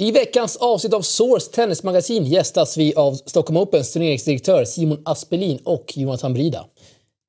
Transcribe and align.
I 0.00 0.12
veckans 0.12 0.56
avsnitt 0.56 0.94
av 0.94 1.02
Source 1.02 1.52
Tennismagasin 1.52 2.24
gästas 2.24 2.76
vi 2.76 2.94
av 2.94 3.14
Stockholm 3.14 3.56
Opens 3.56 3.92
turneringsdirektör 3.92 4.64
Simon 4.64 5.02
Aspelin 5.04 5.58
och 5.64 5.92
Jonathan 5.96 6.34
Brida. 6.34 6.66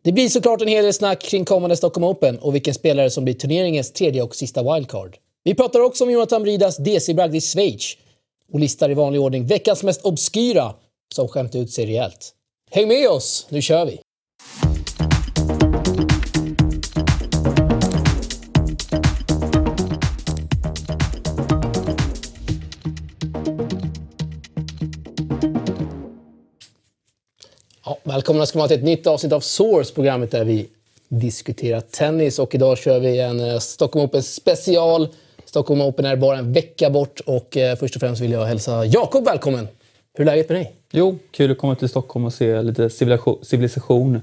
Det 0.04 0.12
blir 0.12 0.30
såklart 0.30 0.62
en 0.62 0.68
hel 0.68 0.84
del 0.84 0.94
snack 0.94 1.22
kring 1.22 1.46
kommande 1.46 1.78
Stockholm 1.78 2.04
Open 2.04 2.40
och 2.40 2.56
vilken 2.56 2.74
spelare 2.74 3.10
som 3.10 3.24
blir 3.24 3.34
turneringens 3.34 3.92
tredje 3.92 4.22
och 4.22 4.36
sista 4.36 4.74
wildcard. 4.74 5.18
Vi 5.44 5.56
pratar 5.56 5.80
också 5.80 6.04
om 6.04 6.12
Jonathan 6.12 6.44
Bridas 6.44 6.78
DC-bragd 6.78 7.36
i 7.36 7.42
Schweiz 7.42 7.98
och 8.54 8.60
listar 8.60 8.90
i 8.90 8.94
vanlig 8.94 9.22
ordning 9.22 9.48
veckans 9.48 9.84
mest 9.84 10.06
obskyra 10.06 10.74
som 11.16 11.28
skämt 11.28 11.56
ut 11.56 11.72
sig 11.72 11.86
rejält. 11.86 12.34
Häng 12.72 12.88
med 12.88 13.10
oss, 13.10 13.48
nu 13.50 13.62
kör 13.62 13.86
vi! 13.86 14.00
Välkomna 28.12 28.46
ska 28.46 28.60
man 28.60 28.68
till 28.68 28.78
ett 28.78 28.84
nytt 28.84 29.08
avsnitt 29.08 29.34
av 29.34 29.40
Source, 29.40 29.94
programmet 29.94 30.32
där 30.32 30.44
vi 30.44 30.68
diskuterar 31.08 31.82
tennis. 31.82 32.40
Och 32.40 32.56
idag 32.56 32.78
kör 32.78 33.00
vi 33.00 33.20
en 33.20 33.40
eh, 33.40 33.60
Stockholm 33.60 34.06
Open 34.06 34.24
special. 34.24 35.08
Stockholm 35.46 35.82
Open 35.82 36.06
är 36.06 36.16
bara 36.16 36.38
en 36.38 36.54
vecka 36.54 36.90
bort 36.90 37.20
och 37.20 37.58
eh, 37.58 37.76
först 37.76 37.96
och 37.96 38.00
främst 38.00 38.22
vill 38.22 38.32
jag 38.32 38.46
hälsa 38.46 38.86
Jakob 38.86 39.26
välkommen. 39.26 39.68
Hur 40.14 40.22
är 40.22 40.26
läget 40.26 40.50
med 40.50 40.58
dig? 40.58 40.74
Jo, 40.92 41.18
kul 41.32 41.52
att 41.52 41.58
komma 41.58 41.76
till 41.76 41.90
Stockholm 41.90 42.26
och 42.26 42.34
se 42.34 42.62
lite 42.62 42.90
civilisation. 43.44 44.16
Eh, 44.16 44.22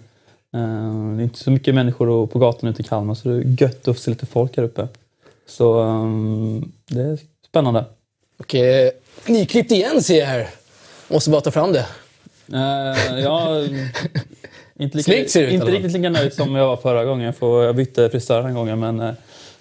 det 1.16 1.22
är 1.22 1.24
inte 1.24 1.38
så 1.38 1.50
mycket 1.50 1.74
människor 1.74 2.26
på 2.26 2.38
gatan 2.38 2.70
ute 2.70 2.82
i 2.82 2.84
Kalmar 2.84 3.14
så 3.14 3.28
det 3.28 3.34
är 3.34 3.62
gött 3.62 3.88
att 3.88 3.98
se 3.98 4.10
lite 4.10 4.26
folk 4.26 4.56
här 4.56 4.64
uppe. 4.64 4.88
Så 5.46 5.80
um, 5.80 6.72
det 6.86 7.02
är 7.02 7.18
spännande. 7.48 7.84
Och 8.38 8.54
eh, 8.54 8.90
nyklippt 9.26 9.72
igen 9.72 10.02
ser 10.02 10.18
jag 10.18 10.26
här. 10.26 10.48
Måste 11.08 11.30
bara 11.30 11.40
ta 11.40 11.50
fram 11.50 11.72
det. 11.72 11.86
Uh, 12.52 13.20
ja, 13.20 13.62
inte, 14.78 14.96
lika, 14.96 15.12
Snyggt 15.12 15.30
ser 15.30 15.40
det 15.40 15.46
ut, 15.46 15.52
inte 15.52 15.66
riktigt 15.66 15.92
lika 15.92 16.10
nöjd 16.10 16.32
som 16.32 16.54
jag 16.54 16.66
var 16.66 16.76
förra 16.76 17.04
gången. 17.04 17.26
Jag, 17.26 17.36
får, 17.36 17.64
jag 17.64 17.76
bytte 17.76 18.10
frisör 18.10 18.42
den 18.42 18.54
gången 18.54 18.80
men 18.80 19.00
uh, 19.00 19.14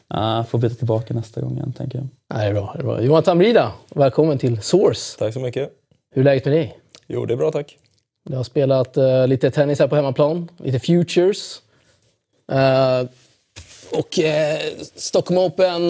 jag 0.09 0.49
får 0.49 0.59
byta 0.59 0.75
tillbaka 0.75 1.13
nästa 1.13 1.41
gång 1.41 1.57
igen 1.57 1.73
tänker 1.73 1.97
jag. 1.97 2.07
Nej, 2.33 2.45
det 2.45 2.49
är 2.49 2.53
bra. 2.53 2.71
Det 2.75 2.79
är 2.79 2.83
bra. 2.83 3.01
Jonathan 3.01 3.37
Brida, 3.37 3.71
välkommen 3.95 4.37
till 4.37 4.61
Source. 4.61 5.19
Tack 5.19 5.33
så 5.33 5.39
mycket. 5.39 5.69
Hur 6.15 6.21
är 6.21 6.23
läget 6.23 6.45
med 6.45 6.53
dig? 6.53 6.79
Jo, 7.07 7.25
det 7.25 7.33
är 7.33 7.37
bra 7.37 7.51
tack. 7.51 7.77
Du 8.29 8.35
har 8.35 8.43
spelat 8.43 8.97
eh, 8.97 9.27
lite 9.27 9.51
tennis 9.51 9.79
här 9.79 9.87
på 9.87 9.95
hemmaplan, 9.95 10.49
lite 10.57 10.79
futures. 10.79 11.61
Eh, 12.51 13.07
och 13.91 14.19
eh, 14.19 14.59
Stockholm 14.95 15.37
Open 15.37 15.81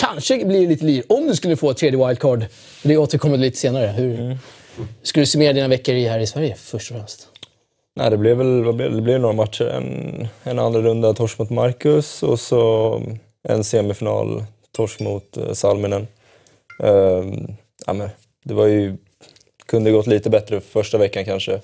kanske 0.00 0.44
blir 0.44 0.68
lite 0.68 0.84
lir 0.84 1.12
om 1.12 1.28
du 1.28 1.36
skulle 1.36 1.56
få 1.56 1.70
ett 1.70 1.76
tredje 1.76 2.06
wildcard. 2.06 2.44
Det 2.82 2.96
återkommer 2.96 3.36
lite 3.36 3.56
senare. 3.56 3.86
Hur 3.86 4.38
skulle 5.02 5.22
du 5.22 5.26
summera 5.26 5.52
dina 5.52 5.68
veckor 5.68 5.94
i 5.94 6.08
här 6.08 6.18
i 6.18 6.26
Sverige 6.26 6.54
först 6.54 6.90
och 6.90 6.96
främst? 6.96 7.28
Nej, 7.96 8.10
det 8.10 8.16
blev 8.16 8.36
väl 8.36 8.64
vad 8.64 8.76
blev, 8.76 8.90
det? 8.90 8.96
det 8.96 9.02
blev 9.02 9.20
några 9.20 9.34
matcher. 9.34 9.64
En, 9.64 10.28
en 10.42 10.58
andra 10.58 10.80
runda 10.80 11.14
torsk 11.14 11.38
mot 11.38 11.50
Marcus 11.50 12.22
och 12.22 12.40
så 12.40 13.02
en 13.48 13.64
semifinal 13.64 14.44
torsk 14.72 15.00
mot 15.00 15.36
eh, 15.36 15.52
Salminen. 15.52 16.06
Ehm, 16.82 17.46
ja, 17.86 17.92
men 17.92 18.08
det 18.44 18.54
var 18.54 18.66
ju, 18.66 18.96
kunde 19.66 19.90
gått 19.90 20.06
lite 20.06 20.30
bättre 20.30 20.60
första 20.60 20.98
veckan 20.98 21.24
kanske. 21.24 21.60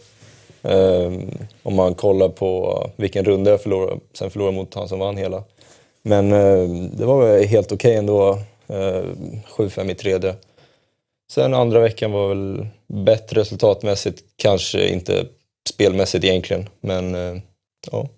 Ehm, 0.63 1.31
om 1.63 1.75
man 1.75 1.95
kollar 1.95 2.29
på 2.29 2.87
vilken 2.97 3.25
runda 3.25 3.51
jag 3.51 3.63
förlorade, 3.63 4.01
sen 4.13 4.31
förlorade 4.31 4.57
mot 4.57 4.75
han 4.75 4.89
som 4.89 4.99
vann 4.99 5.17
hela. 5.17 5.45
Men 6.03 6.33
ehm, 6.33 6.97
det 6.97 7.05
var 7.05 7.27
väl 7.27 7.45
helt 7.45 7.73
okej 7.73 7.97
ändå. 7.97 8.39
Ehm, 8.69 9.41
7-5 9.57 9.91
i 9.91 9.95
tredje. 9.95 10.35
Sen 11.31 11.55
andra 11.55 11.81
veckan 11.81 12.13
var 12.13 12.29
väl 12.29 12.67
bättre 13.05 13.41
resultatmässigt, 13.41 14.23
kanske 14.37 14.89
inte 14.89 15.27
spelmässigt 15.69 16.25
egentligen, 16.25 16.69
men 16.81 17.15
eh, 17.15 17.43
ja. 17.91 18.09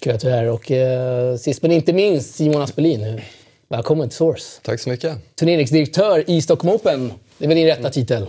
Kul 0.00 0.14
att 0.14 0.20
du 0.20 0.28
är 0.28 0.36
här. 0.36 0.50
Och 0.50 0.70
eh, 0.70 1.36
sist 1.36 1.62
men 1.62 1.72
inte 1.72 1.92
minst 1.92 2.34
Simon 2.34 2.62
Aspelin. 2.62 3.20
Välkommen 3.68 4.08
till 4.08 4.16
Source. 4.16 4.60
Tack 4.62 4.80
så 4.80 4.90
mycket. 4.90 5.36
Turneringsdirektör 5.36 6.30
i 6.30 6.42
Stockholm 6.42 6.74
Open. 6.74 7.12
Det 7.38 7.44
är 7.44 7.48
väl 7.48 7.56
din 7.56 7.66
rätta 7.66 7.90
titel? 7.90 8.26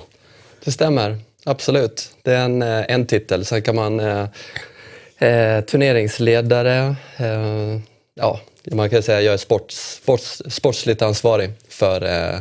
Det 0.63 0.71
stämmer, 0.71 1.17
absolut. 1.45 2.15
Det 2.21 2.31
är 2.31 2.45
en, 2.45 2.61
eh, 2.61 2.85
en 2.88 3.07
titel. 3.07 3.45
Sen 3.45 3.61
kan 3.61 3.75
man... 3.75 3.99
Eh, 3.99 4.27
eh, 5.17 5.61
turneringsledare. 5.61 6.95
Eh, 7.17 7.79
ja, 8.13 8.39
man 8.71 8.89
kan 8.89 9.03
säga 9.03 9.17
att 9.17 9.23
jag 9.23 9.33
är 9.33 9.38
sports, 9.38 9.99
sports, 10.03 10.41
sportsligt 10.47 11.01
ansvarig 11.01 11.49
för, 11.69 12.05
eh, 12.05 12.39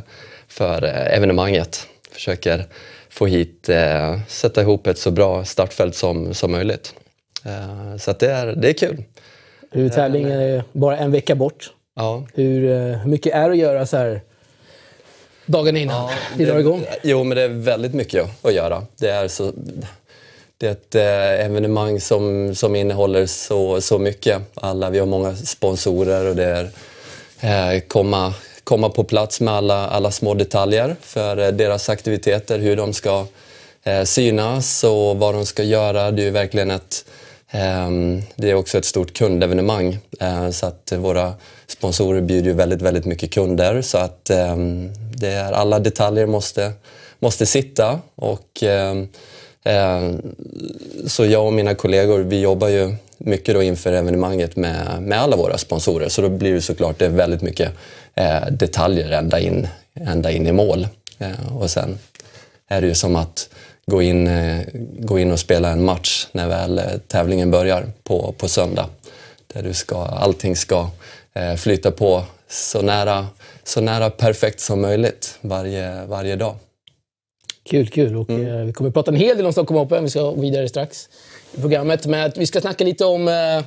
för 0.52 0.84
eh, 0.84 1.16
evenemanget. 1.16 1.86
Försöker 2.10 2.66
få 3.08 3.26
hit, 3.26 3.68
eh, 3.68 4.20
sätta 4.28 4.60
ihop 4.62 4.86
ett 4.86 4.98
så 4.98 5.10
bra 5.10 5.44
startfält 5.44 5.94
som, 5.94 6.34
som 6.34 6.52
möjligt. 6.52 6.94
Eh, 7.44 7.96
så 7.96 8.12
det, 8.12 8.30
är, 8.30 8.46
det 8.46 8.68
är 8.68 8.72
kul. 8.72 9.04
Hur 9.70 9.88
tävlingen 9.88 10.40
är 10.40 10.64
bara 10.72 10.96
en 10.96 11.12
vecka 11.12 11.34
bort. 11.34 11.72
Ja. 11.96 12.26
Hur, 12.34 12.64
eh, 12.64 12.98
hur 12.98 13.10
mycket 13.10 13.34
är 13.34 13.50
att 13.50 13.56
göra 13.56 13.86
så 13.86 13.96
här 13.96 14.20
dagen 15.46 15.76
innan 15.76 16.10
vi 16.36 16.44
drar 16.44 16.58
igång? 16.58 16.84
Jo, 17.02 17.24
men 17.24 17.36
det 17.36 17.42
är 17.42 17.48
väldigt 17.48 17.94
mycket 17.94 18.26
att 18.42 18.54
göra. 18.54 18.86
Det 18.98 19.08
är, 19.08 19.28
så, 19.28 19.52
det 20.58 20.66
är 20.66 20.72
ett 20.72 20.94
eh, 20.94 21.46
evenemang 21.46 22.00
som, 22.00 22.54
som 22.54 22.76
innehåller 22.76 23.26
så, 23.26 23.80
så 23.80 23.98
mycket. 23.98 24.42
Alla, 24.54 24.90
vi 24.90 24.98
har 24.98 25.06
många 25.06 25.36
sponsorer 25.36 26.28
och 26.28 26.36
det 26.36 26.44
är 26.44 26.70
eh, 27.74 27.80
komma, 27.80 28.34
komma 28.64 28.88
på 28.88 29.04
plats 29.04 29.40
med 29.40 29.54
alla, 29.54 29.88
alla 29.88 30.10
små 30.10 30.34
detaljer 30.34 30.96
för 31.00 31.36
eh, 31.36 31.48
deras 31.48 31.88
aktiviteter, 31.88 32.58
hur 32.58 32.76
de 32.76 32.92
ska 32.92 33.26
eh, 33.82 34.02
synas 34.04 34.84
och 34.84 35.16
vad 35.18 35.34
de 35.34 35.46
ska 35.46 35.62
göra. 35.62 36.10
Det 36.10 36.22
är 36.22 36.24
ju 36.24 36.30
verkligen 36.30 36.70
ett 36.70 37.04
ehm, 37.50 38.22
Det 38.36 38.50
är 38.50 38.54
också 38.54 38.78
ett 38.78 38.84
stort 38.84 39.12
kundevenemang. 39.12 39.98
Eh, 40.20 40.50
så 40.50 40.66
att 40.66 40.92
våra 40.96 41.34
sponsorer 41.66 42.20
bjuder 42.20 42.50
ju 42.50 42.56
väldigt, 42.56 42.82
väldigt 42.82 43.04
mycket 43.04 43.30
kunder. 43.30 43.82
Så 43.82 43.98
att 43.98 44.30
ehm, 44.30 44.92
det 45.16 45.28
är, 45.28 45.52
alla 45.52 45.78
detaljer 45.78 46.26
måste, 46.26 46.72
måste 47.18 47.46
sitta 47.46 48.00
och 48.14 48.62
eh, 48.62 48.94
så 51.06 51.24
jag 51.24 51.46
och 51.46 51.52
mina 51.52 51.74
kollegor 51.74 52.18
vi 52.18 52.40
jobbar 52.40 52.68
ju 52.68 52.94
mycket 53.18 53.54
då 53.54 53.62
inför 53.62 53.92
evenemanget 53.92 54.56
med, 54.56 55.02
med 55.02 55.20
alla 55.20 55.36
våra 55.36 55.58
sponsorer. 55.58 56.08
Så 56.08 56.22
då 56.22 56.28
blir 56.28 56.54
det 56.54 56.60
såklart 56.60 56.98
det 56.98 57.06
är 57.06 57.10
väldigt 57.10 57.42
mycket 57.42 57.72
detaljer 58.50 59.10
ända 59.10 59.40
in, 59.40 59.68
ända 59.94 60.30
in 60.30 60.46
i 60.46 60.52
mål 60.52 60.86
Eh, 61.18 61.56
och 61.56 61.70
sen 61.70 61.98
är 62.68 62.80
det 62.80 62.86
ju 62.86 62.94
som 62.94 63.16
att 63.16 63.48
gå 63.86 64.02
in, 64.02 64.26
eh, 64.26 64.60
gå 64.98 65.18
in 65.18 65.32
och 65.32 65.38
spela 65.40 65.68
en 65.70 65.84
match 65.84 66.26
när 66.32 66.48
väl 66.48 66.78
eh, 66.78 66.84
tävlingen 67.08 67.50
börjar 67.50 67.86
på, 68.02 68.34
på 68.38 68.48
söndag. 68.48 68.88
Där 69.52 69.62
du 69.62 69.74
ska, 69.74 70.04
allting 70.04 70.56
ska 70.56 70.90
eh, 71.34 71.54
flyta 71.54 71.90
på 71.90 72.22
så 72.48 72.82
nära, 72.82 73.26
så 73.64 73.80
nära 73.80 74.10
perfekt 74.10 74.60
som 74.60 74.80
möjligt 74.80 75.38
varje, 75.40 76.04
varje 76.04 76.36
dag. 76.36 76.54
Kul, 77.70 77.88
kul. 77.88 78.16
Och, 78.16 78.30
Mm. 78.30 78.46
eh, 78.46 78.64
vi 78.64 78.72
kommer 78.72 78.88
att 78.88 78.94
prata 78.94 79.10
en 79.10 79.16
hel 79.16 79.36
del 79.36 79.46
om 79.46 79.52
Stockholm 79.52 79.80
Open. 79.80 80.04
Vi 80.04 80.10
ska 80.10 80.20
gå 80.22 80.40
vidare 80.40 80.68
strax 80.68 81.08
i 81.52 81.60
programmet. 81.60 82.06
Men 82.06 82.32
vi 82.36 82.46
ska 82.46 82.60
snacka 82.60 82.84
lite 82.84 83.04
om, 83.04 83.28
eh, 83.28 83.64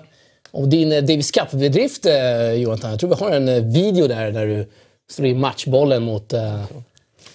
om 0.51 0.69
din 0.69 0.91
eh, 0.91 1.01
Davis 1.01 1.31
Cup-bedrift, 1.31 2.05
eh, 2.05 2.53
Jonathan. 2.53 2.89
Jag 2.91 2.99
tror 2.99 3.09
vi 3.09 3.15
har 3.15 3.31
en 3.31 3.47
eh, 3.47 3.63
video 3.63 4.07
där, 4.07 4.31
där 4.31 4.45
du 4.45 4.67
slår 5.09 5.27
in 5.27 5.39
matchbollen 5.39 6.03
mot 6.03 6.33
eh, 6.33 6.63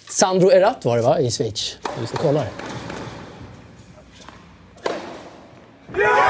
Sandro 0.09 0.51
Erat 0.51 0.85
var 0.85 0.97
det 0.97 1.03
va, 1.03 1.19
i 1.19 1.31
Schweiz. 1.31 1.77
Vi 2.01 2.17
kollar. 2.17 2.47
Ja, 5.97 6.20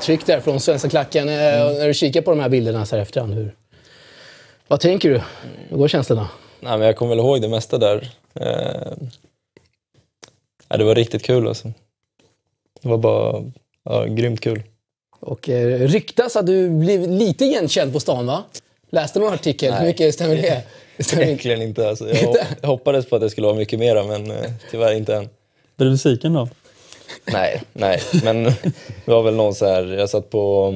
bra 0.00 0.04
tryck 0.06 0.26
där 0.26 0.40
från 0.40 0.60
svenska 0.60 0.88
klacken. 0.88 1.28
Eh, 1.28 1.34
När 1.34 1.86
du 1.88 1.94
kikar 1.94 2.22
på 2.22 2.30
de 2.30 2.40
här 2.40 2.48
bilderna 2.48 2.86
så 2.86 2.96
här 2.96 3.02
efterhand, 3.02 3.34
hur, 3.34 3.54
Vad 4.68 4.80
tänker 4.80 5.10
du? 5.10 5.22
Hur 5.68 5.76
går 5.76 5.88
känslorna? 5.88 6.28
Nej, 6.60 6.78
men 6.78 6.86
jag 6.86 6.96
kommer 6.96 7.10
väl 7.10 7.18
ihåg 7.18 7.40
det 7.42 7.48
mesta 7.48 7.78
där. 7.78 8.10
Eh, 8.34 8.92
det 10.78 10.84
var 10.84 10.94
riktigt 10.94 11.22
kul 11.22 11.48
alltså. 11.48 11.68
Det 12.82 12.88
var 12.88 12.98
bara 12.98 13.42
ja, 13.84 14.04
grymt 14.04 14.40
kul. 14.40 14.62
Och 15.20 15.48
eh, 15.48 15.78
ryktas 15.88 16.36
att 16.36 16.46
du 16.46 16.70
blev 16.70 17.10
lite 17.10 17.44
igenkänd 17.44 17.92
på 17.92 18.00
stan 18.00 18.26
va? 18.26 18.44
Läste 18.90 19.18
någon 19.18 19.34
artikel? 19.34 19.72
Hur 19.72 19.78
Nej. 19.80 19.88
mycket 19.88 20.14
stämmer 20.14 20.36
det? 20.36 20.62
Stämmer 20.98 21.22
inte? 21.22 21.32
Verkligen 21.34 21.62
inte. 21.62 21.88
Alltså. 21.88 22.08
Jag, 22.08 22.16
hop- 22.26 22.36
jag 22.60 22.68
hoppades 22.68 23.06
på 23.08 23.16
att 23.16 23.22
det 23.22 23.30
skulle 23.30 23.46
vara 23.46 23.56
mycket 23.56 23.78
mera, 23.78 24.04
men 24.04 24.30
eh, 24.30 24.50
tyvärr 24.70 24.94
inte 24.94 25.16
än. 25.16 25.28
Blir 25.76 25.86
du 25.86 25.90
besviken 25.92 26.32
då? 26.32 26.48
Nej, 27.32 27.62
nej. 27.72 28.00
Men 28.24 28.44
det 28.44 29.06
var 29.06 29.22
väl 29.22 29.34
någon 29.34 29.54
så 29.54 29.66
här, 29.66 29.82
jag 29.84 30.10
satt 30.10 30.30
på, 30.30 30.74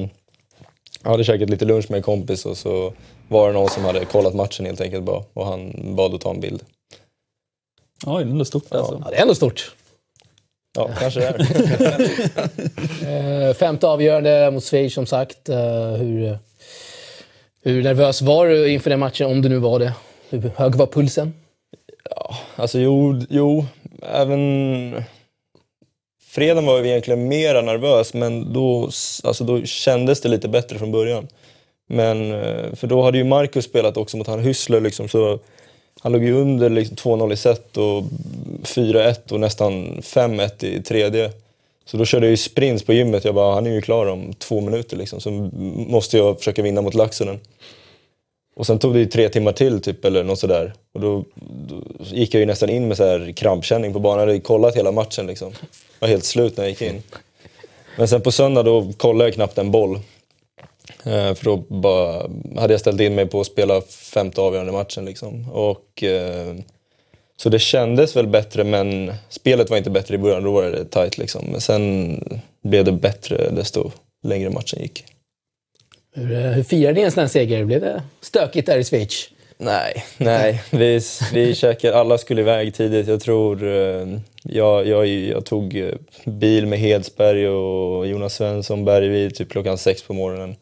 jag 1.03 1.09
hade 1.11 1.23
käkat 1.23 1.49
lite 1.49 1.65
lunch 1.65 1.85
med 1.89 1.97
en 1.97 2.03
kompis 2.03 2.45
och 2.45 2.57
så 2.57 2.93
var 3.27 3.47
det 3.47 3.53
någon 3.53 3.69
som 3.69 3.85
hade 3.85 4.05
kollat 4.05 4.35
matchen 4.35 4.65
helt 4.65 4.81
enkelt 4.81 5.03
bara 5.03 5.23
och 5.33 5.45
han 5.45 5.73
bad 5.95 6.13
att 6.13 6.21
ta 6.21 6.29
en 6.29 6.39
bild. 6.39 6.63
Oj, 8.05 8.23
det 8.23 8.29
är 8.29 8.31
ändå 8.31 8.45
stort 8.45 8.73
alltså. 8.75 9.01
Ja, 9.03 9.09
det 9.09 9.17
är 9.17 9.21
ändå 9.21 9.35
stort. 9.35 9.75
Ja, 10.75 10.89
kanske 10.99 11.19
det 11.19 11.27
är. 11.27 11.35
Eh, 13.49 13.53
femte 13.53 13.87
avgörande 13.87 14.51
mot 14.51 14.63
Schweiz 14.63 14.93
som 14.93 15.05
sagt. 15.05 15.49
Eh, 15.49 15.91
hur, 15.91 16.37
hur 17.63 17.83
nervös 17.83 18.21
var 18.21 18.47
du 18.47 18.69
inför 18.69 18.89
den 18.89 18.99
matchen, 18.99 19.27
om 19.27 19.41
du 19.41 19.49
nu 19.49 19.57
var 19.57 19.79
det? 19.79 19.93
Hur 20.29 20.51
hög 20.55 20.75
var 20.75 20.87
pulsen? 20.87 21.33
Alltså 22.55 22.79
jo, 22.79 23.21
jo, 23.29 23.65
även 24.01 25.03
fredagen 26.35 26.65
var 26.65 26.77
jag 26.77 26.87
egentligen 26.87 27.27
mera 27.27 27.61
nervös 27.61 28.13
men 28.13 28.53
då, 28.53 28.83
alltså, 29.23 29.43
då 29.43 29.65
kändes 29.65 30.21
det 30.21 30.29
lite 30.29 30.47
bättre 30.47 30.79
från 30.79 30.91
början. 30.91 31.27
Men, 31.87 32.31
eh, 32.31 32.73
för 32.75 32.87
då 32.87 33.01
hade 33.01 33.17
ju 33.17 33.23
Marcus 33.23 33.65
spelat 33.65 33.97
också 33.97 34.17
mot 34.17 34.27
han 34.27 34.39
Hyssler 34.39 34.81
liksom, 34.81 35.07
så 35.07 35.39
han 35.99 36.11
låg 36.11 36.23
ju 36.23 36.33
under 36.33 36.69
liksom 36.69 36.95
2-0 36.95 37.33
i 37.33 37.37
set 37.37 37.77
och 37.77 38.03
4-1 38.63 39.31
och 39.31 39.39
nästan 39.39 40.01
5-1 40.01 40.63
i 40.63 40.81
tredje. 40.81 41.31
Så 41.85 41.97
då 41.97 42.05
körde 42.05 42.25
jag 42.25 42.31
ju 42.31 42.37
sprints 42.37 42.83
på 42.83 42.93
gymmet. 42.93 43.25
Jag 43.25 43.35
bara, 43.35 43.53
han 43.53 43.67
är 43.67 43.71
ju 43.71 43.81
klar 43.81 44.05
om 44.05 44.33
två 44.33 44.61
minuter 44.61 44.97
liksom. 44.97 45.21
Så 45.21 45.31
måste 45.89 46.17
jag 46.17 46.37
försöka 46.37 46.61
vinna 46.61 46.81
mot 46.81 46.93
Laxonen. 46.93 47.39
Och 48.55 48.67
sen 48.67 48.79
tog 48.79 48.93
det 48.93 48.99
ju 48.99 49.05
tre 49.05 49.29
timmar 49.29 49.51
till 49.51 49.81
typ 49.81 50.05
eller 50.05 50.23
något 50.23 50.39
sådär. 50.39 50.73
Och 50.93 51.01
då, 51.01 51.25
då 51.67 51.81
gick 51.99 52.33
jag 52.33 52.39
ju 52.39 52.45
nästan 52.45 52.69
in 52.69 52.87
med 52.87 52.97
så 52.97 53.03
här 53.03 53.33
krampkänning 53.35 53.93
på 53.93 53.99
banan. 53.99 54.19
Jag 54.19 54.27
hade 54.27 54.39
kollat 54.39 54.75
hela 54.75 54.91
matchen 54.91 55.27
liksom. 55.27 55.53
Jag 55.99 56.07
var 56.07 56.07
helt 56.07 56.25
slut 56.25 56.57
när 56.57 56.63
jag 56.63 56.69
gick 56.69 56.81
in. 56.81 57.03
Men 57.97 58.07
sen 58.07 58.21
på 58.21 58.31
söndag 58.31 58.63
då 58.63 58.93
kollade 58.97 59.23
jag 59.23 59.33
knappt 59.33 59.57
en 59.57 59.71
boll. 59.71 59.95
Eh, 61.03 61.33
för 61.33 61.43
då 61.43 61.57
bara 61.57 62.29
hade 62.57 62.73
jag 62.73 62.79
ställt 62.79 63.01
in 63.01 63.15
mig 63.15 63.25
på 63.25 63.41
att 63.41 63.47
spela 63.47 63.81
femte 63.81 64.41
avgörande 64.41 64.71
matchen 64.71 65.05
liksom. 65.05 65.49
Och, 65.51 66.03
eh, 66.03 66.55
så 67.37 67.49
det 67.49 67.59
kändes 67.59 68.15
väl 68.15 68.27
bättre 68.27 68.63
men 68.63 69.13
spelet 69.29 69.69
var 69.69 69.77
inte 69.77 69.89
bättre 69.89 70.15
i 70.15 70.17
början. 70.17 70.43
Då 70.43 70.51
var 70.51 70.63
det 70.63 70.85
tight 70.85 71.17
liksom. 71.17 71.45
Men 71.51 71.61
sen 71.61 72.19
blev 72.63 72.85
det 72.85 72.91
bättre 72.91 73.49
desto 73.49 73.91
längre 74.23 74.49
matchen 74.49 74.81
gick. 74.81 75.03
Hur, 76.15 76.31
eh, 76.31 76.51
hur 76.51 76.63
firade 76.63 76.93
ni 76.93 77.01
en 77.01 77.11
sån 77.11 77.21
här 77.21 77.27
seger? 77.27 77.65
Blev 77.65 77.81
det 77.81 78.03
stökigt 78.21 78.65
där 78.67 78.77
i 78.77 78.83
Schweiz? 78.83 79.29
Nej, 79.57 80.03
nej. 80.17 80.61
Vi, 80.71 81.01
vi 81.33 81.55
käkade, 81.55 81.97
alla 81.97 82.17
skulle 82.17 82.41
iväg 82.41 82.73
tidigt. 82.73 83.07
Jag 83.07 83.21
tror, 83.21 83.63
eh, 83.63 84.07
jag, 84.43 84.87
jag, 84.87 85.07
jag 85.07 85.45
tog 85.45 85.77
eh, 85.77 85.93
bil 86.25 86.65
med 86.65 86.79
Hedsberg 86.79 87.47
och 87.49 88.07
Jonas 88.07 88.35
Svensson 88.35 88.85
Bergvid 88.85 89.35
typ 89.35 89.51
klockan 89.51 89.77
sex 89.77 90.03
på 90.03 90.13
morgonen. 90.13 90.55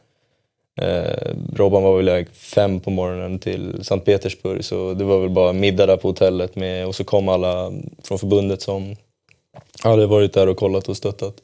Eh, 0.82 1.34
Robban 1.56 1.84
var 1.84 1.98
väl 1.98 2.08
iväg 2.08 2.30
fem 2.30 2.80
på 2.80 2.90
morgonen 2.90 3.40
till 3.40 3.84
Sankt 3.84 4.06
Petersburg 4.06 4.66
så 4.66 4.94
det 4.94 5.04
var 5.04 5.20
väl 5.20 5.30
bara 5.30 5.54
middag 5.54 5.86
där 5.86 5.98
på 5.98 6.08
hotellet 6.08 6.56
med, 6.56 6.88
och 6.88 6.96
så 6.96 7.04
kom 7.04 7.30
alla 7.30 7.72
från 8.04 8.20
förbundet 8.20 8.62
som 8.62 8.96
hade 9.84 10.06
varit 10.06 10.34
där 10.34 10.48
och 10.48 10.58
kollat 10.58 10.90
och 10.90 10.98
stöttat. 10.98 11.36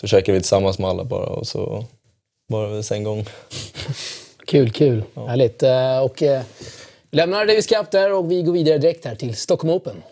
Så 0.00 0.06
käkade 0.06 0.32
vi 0.32 0.40
tillsammans 0.40 0.78
med 0.78 0.90
alla 0.90 1.04
bara 1.04 1.26
och 1.26 1.46
så 1.46 1.84
var 2.48 2.62
det 2.66 2.74
väl 2.74 2.84
sen 2.84 3.04
gång. 3.04 3.24
Kul, 4.46 4.70
kul. 4.70 5.02
Härligt. 5.14 5.62
Eh, 5.62 5.98
Och, 5.98 6.22
eh, 6.22 6.42
lämnar 7.10 7.46
Davis 7.46 7.66
Cup 7.66 7.90
där 7.90 8.12
och 8.12 8.30
vi 8.30 8.42
går 8.42 8.52
vidare 8.52 8.78
direkt 8.78 9.04
här 9.04 9.14
till 9.14 9.36
Stockholm 9.36 9.74
Open. 9.74 10.02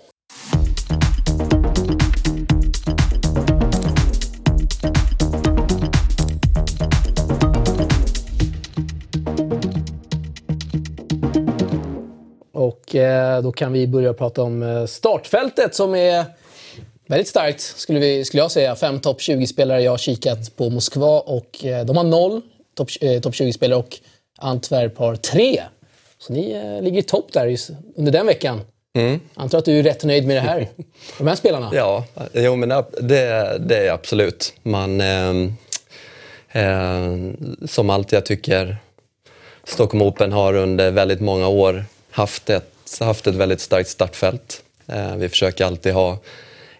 Och 12.52 12.94
eh, 12.94 13.42
då 13.42 13.52
kan 13.52 13.72
vi 13.72 13.86
börja 13.86 14.14
prata 14.14 14.42
om 14.42 14.62
eh, 14.62 14.86
startfältet 14.86 15.74
som 15.74 15.94
är 15.94 16.24
väldigt 17.06 17.28
starkt 17.28 17.60
skulle, 17.60 17.98
vi, 17.98 18.24
skulle 18.24 18.42
jag 18.42 18.50
säga. 18.50 18.76
Fem 18.76 19.00
topp 19.00 19.20
20-spelare. 19.20 19.82
Jag 19.82 19.90
har 19.90 19.98
kikat 19.98 20.56
på 20.56 20.70
Moskva 20.70 21.20
och 21.20 21.64
eh, 21.64 21.84
de 21.84 21.96
har 21.96 22.04
noll 22.04 22.42
topp 22.76 22.88
eh, 23.00 23.20
top 23.20 23.34
20-spelare 23.34 23.78
och 23.78 23.98
Antwerp 24.38 24.98
har 24.98 25.16
tre. 25.16 25.62
Så 26.18 26.32
ni 26.32 26.52
eh, 26.52 26.82
ligger 26.82 26.98
i 26.98 27.02
topp 27.02 27.32
där 27.32 27.46
just 27.46 27.70
under 27.96 28.12
den 28.12 28.26
veckan. 28.26 28.60
Antar 29.34 29.58
att 29.58 29.64
du 29.64 29.78
är 29.78 29.82
rätt 29.82 30.04
nöjd 30.04 30.26
med 30.26 30.36
det 30.36 30.40
här, 30.40 30.68
de 31.18 31.26
här 31.26 31.34
spelarna? 31.34 31.70
Ja, 31.74 32.04
jo, 32.32 32.56
men 32.56 32.68
det, 33.00 33.56
det 33.60 33.76
är 33.86 33.92
absolut. 33.92 34.54
Man, 34.62 35.00
eh, 35.00 35.30
eh, 36.52 37.16
som 37.66 37.90
alltid 37.90 38.16
jag 38.16 38.26
tycker 38.26 38.76
Stockholm 39.64 40.02
Open 40.02 40.32
har 40.32 40.54
under 40.54 40.90
väldigt 40.90 41.20
många 41.20 41.48
år 41.48 41.84
haft 42.10 42.50
ett, 42.50 42.98
haft 43.00 43.26
ett 43.26 43.34
väldigt 43.34 43.60
starkt 43.60 43.88
startfält. 43.88 44.62
Eh, 44.86 45.16
vi 45.16 45.28
försöker 45.28 45.64
alltid 45.64 45.92
ha 45.92 46.18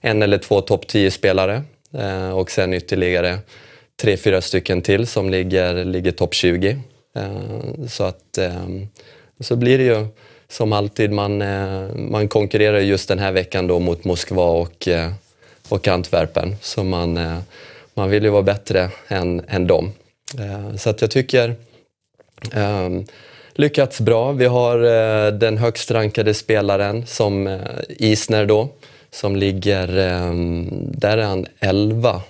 en 0.04 0.22
eller 0.22 0.38
två 0.38 0.60
topp 0.60 0.84
10-spelare 0.86 1.62
eh, 1.98 2.30
och 2.30 2.50
sen 2.50 2.74
ytterligare 2.74 3.38
tre, 4.02 4.16
fyra 4.16 4.40
stycken 4.40 4.82
till 4.82 5.06
som 5.06 5.30
ligger, 5.30 5.84
ligger 5.84 6.12
topp 6.12 6.34
20. 6.34 6.78
Eh, 7.16 7.86
så 7.88 8.04
att 8.04 8.38
eh, 8.38 8.66
så 9.40 9.56
blir 9.56 9.78
det 9.78 9.84
ju 9.84 10.06
som 10.48 10.72
alltid, 10.72 11.12
man, 11.12 11.42
eh, 11.42 11.88
man 11.94 12.28
konkurrerar 12.28 12.78
just 12.78 13.08
den 13.08 13.18
här 13.18 13.32
veckan 13.32 13.66
då 13.66 13.78
mot 13.78 14.04
Moskva 14.04 14.44
och, 14.44 14.88
eh, 14.88 15.10
och 15.68 15.88
Antwerpen. 15.88 16.56
Så 16.60 16.84
man, 16.84 17.16
eh, 17.16 17.38
man 17.94 18.10
vill 18.10 18.24
ju 18.24 18.30
vara 18.30 18.42
bättre 18.42 18.90
än, 19.08 19.42
än 19.48 19.66
dem. 19.66 19.92
Eh, 20.38 20.76
Så 20.76 20.90
att 20.90 21.00
jag 21.00 21.10
tycker 21.10 21.56
Um, 22.56 23.04
lyckats 23.54 24.00
bra. 24.00 24.32
Vi 24.32 24.44
har 24.44 24.78
eh, 24.84 25.32
den 25.32 25.58
högst 25.58 25.90
rankade 25.90 26.34
spelaren 26.34 27.06
som 27.06 27.46
eh, 27.46 27.58
Isner 27.88 28.46
då, 28.46 28.68
som 29.14 29.36
ligger, 29.36 29.96
ehm, 29.98 30.68
där 30.98 31.18
är 31.18 31.22
han 31.22 31.46
11. 31.60 32.22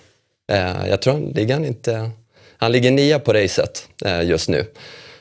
Eh, 0.52 0.88
jag 0.88 1.02
tror 1.02 1.12
han 1.12 1.22
ligger 1.22 1.54
han 1.54 1.64
inte, 1.64 2.10
han 2.56 2.72
ligger 2.72 2.90
nia 2.90 3.18
på 3.18 3.32
racet 3.32 3.88
eh, 4.04 4.22
just 4.22 4.48
nu. 4.48 4.64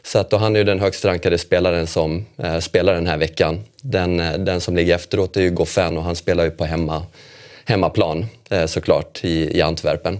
Så 0.03 0.19
att 0.19 0.29
då 0.29 0.37
han 0.37 0.55
är 0.55 0.59
ju 0.59 0.63
den 0.63 0.79
högst 0.79 1.05
rankade 1.05 1.37
spelaren 1.37 1.87
som 1.87 2.25
eh, 2.37 2.59
spelar 2.59 2.93
den 2.93 3.07
här 3.07 3.17
veckan. 3.17 3.63
Den, 3.81 4.19
eh, 4.19 4.37
den 4.37 4.61
som 4.61 4.75
ligger 4.75 4.95
efteråt 4.95 5.37
är 5.37 5.41
ju 5.41 5.49
Goffin 5.49 5.97
och 5.97 6.03
han 6.03 6.15
spelar 6.15 6.43
ju 6.43 6.51
på 6.51 6.65
hemma, 6.65 7.03
hemmaplan 7.65 8.25
eh, 8.49 8.65
såklart 8.65 9.23
i, 9.23 9.57
i 9.57 9.61
Antwerpen. 9.61 10.19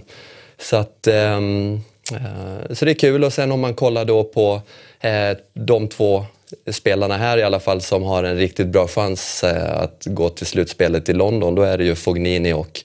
Så 0.58 0.76
att 0.76 1.06
ehm, 1.06 1.80
Eh, 2.12 2.74
Så 2.74 2.84
det 2.84 2.90
är 2.90 2.94
kul 2.94 3.24
och 3.24 3.32
sen 3.32 3.52
om 3.52 3.60
man 3.60 3.74
kollar 3.74 4.04
då 4.04 4.24
på 4.24 4.62
eh, 5.00 5.36
de 5.54 5.88
två 5.88 6.26
spelarna 6.72 7.16
här 7.16 7.38
i 7.38 7.42
alla 7.42 7.60
fall 7.60 7.80
som 7.80 8.02
har 8.02 8.24
en 8.24 8.36
riktigt 8.36 8.66
bra 8.66 8.88
chans 8.88 9.44
eh, 9.44 9.80
att 9.80 10.02
gå 10.06 10.28
till 10.28 10.46
slutspelet 10.46 11.08
i 11.08 11.12
London. 11.12 11.54
Då 11.54 11.62
är 11.62 11.78
det 11.78 11.84
ju 11.84 11.94
Fognini 11.94 12.52
och 12.52 12.80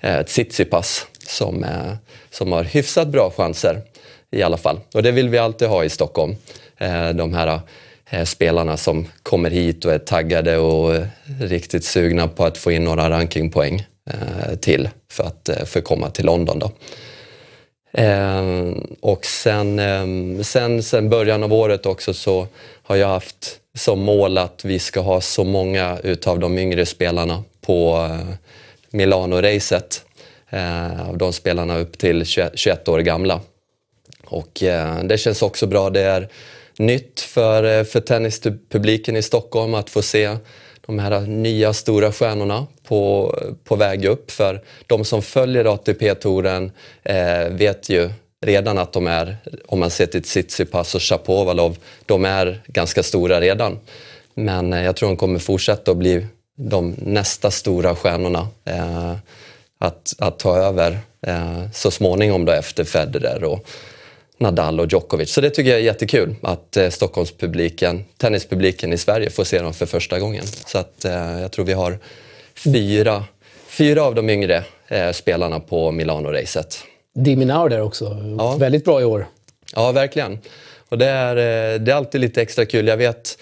eh, 0.00 0.22
Tsitsipas 0.22 1.06
som, 1.26 1.64
eh, 1.64 1.94
som 2.30 2.52
har 2.52 2.64
hyfsat 2.64 3.08
bra 3.08 3.32
chanser 3.36 3.82
i 4.30 4.42
alla 4.42 4.56
fall. 4.56 4.80
Och 4.94 5.02
det 5.02 5.10
vill 5.10 5.28
vi 5.28 5.38
alltid 5.38 5.68
ha 5.68 5.84
i 5.84 5.88
Stockholm. 5.88 6.36
Eh, 6.78 7.10
De 7.10 7.34
här 7.34 7.60
eh, 8.10 8.24
spelarna 8.24 8.76
som 8.76 9.06
kommer 9.22 9.50
hit 9.50 9.84
och 9.84 9.92
är 9.92 9.98
taggade 9.98 10.58
och 10.58 10.94
eh, 10.94 11.06
riktigt 11.40 11.84
sugna 11.84 12.28
på 12.28 12.44
att 12.44 12.58
få 12.58 12.72
in 12.72 12.84
några 12.84 13.10
rankingpoäng 13.10 13.86
eh, 14.10 14.54
till 14.56 14.88
för 15.10 15.24
att 15.24 15.48
eh, 15.48 15.64
få 15.64 15.80
komma 15.80 16.10
till 16.10 16.26
London. 16.26 16.58
Då. 16.58 16.70
Eh, 17.92 18.42
och 19.00 19.26
sen, 19.26 19.78
eh, 19.78 20.42
sen, 20.42 20.82
sen 20.82 21.08
början 21.08 21.42
av 21.42 21.52
året 21.52 21.86
också 21.86 22.14
så 22.14 22.46
har 22.82 22.96
jag 22.96 23.08
haft 23.08 23.58
som 23.74 24.00
mål 24.00 24.38
att 24.38 24.64
vi 24.64 24.78
ska 24.78 25.00
ha 25.00 25.20
så 25.20 25.44
många 25.44 25.98
utav 26.02 26.38
de 26.38 26.58
yngre 26.58 26.86
spelarna 26.86 27.44
på 27.60 28.08
eh, 28.10 28.34
Milano-racet. 28.90 30.04
Eh, 30.52 31.08
av 31.08 31.18
de 31.18 31.32
spelarna 31.32 31.78
upp 31.78 31.98
till 31.98 32.26
21, 32.26 32.52
21 32.54 32.88
år 32.88 32.98
gamla. 32.98 33.40
Och 34.24 34.62
eh, 34.62 35.04
det 35.04 35.18
känns 35.18 35.42
också 35.42 35.66
bra. 35.66 35.90
Det 35.90 36.00
är 36.00 36.28
nytt 36.78 37.20
för, 37.20 37.78
eh, 37.78 37.84
för 37.84 38.00
tennispubliken 38.00 39.16
i 39.16 39.22
Stockholm 39.22 39.74
att 39.74 39.90
få 39.90 40.02
se 40.02 40.36
de 40.86 40.98
här 40.98 41.20
nya 41.20 41.72
stora 41.72 42.12
stjärnorna 42.12 42.66
på, 42.88 43.34
på 43.64 43.76
väg 43.76 44.04
upp. 44.04 44.30
För 44.30 44.62
de 44.86 45.04
som 45.04 45.22
följer 45.22 45.74
ATP-touren 45.74 46.70
eh, 47.02 47.48
vet 47.50 47.88
ju 47.88 48.10
redan 48.44 48.78
att 48.78 48.92
de 48.92 49.06
är, 49.06 49.36
om 49.66 49.80
man 49.80 49.90
ser 49.90 50.06
till 50.06 50.22
Tsitsipas 50.22 50.94
och 50.94 51.02
Shapovalov, 51.02 51.76
de 52.06 52.24
är 52.24 52.62
ganska 52.66 53.02
stora 53.02 53.40
redan. 53.40 53.78
Men 54.34 54.72
eh, 54.72 54.84
jag 54.84 54.96
tror 54.96 55.08
de 55.08 55.16
kommer 55.16 55.38
fortsätta 55.38 55.90
att 55.90 55.96
bli 55.96 56.26
de 56.56 56.94
nästa 56.98 57.50
stora 57.50 57.94
stjärnorna 57.94 58.48
eh, 58.64 59.12
att, 59.78 60.14
att 60.18 60.38
ta 60.38 60.56
över 60.56 60.98
eh, 61.26 61.70
så 61.72 61.90
småningom 61.90 62.44
då 62.44 62.52
efter 62.52 62.84
Federer 62.84 63.44
och 63.44 63.66
Nadal 64.42 64.80
och 64.80 64.92
Djokovic. 64.92 65.32
Så 65.32 65.40
det 65.40 65.50
tycker 65.50 65.70
jag 65.70 65.80
är 65.80 65.84
jättekul 65.84 66.34
att 66.42 66.76
eh, 66.76 66.88
Stockholmspubliken, 66.88 68.04
tennispubliken 68.16 68.92
i 68.92 68.98
Sverige 68.98 69.30
får 69.30 69.44
se 69.44 69.62
dem 69.62 69.74
för 69.74 69.86
första 69.86 70.18
gången. 70.18 70.44
Så 70.46 70.78
att 70.78 71.04
eh, 71.04 71.40
jag 71.40 71.52
tror 71.52 71.64
vi 71.64 71.72
har 71.72 71.98
fyra, 72.54 73.24
fyra 73.66 74.02
av 74.04 74.14
de 74.14 74.30
yngre 74.30 74.64
eh, 74.88 75.12
spelarna 75.12 75.60
på 75.60 75.90
Milano-racet. 75.90 76.84
Diminaur 77.14 77.68
där 77.68 77.82
också. 77.82 78.16
Ja. 78.38 78.56
Väldigt 78.56 78.84
bra 78.84 79.00
i 79.00 79.04
år. 79.04 79.26
Ja, 79.74 79.92
verkligen. 79.92 80.38
Och 80.88 80.98
det 80.98 81.06
är, 81.06 81.36
eh, 81.36 81.80
det 81.80 81.92
är 81.92 81.96
alltid 81.96 82.20
lite 82.20 82.42
extra 82.42 82.64
kul. 82.64 82.86
Jag 82.86 82.96
vet 82.96 83.38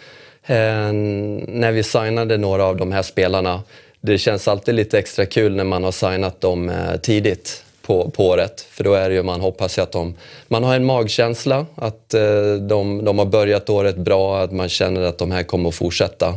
eh, 0.46 0.56
när 0.92 1.72
vi 1.72 1.82
signade 1.82 2.36
några 2.36 2.64
av 2.64 2.76
de 2.76 2.92
här 2.92 3.02
spelarna, 3.02 3.62
det 4.00 4.18
känns 4.18 4.48
alltid 4.48 4.74
lite 4.74 4.98
extra 4.98 5.26
kul 5.26 5.56
när 5.56 5.64
man 5.64 5.84
har 5.84 5.92
signat 5.92 6.40
dem 6.40 6.68
eh, 6.68 6.96
tidigt 6.96 7.64
på, 7.82 8.10
på 8.10 8.26
året. 8.26 8.60
För 8.70 8.84
då 8.84 8.94
är 8.94 9.08
det 9.08 9.14
ju, 9.14 9.22
man 9.22 9.40
hoppas 9.40 9.78
ju 9.78 9.82
att 9.82 9.92
de... 9.92 10.14
Man 10.48 10.64
har 10.64 10.74
en 10.74 10.84
magkänsla 10.84 11.66
att 11.74 12.14
eh, 12.14 12.52
de, 12.68 13.04
de 13.04 13.18
har 13.18 13.26
börjat 13.26 13.70
året 13.70 13.96
bra, 13.96 14.40
att 14.40 14.52
man 14.52 14.68
känner 14.68 15.00
att 15.00 15.18
de 15.18 15.30
här 15.30 15.42
kommer 15.42 15.68
att 15.68 15.74
fortsätta 15.74 16.34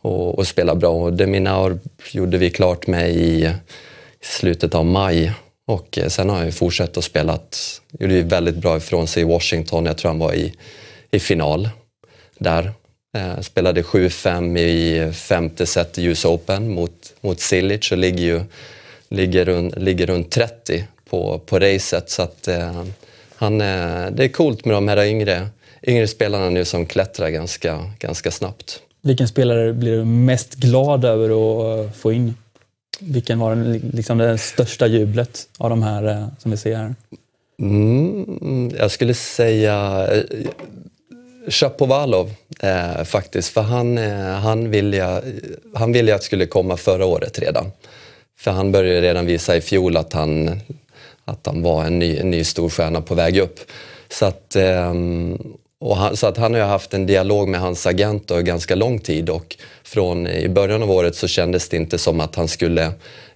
och, 0.00 0.38
och 0.38 0.46
spela 0.46 0.74
bra. 0.74 0.90
Och 0.90 1.12
Deminaur 1.12 1.78
gjorde 2.12 2.38
vi 2.38 2.50
klart 2.50 2.86
med 2.86 3.10
i, 3.10 3.50
slutet 4.20 4.74
av 4.74 4.86
maj. 4.86 5.32
Och 5.66 5.98
eh, 5.98 6.08
sen 6.08 6.28
har 6.28 6.36
han 6.36 6.46
ju 6.46 6.52
fortsatt 6.52 6.96
och 6.96 7.04
spelat, 7.04 7.80
gjorde 7.98 8.14
ju 8.14 8.22
väldigt 8.22 8.56
bra 8.56 8.76
ifrån 8.76 9.06
sig 9.06 9.22
i 9.22 9.26
Washington. 9.26 9.86
Jag 9.86 9.98
tror 9.98 10.10
han 10.10 10.18
var 10.18 10.34
i, 10.34 10.54
i 11.10 11.20
final 11.20 11.68
där. 12.38 12.72
Eh, 13.16 13.40
spelade 13.40 13.82
7-5 13.82 14.58
i 14.58 15.12
femte 15.12 15.66
set 15.66 15.98
i 15.98 16.04
US 16.04 16.24
Open 16.24 16.74
mot, 16.74 17.14
mot 17.20 17.40
Silic 17.40 17.92
och 17.92 17.98
ligger 17.98 18.24
ju 18.24 18.40
ligger, 19.10 19.44
runt, 19.44 19.76
ligger 19.76 20.06
runt 20.06 20.30
30 20.30 20.84
på, 21.10 21.38
på 21.46 21.58
racet. 21.58 22.10
Så 22.10 22.22
att, 22.22 22.48
eh, 22.48 22.84
han, 23.34 23.60
eh, 23.60 24.10
det 24.10 24.24
är 24.24 24.28
coolt 24.28 24.64
med 24.64 24.74
de 24.74 24.88
här 24.88 25.04
yngre, 25.04 25.48
yngre 25.82 26.06
spelarna 26.06 26.50
nu 26.50 26.64
som 26.64 26.86
klättrar 26.86 27.28
ganska, 27.28 27.90
ganska 27.98 28.30
snabbt. 28.30 28.80
Vilken 29.02 29.28
spelare 29.28 29.72
blir 29.72 29.96
du 29.96 30.04
mest 30.04 30.54
glad 30.54 31.04
över 31.04 31.24
att 31.30 31.86
eh, 31.86 31.92
få 31.92 32.12
in? 32.12 32.34
Vilken 33.00 33.38
var 33.38 33.56
den, 33.56 33.90
liksom 33.94 34.18
det 34.18 34.38
största 34.38 34.86
jublet 34.86 35.48
av 35.58 35.70
de 35.70 35.82
här 35.82 36.04
eh, 36.04 36.26
som 36.38 36.50
vi 36.50 36.56
ser 36.56 36.76
här? 36.76 36.94
Mm, 37.60 38.72
jag 38.78 38.90
skulle 38.90 39.14
säga 39.14 40.06
Shapovalov 41.48 42.30
eh, 42.60 43.04
faktiskt, 43.04 43.48
för 43.48 43.60
han, 43.60 43.98
eh, 43.98 44.20
han, 44.20 44.70
ville 44.70 44.96
jag, 44.96 45.22
han 45.74 45.92
ville 45.92 46.10
jag 46.10 46.22
skulle 46.22 46.46
komma 46.46 46.76
förra 46.76 47.06
året 47.06 47.38
redan. 47.38 47.72
För 48.40 48.50
han 48.50 48.72
började 48.72 49.00
redan 49.00 49.26
visa 49.26 49.56
i 49.56 49.60
fjol 49.60 49.96
att 49.96 50.12
han, 50.12 50.60
att 51.24 51.46
han 51.46 51.62
var 51.62 51.84
en 51.84 51.98
ny, 51.98 52.16
en 52.16 52.30
ny 52.30 52.44
storstjärna 52.44 53.00
på 53.00 53.14
väg 53.14 53.38
upp. 53.38 53.60
Så 54.08 54.26
att, 54.26 54.56
ehm, 54.56 55.38
och 55.80 55.96
han, 55.96 56.16
så 56.16 56.26
att 56.26 56.36
han 56.36 56.54
har 56.54 56.60
haft 56.60 56.94
en 56.94 57.06
dialog 57.06 57.48
med 57.48 57.60
hans 57.60 57.86
agent 57.86 58.30
under 58.30 58.42
ganska 58.42 58.74
lång 58.74 58.98
tid 58.98 59.30
och 59.30 59.56
från 59.84 60.26
i 60.26 60.48
början 60.48 60.82
av 60.82 60.90
året 60.90 61.16
så 61.16 61.28
kändes 61.28 61.68
det 61.68 61.76
inte 61.76 61.98
som 61.98 62.20
att 62.20 62.34
han 62.34 62.48
skulle, 62.48 62.84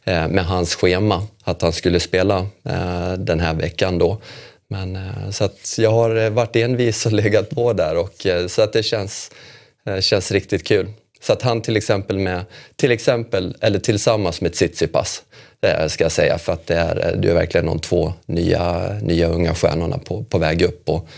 eh, 0.05 0.29
med 0.29 0.47
hans 0.47 0.75
schema, 0.75 1.27
att 1.45 1.63
han 1.63 1.73
skulle 1.73 2.01
spela 2.01 2.39
eh, 2.65 3.13
den 3.13 3.41
här 3.41 3.55
veckan 3.55 3.99
då. 3.99 4.19
Men, 4.69 4.97
eh, 4.97 5.31
så 5.31 5.45
att 5.45 5.79
jag 5.79 5.91
har 5.91 6.31
varit 6.31 6.57
envis 6.57 7.07
och 7.07 7.13
legat 7.23 7.51
på 7.51 7.73
där 7.73 7.97
och 7.97 8.27
så 8.49 8.63
att 8.63 8.73
det 8.73 8.83
känns, 8.83 9.31
känns 10.01 10.33
riktigt 10.33 10.67
kul. 10.67 10.87
Så 11.27 11.33
att 11.33 11.43
han 11.43 11.61
till 11.61 11.77
exempel 11.77 12.19
med, 12.19 12.45
till 12.77 12.93
exempel, 12.93 13.57
eller 13.61 13.79
tillsammans 13.79 14.41
med 14.41 14.53
Tsitsipas, 14.53 15.23
ska 15.89 16.05
jag 16.05 16.13
säga, 16.13 16.39
för 16.39 16.53
att 16.53 16.67
det 16.67 16.75
är, 16.75 17.17
det 17.17 17.31
är 17.31 17.35
verkligen 17.35 17.67
de 17.67 17.79
två 17.79 18.13
nya, 18.27 18.93
nya 19.03 19.29
unga 19.29 19.55
stjärnorna 19.55 19.99
på, 19.99 20.25
på 20.25 20.39
väg 20.39 20.63
upp. 20.63 20.89
Och 20.89 21.09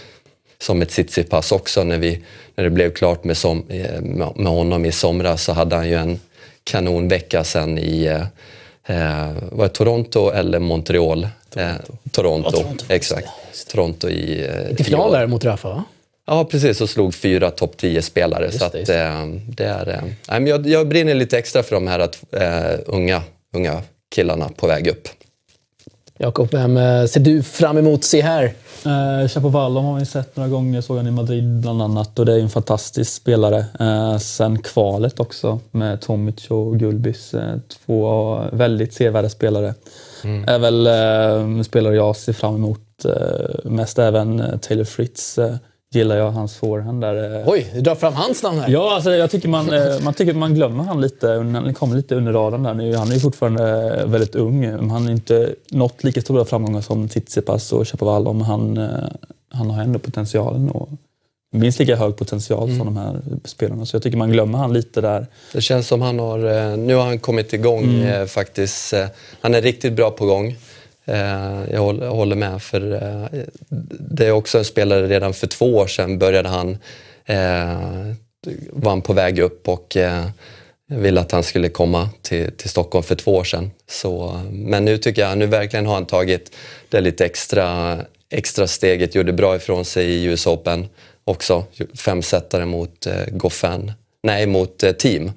som 0.59 0.83
ett 0.83 0.89
Tsitsipas 0.89 1.53
också, 1.53 1.85
när, 1.85 1.99
vi, 1.99 2.23
när 2.55 2.65
det 2.65 2.71
blev 2.71 2.91
klart 2.93 3.25
med, 3.25 3.37
som, 3.37 3.65
med 4.35 4.47
honom 4.47 4.85
i 4.85 4.93
somras 4.93 5.45
så 5.45 5.53
hade 5.53 5.77
han 5.77 5.89
ju 5.89 5.95
en 5.95 6.21
kanonvecka 6.65 7.45
sen 7.45 7.79
i 7.79 8.05
eh, 8.87 9.31
var 9.51 9.65
det 9.65 9.69
Toronto 9.69 10.31
eller 10.31 10.59
Montreal? 10.59 11.29
Toronto. 11.51 11.61
Eh, 11.61 12.11
Toronto, 12.11 12.51
ja, 12.53 12.63
Toronto. 12.63 12.85
exakt. 12.89 13.29
Toronto 13.73 14.09
i... 14.09 14.47
Eh, 14.47 14.81
I 14.81 14.85
final 14.85 15.13
där 15.13 15.27
mot 15.27 15.45
Rafa 15.45 15.69
va? 15.69 15.85
Ja, 16.27 16.45
precis. 16.45 16.81
Och 16.81 16.89
slog 16.89 17.15
fyra 17.15 17.51
topp 17.51 17.75
10-spelare. 17.81 18.53
Så 18.53 18.65
att, 18.65 18.75
eh, 18.75 19.27
det 19.49 19.65
är, 19.65 20.03
eh, 20.29 20.49
jag, 20.49 20.67
jag 20.67 20.89
brinner 20.89 21.15
lite 21.15 21.39
extra 21.39 21.63
för 21.63 21.75
de 21.75 21.87
här 21.87 21.99
att, 21.99 22.25
eh, 22.33 22.81
unga, 22.87 23.23
unga 23.55 23.83
killarna 24.15 24.49
på 24.57 24.67
väg 24.67 24.87
upp. 24.87 25.09
Jakob, 26.19 26.49
vem 26.53 26.77
eh, 26.77 27.05
ser 27.05 27.21
du 27.21 27.43
fram 27.43 27.79
emot 27.79 27.99
att 27.99 28.05
se 28.05 28.23
här? 28.23 28.45
Eh, 28.87 29.29
Chapovalov 29.29 29.85
har 29.85 29.99
vi 29.99 30.07
sett 30.07 30.37
några 30.37 30.49
gånger, 30.49 30.81
såg 30.81 30.97
han 30.97 31.07
i 31.07 31.11
Madrid 31.11 31.61
bland 31.61 31.83
annat 31.83 32.19
och 32.19 32.27
det 32.27 32.33
är 32.33 32.41
en 32.41 32.49
fantastisk 32.49 33.13
spelare. 33.13 33.65
Eh, 33.81 34.19
sen 34.19 34.63
kvalet 34.63 35.21
också 35.21 35.61
med 35.71 36.01
Tomic 36.01 36.51
och 36.51 36.79
Gulbis, 36.79 37.35
eh, 37.35 37.59
två 37.87 38.39
väldigt 38.53 38.95
sevärda 38.95 39.29
spelare. 39.29 39.75
Mm. 40.25 40.49
är 40.49 40.59
väl 40.59 40.87
eh, 40.87 41.63
spelare 41.63 41.97
jag 41.97 42.17
ser 42.17 42.33
fram 42.33 42.55
emot 42.55 43.05
eh, 43.05 43.71
mest, 43.71 43.99
även 43.99 44.59
Taylor 44.63 44.85
Fritz 44.85 45.39
eh, 45.39 45.55
gillar 45.97 46.17
jag 46.17 46.31
hans 46.31 46.57
forehand 46.57 47.01
där. 47.01 47.41
Eh. 47.41 47.49
Oj, 47.49 47.71
du 47.75 47.81
drar 47.81 47.95
fram 47.95 48.15
hans 48.15 48.43
namn 48.43 48.59
här. 48.59 48.69
Ja, 48.71 48.95
alltså, 48.95 49.11
jag 49.11 49.31
tycker 49.31 49.49
man, 49.49 49.73
eh, 49.73 50.01
man 50.03 50.15
tycker 50.15 50.35
man 50.35 50.55
glömmer 50.55 50.85
han 50.85 51.01
lite. 51.01 51.29
Han 51.29 51.75
kommer 51.75 51.97
lite 51.97 52.15
under 52.15 52.33
radarn 52.33 52.63
där 52.63 52.75
nu. 52.75 52.95
Han 52.95 53.11
är 53.11 53.15
ju 53.15 53.21
fortfarande 53.21 53.97
eh, 54.01 54.07
väldigt 54.07 54.35
ung. 54.35 54.73
Han 54.73 54.91
har 54.91 55.11
inte 55.11 55.55
nått 55.71 56.05
lika 56.05 56.21
stora 56.21 56.45
framgångar 56.45 56.81
som 56.81 57.09
Tsitsipas 57.09 57.73
och 57.73 57.89
Chapovalov, 57.89 58.35
men 58.35 58.45
han, 58.47 58.89
han 59.51 59.71
har 59.71 59.83
ändå 59.83 59.99
potentialen. 59.99 60.71
Och 60.71 60.89
minst 61.53 61.79
lika 61.79 61.97
hög 61.97 62.17
potential 62.17 62.65
mm. 62.65 62.79
som 62.79 62.87
de 62.87 62.97
här 62.97 63.21
spelarna. 63.45 63.87
Så 63.87 63.97
jag 63.97 64.03
tycker 64.03 64.17
man 64.17 64.33
glömmer 64.33 64.59
han 64.59 64.73
lite 64.73 65.01
där. 65.01 65.27
Det 65.53 65.61
känns 65.61 65.89
som 65.89 66.03
han 66.03 66.19
har... 66.19 66.77
Nu 66.77 66.95
har 66.95 67.05
han 67.05 67.19
kommit 67.19 67.53
igång 67.53 67.85
mm. 67.85 68.29
faktiskt. 68.29 68.95
Han 69.41 69.55
är 69.55 69.63
riktigt 69.63 69.93
bra 69.93 70.11
på 70.11 70.27
gång. 70.27 70.57
Eh, 71.07 71.63
jag 71.73 71.81
håller 71.95 72.37
med, 72.37 72.63
för 72.63 72.93
eh, 72.93 73.41
det 73.99 74.27
är 74.27 74.33
också 74.33 74.59
en 74.59 74.65
spelare, 74.65 75.07
redan 75.07 75.35
för 75.35 75.47
två 75.47 75.77
år 75.77 75.87
sedan 75.87 76.19
började 76.19 76.49
han, 76.49 76.79
eh, 77.25 78.13
var 78.71 78.91
han 78.91 79.03
på 79.03 79.13
väg 79.13 79.39
upp 79.39 79.69
och 79.69 79.97
eh, 79.97 80.25
ville 80.89 81.21
att 81.21 81.33
han 81.33 81.43
skulle 81.43 81.69
komma 81.69 82.09
till, 82.23 82.53
till 82.53 82.71
Stockholm 82.71 83.03
för 83.03 83.15
två 83.15 83.37
år 83.37 83.45
sedan. 83.45 83.71
Så, 83.89 84.41
men 84.53 84.85
nu 84.85 84.99
tycker 84.99 85.23
jag, 85.23 85.39
nu 85.39 85.47
verkligen 85.47 85.87
har 85.87 85.95
han 85.95 86.07
tagit 86.07 86.57
det 86.89 87.01
lite 87.01 87.25
extra, 87.25 87.99
extra 88.31 88.67
steget, 88.67 89.15
gjorde 89.15 89.33
bra 89.33 89.57
ifrån 89.57 89.85
sig 89.85 90.07
i 90.07 90.25
US 90.25 90.47
Open 90.47 90.89
också. 91.25 91.65
Femsetare 91.95 92.65
mot 92.65 93.07
eh, 93.07 93.27
Goffin, 93.31 93.93
nej 94.23 94.47
mot 94.47 94.83
eh, 94.83 94.93
Team 94.93 95.33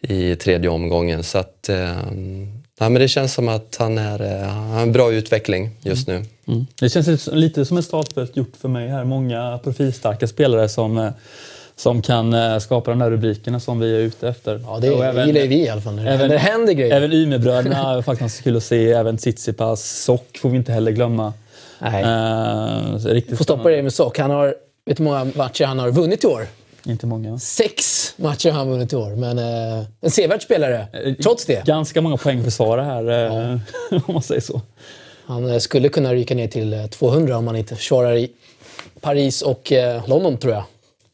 i 0.00 0.36
tredje 0.36 0.70
omgången. 0.70 1.22
Så 1.22 1.38
att, 1.38 1.68
eh, 1.68 1.96
Ja, 2.82 2.88
men 2.88 3.02
det 3.02 3.08
känns 3.08 3.34
som 3.34 3.48
att 3.48 3.76
han 3.78 3.98
är, 3.98 4.42
eh, 4.42 4.48
han 4.48 4.70
har 4.70 4.82
en 4.82 4.92
bra 4.92 5.12
utveckling 5.12 5.70
just 5.82 6.08
nu. 6.08 6.24
Mm. 6.48 6.66
Det 6.80 6.88
känns 6.88 7.26
lite 7.32 7.64
som 7.64 7.76
ett 7.76 7.84
startfält 7.84 8.36
gjort 8.36 8.52
för 8.60 8.68
mig 8.68 8.88
här. 8.88 9.04
Många 9.04 9.60
profilstarka 9.64 10.26
spelare 10.26 10.68
som, 10.68 10.98
eh, 10.98 11.08
som 11.76 12.02
kan 12.02 12.34
eh, 12.34 12.58
skapa 12.58 12.90
de 12.90 12.98
där 12.98 13.10
rubrikerna 13.10 13.60
som 13.60 13.80
vi 13.80 13.96
är 13.96 14.00
ute 14.00 14.28
efter. 14.28 14.60
Ja, 14.64 14.78
det 14.80 14.90
och 14.90 15.04
även, 15.04 15.26
gillar 15.26 15.46
vi 15.46 15.64
i 15.64 15.68
alla 15.68 15.80
fall. 15.80 15.94
När 15.94 16.06
även, 16.06 16.30
det 16.30 16.38
händer 16.38 16.72
grejer. 16.72 16.96
Även 16.96 17.12
Ymerbröderna 17.12 17.98
är 17.98 18.02
faktiskt 18.02 18.42
kul 18.42 18.56
att 18.56 18.64
se. 18.64 18.92
Även 18.92 19.16
Tsitsipas. 19.16 20.02
Sock 20.04 20.38
får 20.38 20.50
vi 20.50 20.56
inte 20.56 20.72
heller 20.72 20.92
glömma. 20.92 21.32
Nej. 21.78 22.04
Uh, 22.04 22.96
riktigt 23.06 23.36
får 23.36 23.44
stoppa 23.44 23.68
det 23.68 23.82
med 23.82 23.92
Sock. 23.92 24.18
Han 24.18 24.30
har, 24.30 24.46
vet 24.86 24.96
du 24.96 25.02
hur 25.02 25.10
många 25.10 25.24
matcher 25.24 25.64
han 25.64 25.78
har 25.78 25.90
vunnit 25.90 26.24
i 26.24 26.26
år? 26.26 26.46
Inte 26.86 27.06
många. 27.06 27.38
Sex 27.38 28.14
matcher 28.16 28.50
har 28.50 28.58
han 28.58 28.68
vunnit 28.70 28.92
i 28.92 28.96
år, 28.96 29.10
men 29.10 29.38
eh, 29.38 29.84
en 30.00 30.10
sevärd 30.10 30.42
spelare 30.42 30.86
eh, 30.92 31.14
trots 31.14 31.44
det. 31.44 31.64
Ganska 31.64 32.00
många 32.00 32.16
poäng 32.16 32.38
att 32.38 32.44
försvara 32.44 32.84
här, 32.84 33.08
eh, 33.08 33.58
ja. 33.90 34.00
om 34.06 34.14
man 34.14 34.22
säger 34.22 34.40
så. 34.40 34.60
Han 35.26 35.50
eh, 35.50 35.58
skulle 35.58 35.88
kunna 35.88 36.14
ryka 36.14 36.34
ner 36.34 36.48
till 36.48 36.88
200 36.90 37.36
om 37.36 37.46
han 37.46 37.56
inte 37.56 37.76
försvarar 37.76 38.16
i 38.16 38.30
Paris 39.00 39.42
och 39.42 39.72
eh, 39.72 40.08
London, 40.08 40.36
tror 40.38 40.52
jag. 40.54 40.64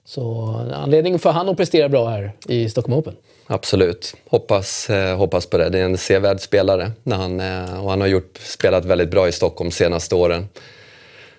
Så 0.05 0.55
anledning 0.75 1.19
för 1.19 1.31
han 1.31 1.49
att 1.49 1.57
prestera 1.57 1.89
bra 1.89 2.09
här 2.09 2.33
i 2.49 2.69
Stockholm 2.69 2.99
Open. 2.99 3.17
Absolut. 3.47 4.17
Hoppas, 4.31 4.91
eh, 4.91 5.17
hoppas 5.17 5.47
på 5.47 5.59
det. 5.59 5.69
Det 5.69 5.79
är 5.79 5.85
en 5.85 5.99
sevärd 5.99 6.41
spelare. 6.41 6.93
När 7.03 7.17
han, 7.17 7.41
eh, 7.41 7.85
och 7.85 7.91
han 7.91 8.01
har 8.01 8.09
gjort, 8.09 8.39
spelat 8.39 8.85
väldigt 8.85 9.11
bra 9.11 9.29
i 9.29 9.33
Stockholm 9.33 9.71
de 9.71 9.77
senaste 9.77 10.15
åren. 10.15 10.49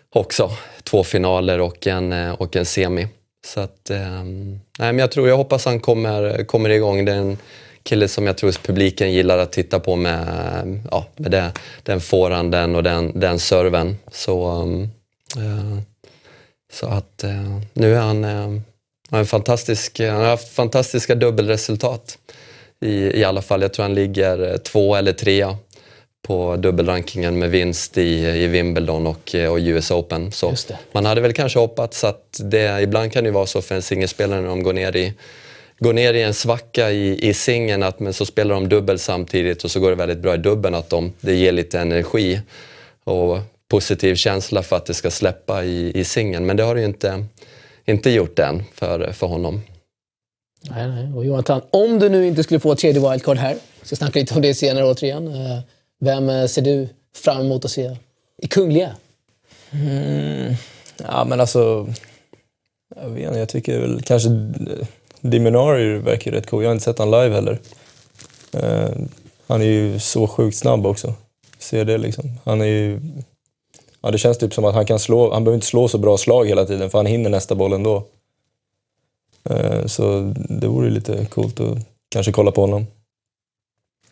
Också. 0.09 0.51
Två 0.83 1.03
finaler 1.03 1.61
och 1.61 1.87
en, 1.87 2.31
och 2.31 2.55
en 2.55 2.65
semi. 2.65 3.07
Så 3.45 3.59
att, 3.59 3.89
eh, 3.89 4.23
nej, 4.23 4.63
men 4.79 4.99
jag 4.99 5.11
tror, 5.11 5.27
jag 5.29 5.37
hoppas 5.37 5.65
han 5.65 5.79
kommer, 5.79 6.43
kommer 6.43 6.69
igång. 6.69 7.05
Det 7.05 7.11
är 7.11 7.17
en 7.17 7.37
kille 7.83 8.07
som 8.07 8.27
jag 8.27 8.37
tror 8.37 8.51
publiken 8.51 9.11
gillar 9.11 9.37
att 9.37 9.51
titta 9.51 9.79
på 9.79 9.95
med, 9.95 10.81
ja, 10.91 11.05
med 11.15 11.31
det, 11.31 11.51
den 11.83 12.01
forehanden 12.01 12.75
och 12.75 12.83
den, 12.83 13.19
den 13.19 13.39
serven. 13.39 13.97
Så, 14.11 14.45
ehm, 14.45 14.83
eh, 15.37 15.79
så 16.73 16.87
att 16.87 17.23
eh, 17.23 17.59
nu 17.73 17.95
är 17.95 17.99
han, 17.99 18.25
uh, 18.25 18.59
en 19.11 19.25
fantastisk, 19.25 19.99
han 19.99 20.21
har 20.21 20.25
haft 20.29 20.49
fantastiska 20.49 21.15
dubbelresultat. 21.15 22.17
I, 22.81 23.19
I 23.19 23.23
alla 23.23 23.41
fall, 23.41 23.61
jag 23.61 23.73
tror 23.73 23.83
han 23.83 23.93
ligger 23.93 24.51
eh, 24.51 24.57
två 24.57 24.95
eller 24.95 25.13
trea 25.13 25.57
på 26.27 26.55
dubbelrankingen 26.55 27.39
med 27.39 27.49
vinst 27.49 27.97
i, 27.97 28.25
i 28.25 28.47
Wimbledon 28.47 29.07
och, 29.07 29.35
och 29.49 29.57
US 29.57 29.91
Open. 29.91 30.31
Så 30.31 30.53
man 30.91 31.05
hade 31.05 31.21
väl 31.21 31.33
kanske 31.33 31.59
hoppats 31.59 32.03
att 32.03 32.39
det, 32.43 32.81
ibland 32.81 33.13
kan 33.13 33.23
det 33.23 33.31
vara 33.31 33.45
så 33.45 33.61
för 33.61 33.75
en 33.75 33.81
singelspelare 33.81 34.41
när 34.41 34.47
de 34.47 34.63
går 34.63 34.73
ner 34.73 34.95
i 34.95 35.13
går 35.79 35.93
ner 35.93 36.13
i 36.13 36.21
en 36.21 36.33
svacka 36.33 36.91
i, 36.91 37.29
i 37.29 37.33
singeln, 37.33 37.83
att, 37.83 37.99
men 37.99 38.13
så 38.13 38.25
spelar 38.25 38.55
de 38.55 38.69
dubbel 38.69 38.99
samtidigt 38.99 39.63
och 39.63 39.71
så 39.71 39.79
går 39.79 39.89
det 39.89 39.95
väldigt 39.95 40.19
bra 40.19 40.33
i 40.33 40.37
dubbeln, 40.37 40.75
att 40.75 40.89
de, 40.89 41.13
det 41.21 41.35
ger 41.35 41.51
lite 41.51 41.79
energi 41.79 42.41
och 43.03 43.39
positiv 43.67 44.15
känsla 44.15 44.63
för 44.63 44.75
att 44.75 44.85
det 44.85 44.93
ska 44.93 45.11
släppa 45.11 45.63
i, 45.63 45.99
i 45.99 46.03
singeln. 46.03 46.45
Men 46.45 46.57
det 46.57 46.63
har 46.63 46.75
det 46.75 46.81
ju 46.81 46.87
inte, 46.87 47.25
inte 47.85 48.09
gjort 48.09 48.39
än 48.39 48.63
för, 48.73 49.11
för 49.11 49.27
honom. 49.27 49.61
Nej, 50.69 50.87
nej. 50.87 51.13
Och 51.15 51.25
Jonathan, 51.25 51.61
om 51.71 51.99
du 51.99 52.09
nu 52.09 52.27
inte 52.27 52.43
skulle 52.43 52.59
få 52.59 52.71
ett 52.71 52.79
tredje 52.79 53.09
wildcard 53.09 53.37
här, 53.37 53.57
ska 53.81 53.95
snacka 53.95 54.19
lite 54.19 54.35
om 54.35 54.41
det 54.41 54.53
senare 54.53 54.85
återigen. 54.85 55.27
Vem 55.99 56.29
eh, 56.29 56.45
ser 56.45 56.61
du 56.61 56.89
fram 57.15 57.45
emot 57.45 57.65
att 57.65 57.71
se 57.71 57.95
i 58.37 58.47
Kungliga? 58.47 58.95
Mm, 59.71 60.53
ja, 60.97 61.25
men 61.25 61.39
alltså... 61.39 61.87
Jag 62.95 63.09
vet 63.09 63.27
inte, 63.27 63.39
jag 63.39 63.49
tycker 63.49 63.79
väl 63.79 64.01
kanske 64.01 64.29
eh, 64.29 64.87
Diminari 65.21 65.97
verkar 65.97 66.31
rätt 66.31 66.49
cool. 66.49 66.63
Jag 66.63 66.69
har 66.69 66.73
inte 66.73 66.85
sett 66.85 66.99
han 66.99 67.11
live 67.11 67.35
heller. 67.35 67.59
Uh, 68.55 69.05
han 69.47 69.61
är 69.61 69.65
ju 69.65 69.99
så 69.99 70.27
sjukt 70.27 70.57
snabb 70.57 70.85
också. 70.85 71.13
Ser 71.57 71.85
det 71.85 71.97
liksom. 71.97 72.31
Han 72.43 72.61
är 72.61 72.65
ju... 72.65 72.99
Ja, 74.01 74.11
det 74.11 74.17
känns 74.17 74.37
typ 74.37 74.53
som 74.53 74.65
att 74.65 74.75
han 74.75 74.85
kan 74.85 74.99
slå... 74.99 75.33
Han 75.33 75.43
behöver 75.43 75.55
inte 75.55 75.67
slå 75.67 75.87
så 75.87 75.97
bra 75.97 76.17
slag 76.17 76.47
hela 76.47 76.65
tiden 76.65 76.89
för 76.89 76.97
han 76.97 77.05
hinner 77.05 77.29
nästa 77.29 77.55
boll 77.55 77.73
ändå. 77.73 78.03
Uh, 79.49 79.85
så 79.85 80.33
det 80.49 80.67
vore 80.67 80.89
lite 80.89 81.25
coolt 81.25 81.59
att 81.59 81.77
kanske 82.09 82.31
kolla 82.31 82.51
på 82.51 82.61
honom. 82.61 82.85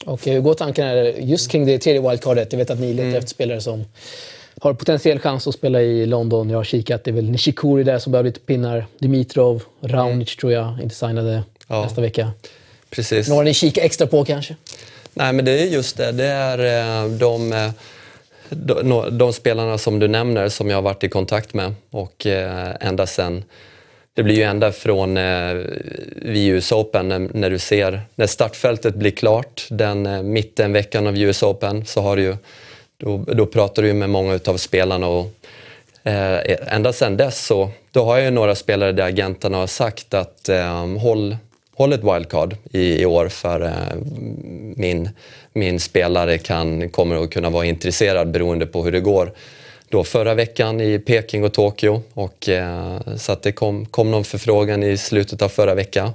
Och 0.05 0.25
hur 0.25 0.39
går 0.39 0.53
tankarna 0.53 1.09
just 1.09 1.51
kring 1.51 1.65
det 1.65 1.79
tredje 1.79 2.09
wildcardet? 2.09 2.53
Jag 2.53 2.59
vet 2.59 2.69
att 2.69 2.79
ni 2.79 2.93
letar 2.93 3.03
mm. 3.03 3.17
efter 3.17 3.29
spelare 3.29 3.61
som 3.61 3.85
har 4.61 4.73
potentiell 4.73 5.19
chans 5.19 5.47
att 5.47 5.53
spela 5.53 5.81
i 5.81 6.05
London. 6.05 6.49
Jag 6.49 6.57
har 6.57 6.63
kikat. 6.63 7.03
Det 7.03 7.11
är 7.11 7.13
väl 7.13 7.29
Nishikori 7.29 7.83
där 7.83 7.99
som 7.99 8.11
behöver 8.11 8.29
lite 8.29 8.39
pinnar. 8.39 8.85
Dimitrov, 8.99 9.63
Raonic 9.81 10.13
mm. 10.13 10.39
tror 10.39 10.51
jag 10.51 10.81
inte 10.83 10.95
signade 10.95 11.43
ja. 11.67 11.83
nästa 11.83 12.01
vecka. 12.01 12.31
Precis. 12.89 13.29
Några 13.29 13.43
ni 13.43 13.53
kikar 13.53 13.81
extra 13.81 14.07
på 14.07 14.25
kanske? 14.25 14.55
Nej, 15.13 15.33
men 15.33 15.45
det 15.45 15.51
är 15.51 15.65
just 15.65 15.97
det. 15.97 16.11
Det 16.11 16.25
är 16.25 16.59
eh, 17.03 17.11
de, 17.11 17.53
eh, 17.53 17.71
de, 18.49 19.17
de 19.17 19.33
spelarna 19.33 19.77
som 19.77 19.99
du 19.99 20.07
nämner 20.07 20.49
som 20.49 20.69
jag 20.69 20.77
har 20.77 20.81
varit 20.81 21.03
i 21.03 21.09
kontakt 21.09 21.53
med 21.53 21.73
och 21.89 22.25
eh, 22.25 22.75
ända 22.79 23.07
sen 23.07 23.43
det 24.17 24.23
blir 24.23 24.35
ju 24.35 24.43
ända 24.43 24.71
från 24.71 25.17
eh, 25.17 25.53
vid 26.15 26.53
US 26.53 26.71
Open 26.71 27.09
när, 27.09 27.19
när, 27.19 27.49
du 27.49 27.59
ser 27.59 28.01
när 28.15 28.27
startfältet 28.27 28.95
blir 28.95 29.11
klart 29.11 29.67
den 29.69 30.05
eh, 30.05 30.21
mitten 30.21 30.73
veckan 30.73 31.07
av 31.07 31.17
US 31.17 31.43
Open 31.43 31.85
så 31.85 32.01
har 32.01 32.15
du 32.15 32.21
ju 32.21 32.35
då, 32.97 33.17
då 33.17 33.45
pratar 33.45 33.83
du 33.83 33.93
med 33.93 34.09
många 34.09 34.39
av 34.45 34.57
spelarna 34.57 35.07
och 35.07 35.25
eh, 36.03 36.35
e, 36.35 36.57
ända 36.67 36.93
sedan 36.93 37.17
dess 37.17 37.45
så 37.45 37.69
då 37.91 38.03
har 38.03 38.17
jag 38.17 38.25
ju 38.25 38.31
några 38.31 38.55
spelare 38.55 38.91
där 38.91 39.07
agenterna 39.07 39.57
har 39.57 39.67
sagt 39.67 40.13
att 40.13 40.49
eh, 40.49 40.87
håll, 40.97 41.37
håll 41.75 41.93
ett 41.93 42.03
wildcard 42.03 42.55
i, 42.71 43.01
i 43.01 43.05
år 43.05 43.27
för 43.27 43.61
eh, 43.61 43.97
min, 44.75 45.09
min 45.53 45.79
spelare 45.79 46.37
kan, 46.37 46.89
kommer 46.89 47.23
att 47.23 47.29
kunna 47.29 47.49
vara 47.49 47.65
intresserad 47.65 48.31
beroende 48.31 48.65
på 48.65 48.83
hur 48.83 48.91
det 48.91 48.99
går 48.99 49.31
då 49.89 50.03
förra 50.03 50.33
veckan 50.33 50.81
i 50.81 50.99
Peking 50.99 51.43
och 51.43 51.53
Tokyo. 51.53 52.01
Och, 52.13 52.49
eh, 52.49 52.99
så 53.17 53.31
att 53.31 53.43
det 53.43 53.51
kom, 53.51 53.85
kom 53.85 54.11
någon 54.11 54.23
förfrågan 54.23 54.83
i 54.83 54.97
slutet 54.97 55.41
av 55.41 55.49
förra 55.49 55.75
veckan 55.75 56.11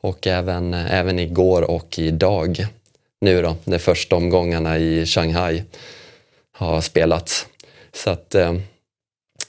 och 0.00 0.26
även, 0.26 0.74
även 0.74 1.18
igår 1.18 1.70
och 1.70 1.98
idag 1.98 2.66
nu 3.20 3.42
då, 3.42 3.56
de 3.64 3.78
första 3.78 4.16
omgångarna 4.16 4.78
i 4.78 5.06
Shanghai 5.06 5.62
har 6.52 6.80
spelats. 6.80 7.46
Så 7.92 8.10
att 8.10 8.34
eh, 8.34 8.54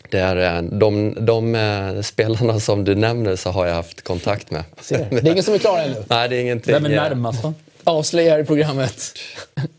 det 0.09 0.19
är 0.19 0.57
eh, 0.57 0.61
de, 0.61 1.15
de 1.25 1.55
eh, 1.55 2.01
spelarna 2.01 2.59
som 2.59 2.83
du 2.83 2.95
nämner 2.95 3.35
så 3.35 3.49
har 3.49 3.65
jag 3.65 3.73
haft 3.73 4.01
kontakt 4.01 4.51
med. 4.51 4.63
Det 4.89 4.95
är 4.95 5.27
ingen 5.31 5.43
som 5.43 5.53
är 5.53 5.57
klar 5.57 5.79
ännu? 5.79 6.03
Nej, 6.09 6.29
det 6.29 6.35
är 6.35 6.41
ingenting. 6.41 6.73
Vem 6.73 6.85
är 6.85 6.89
närmast 6.89 7.41
då? 7.43 7.53
Avslöjar 7.83 8.39
i 8.39 8.45
programmet. 8.45 9.13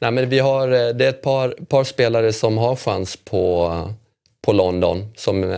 Nej, 0.00 0.10
men 0.10 0.28
vi 0.28 0.38
har, 0.38 0.68
det 0.68 1.04
är 1.04 1.08
ett 1.08 1.22
par, 1.22 1.48
par 1.48 1.84
spelare 1.84 2.32
som 2.32 2.58
har 2.58 2.76
chans 2.76 3.16
på, 3.24 3.94
på 4.42 4.52
London 4.52 5.12
som 5.16 5.56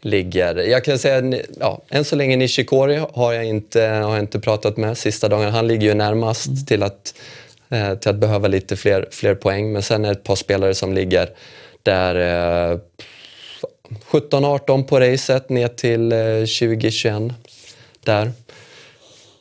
ligger... 0.00 0.54
Jag 0.54 0.84
kan 0.84 0.98
säga, 0.98 1.42
ja, 1.60 1.82
än 1.88 2.04
så 2.04 2.16
länge 2.16 2.36
Nishikori 2.36 3.00
har 3.12 3.32
jag 3.32 3.44
inte, 3.44 3.82
har 3.82 4.14
jag 4.14 4.18
inte 4.18 4.40
pratat 4.40 4.76
med 4.76 4.98
sista 4.98 5.28
dagen. 5.28 5.52
Han 5.52 5.68
ligger 5.68 5.86
ju 5.86 5.94
närmast 5.94 6.46
mm. 6.46 6.66
till 6.66 6.82
att 6.82 7.14
eh, 7.72 7.94
till 7.94 8.10
att 8.10 8.16
behöva 8.16 8.48
lite 8.48 8.76
fler, 8.76 9.08
fler 9.10 9.34
poäng. 9.34 9.72
Men 9.72 9.82
sen 9.82 10.04
är 10.04 10.08
det 10.08 10.12
ett 10.12 10.24
par 10.24 10.36
spelare 10.36 10.74
som 10.74 10.92
ligger 10.92 11.30
där 11.82 12.14
eh, 12.72 12.78
17-18 14.10 14.82
på 14.82 15.00
racet 15.00 15.48
ner 15.48 15.68
till 15.68 16.12
eh, 16.12 16.16
20-21 16.16 17.32
där. 18.04 18.32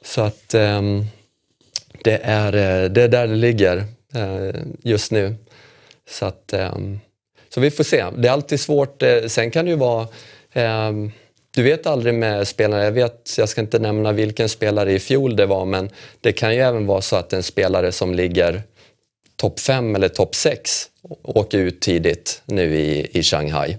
Så 0.03 0.21
att 0.21 0.53
eh, 0.53 0.81
det, 2.03 2.19
är, 2.23 2.55
eh, 2.55 2.89
det 2.89 3.01
är 3.01 3.07
där 3.07 3.27
det 3.27 3.35
ligger 3.35 3.77
eh, 3.77 3.83
Eh, 4.15 4.61
just 4.83 5.11
nu. 5.11 5.35
Så 6.09 6.25
att 6.25 6.53
ehm, 6.53 6.99
så 7.49 7.59
vi 7.59 7.71
får 7.71 7.83
se. 7.83 8.05
Det 8.17 8.27
är 8.27 8.31
alltid 8.31 8.59
svårt. 8.59 9.03
Eh, 9.03 9.21
sen 9.27 9.51
kan 9.51 9.65
det 9.65 9.71
ju 9.71 9.77
vara 9.77 10.07
ehm, 10.53 11.11
du 11.55 11.63
vet 11.63 11.87
aldrig 11.87 12.13
med 12.13 12.47
spelare, 12.47 12.83
jag 12.83 12.91
vet, 12.91 13.35
jag 13.37 13.49
ska 13.49 13.61
inte 13.61 13.79
nämna 13.79 14.11
vilken 14.11 14.49
spelare 14.49 14.93
i 14.93 14.99
fjol 14.99 15.35
det 15.35 15.45
var, 15.45 15.65
men 15.65 15.89
det 16.21 16.31
kan 16.31 16.55
ju 16.55 16.61
även 16.61 16.85
vara 16.85 17.01
så 17.01 17.15
att 17.15 17.33
en 17.33 17.43
spelare 17.43 17.91
som 17.91 18.13
ligger 18.13 18.61
topp 19.35 19.59
5 19.59 19.95
eller 19.95 20.09
topp 20.09 20.35
6 20.35 20.89
åker 21.23 21.57
ut 21.57 21.81
tidigt 21.81 22.41
nu 22.45 22.75
i, 22.75 23.19
i 23.19 23.23
Shanghai 23.23 23.77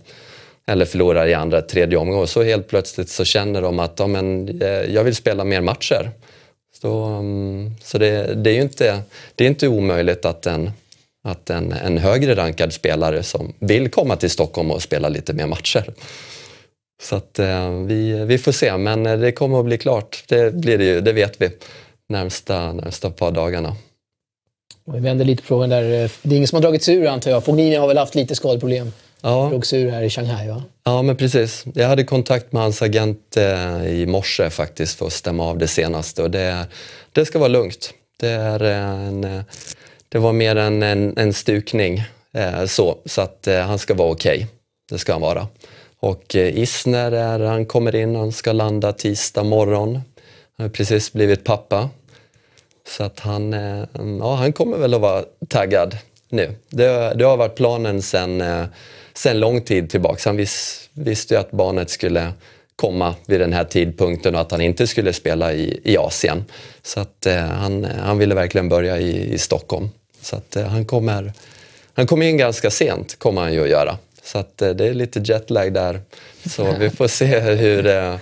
eller 0.67 0.85
förlorar 0.85 1.27
i 1.27 1.35
andra, 1.35 1.63
tredje 1.63 1.99
omgången. 1.99 2.27
Så 2.27 2.43
helt 2.43 2.69
plötsligt 2.69 3.09
så 3.09 3.25
känner 3.25 3.63
de 3.63 3.79
att 3.79 3.99
ja, 3.99 4.07
men, 4.07 4.49
eh, 4.61 4.69
jag 4.69 5.05
vill 5.05 5.17
spela 5.17 5.45
mer 5.45 5.61
matcher. 5.61 6.11
Så, 6.83 7.05
um, 7.05 7.75
så 7.83 7.99
det, 7.99 8.35
det, 8.35 8.51
är 8.51 8.55
ju 8.55 8.63
inte, 8.63 9.03
det 9.35 9.45
är 9.45 9.49
inte 9.49 9.69
omöjligt 9.69 10.25
att 10.25 10.47
en, 10.47 10.71
att 11.25 11.51
en, 11.51 11.73
en 11.73 11.99
högre 11.99 12.35
rankad 12.35 12.73
spelare 12.73 13.23
som 13.23 13.53
vill 13.59 13.91
komma 13.91 14.17
till 14.17 14.31
Stockholm 14.31 14.71
och 14.71 14.83
spela 14.83 15.09
lite 15.09 15.33
mer 15.33 15.47
matcher 15.47 15.93
så 17.03 17.17
att, 17.17 17.39
eh, 17.39 17.71
vi, 17.71 18.25
vi 18.25 18.39
får 18.39 18.53
se, 18.53 18.77
men 18.77 19.07
eh, 19.07 19.19
det 19.19 19.33
kommer 19.33 19.59
att 19.59 19.65
bli 19.65 19.79
klart. 19.79 20.25
Det 20.29 20.55
blir 20.55 20.79
det 20.79 20.85
ju, 20.85 21.01
det 21.01 21.13
vet 21.13 21.41
vi, 21.41 21.51
närmsta, 22.09 22.73
närmsta 22.73 23.11
par 23.11 23.31
dagarna. 23.31 23.77
vi 24.85 25.01
vänder 25.01 25.25
lite 25.25 25.43
på 25.43 25.47
frågan 25.47 25.71
där. 25.71 25.83
Det 26.23 26.35
är 26.35 26.37
ingen 26.37 26.49
som 26.49 26.57
har 26.57 26.63
dragit 26.63 26.83
sig 26.83 26.95
ur 26.95 27.07
antar 27.07 27.31
jag. 27.31 27.45
Fognini 27.45 27.77
har 27.77 27.89
väl 27.89 27.99
haft 27.99 28.15
lite 28.15 28.35
skadeproblem? 28.35 28.93
Ja. 29.23 29.49
Drog 29.49 29.67
sig 29.67 29.83
ur 29.83 29.91
här 29.91 30.03
i 30.03 30.11
Shanghai 30.11 30.49
va? 30.49 30.63
Ja 30.85 31.03
men 31.03 31.17
precis. 31.17 31.65
Jag 31.75 31.89
hade 31.89 32.05
kontakt 32.05 32.53
med 32.53 32.63
hans 32.63 32.83
agent 32.83 33.37
eh, 33.37 33.87
i 33.87 34.07
morse 34.07 34.51
faktiskt 34.51 34.99
för 34.99 35.07
att 35.07 35.13
stämma 35.13 35.45
av 35.45 35.59
det 35.59 35.69
senaste 35.69 36.23
och 36.23 36.31
det, 36.31 36.67
det 37.13 37.25
ska 37.25 37.39
vara 37.39 37.49
lugnt. 37.49 37.95
Det, 38.21 38.29
är 38.31 38.61
en, 38.61 39.25
eh, 39.25 39.43
det 40.09 40.19
var 40.19 40.33
mer 40.33 40.57
en, 40.57 40.83
en, 40.83 41.19
en 41.19 41.33
stukning 41.33 42.03
eh, 42.35 42.65
så, 42.65 42.99
så 43.07 43.21
att 43.21 43.47
eh, 43.47 43.61
han 43.61 43.79
ska 43.79 43.95
vara 43.95 44.11
okej. 44.11 44.37
Okay. 44.37 44.47
Det 44.91 44.99
ska 44.99 45.13
han 45.13 45.23
vara. 45.23 45.47
Och 46.01 46.37
eh, 46.37 46.59
Isner 46.59 47.13
är, 47.13 47.41
han 47.41 47.67
kommer 47.67 47.95
in, 47.95 48.17
han 48.17 48.33
ska 48.33 48.53
landa 48.53 48.93
tisdag 48.93 49.45
morgon. 49.45 49.95
Han 50.57 50.65
har 50.65 50.69
precis 50.69 51.13
blivit 51.13 51.45
pappa. 51.45 51.91
Så 52.89 53.05
att 53.05 53.21
han, 53.21 53.55
eh, 53.55 53.85
ja, 54.21 54.35
han 54.35 54.53
kommer 54.53 54.79
väl 54.79 54.95
att 54.95 55.01
vara 55.01 55.25
taggad 55.49 55.97
nu. 56.33 56.55
Det, 56.69 57.15
det 57.15 57.25
har 57.25 57.37
varit 57.37 57.55
planen 57.55 58.03
sen, 58.03 58.41
eh, 58.41 58.65
sen 59.15 59.41
lång 59.41 59.61
tid 59.61 59.91
tillbaka. 59.91 60.21
Han 60.25 60.37
vis, 60.37 60.89
visste 60.93 61.35
ju 61.35 61.41
att 61.41 61.51
barnet 61.51 61.91
skulle 61.91 62.33
komma 62.77 63.15
vid 63.27 63.41
den 63.41 63.53
här 63.53 63.65
tidpunkten 63.65 64.35
och 64.35 64.41
att 64.41 64.51
han 64.51 64.61
inte 64.61 64.87
skulle 64.87 65.13
spela 65.13 65.53
i, 65.53 65.81
i 65.85 65.97
Asien. 65.97 66.45
Så 66.83 67.01
att 67.01 67.27
eh, 67.27 67.37
han, 67.37 67.85
han 67.85 68.19
ville 68.19 68.35
verkligen 68.35 68.69
börja 68.69 68.99
i, 68.99 69.33
i 69.33 69.39
Stockholm. 69.39 69.91
Så 70.21 70.37
att 70.37 70.57
eh, 70.57 70.67
han 70.67 70.85
kommer, 70.85 71.33
han 71.95 72.07
kommer 72.07 72.27
in 72.27 72.37
ganska 72.37 72.71
sent, 72.71 73.19
kommer 73.19 73.41
han 73.41 73.53
ju 73.53 73.63
att 73.63 73.69
göra. 73.69 73.99
Så 74.23 74.39
att, 74.39 74.63
eh, 74.63 74.71
det 74.71 74.87
är 74.87 74.95
lite 74.95 75.21
jetlag 75.25 75.73
där. 75.73 76.01
Så 76.47 76.77
vi 76.79 76.91
får 76.91 77.09
se 77.09 77.41
hur, 77.41 77.87
eh, 77.87 78.15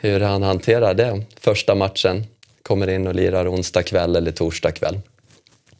hur 0.00 0.20
han 0.20 0.42
hanterar 0.42 0.94
det. 0.94 1.22
Första 1.40 1.74
matchen 1.74 2.26
kommer 2.62 2.88
in 2.90 3.06
och 3.06 3.14
lirar 3.14 3.54
onsdag 3.54 3.82
kväll 3.82 4.16
eller 4.16 4.32
torsdag 4.32 4.72
kväll. 4.72 5.00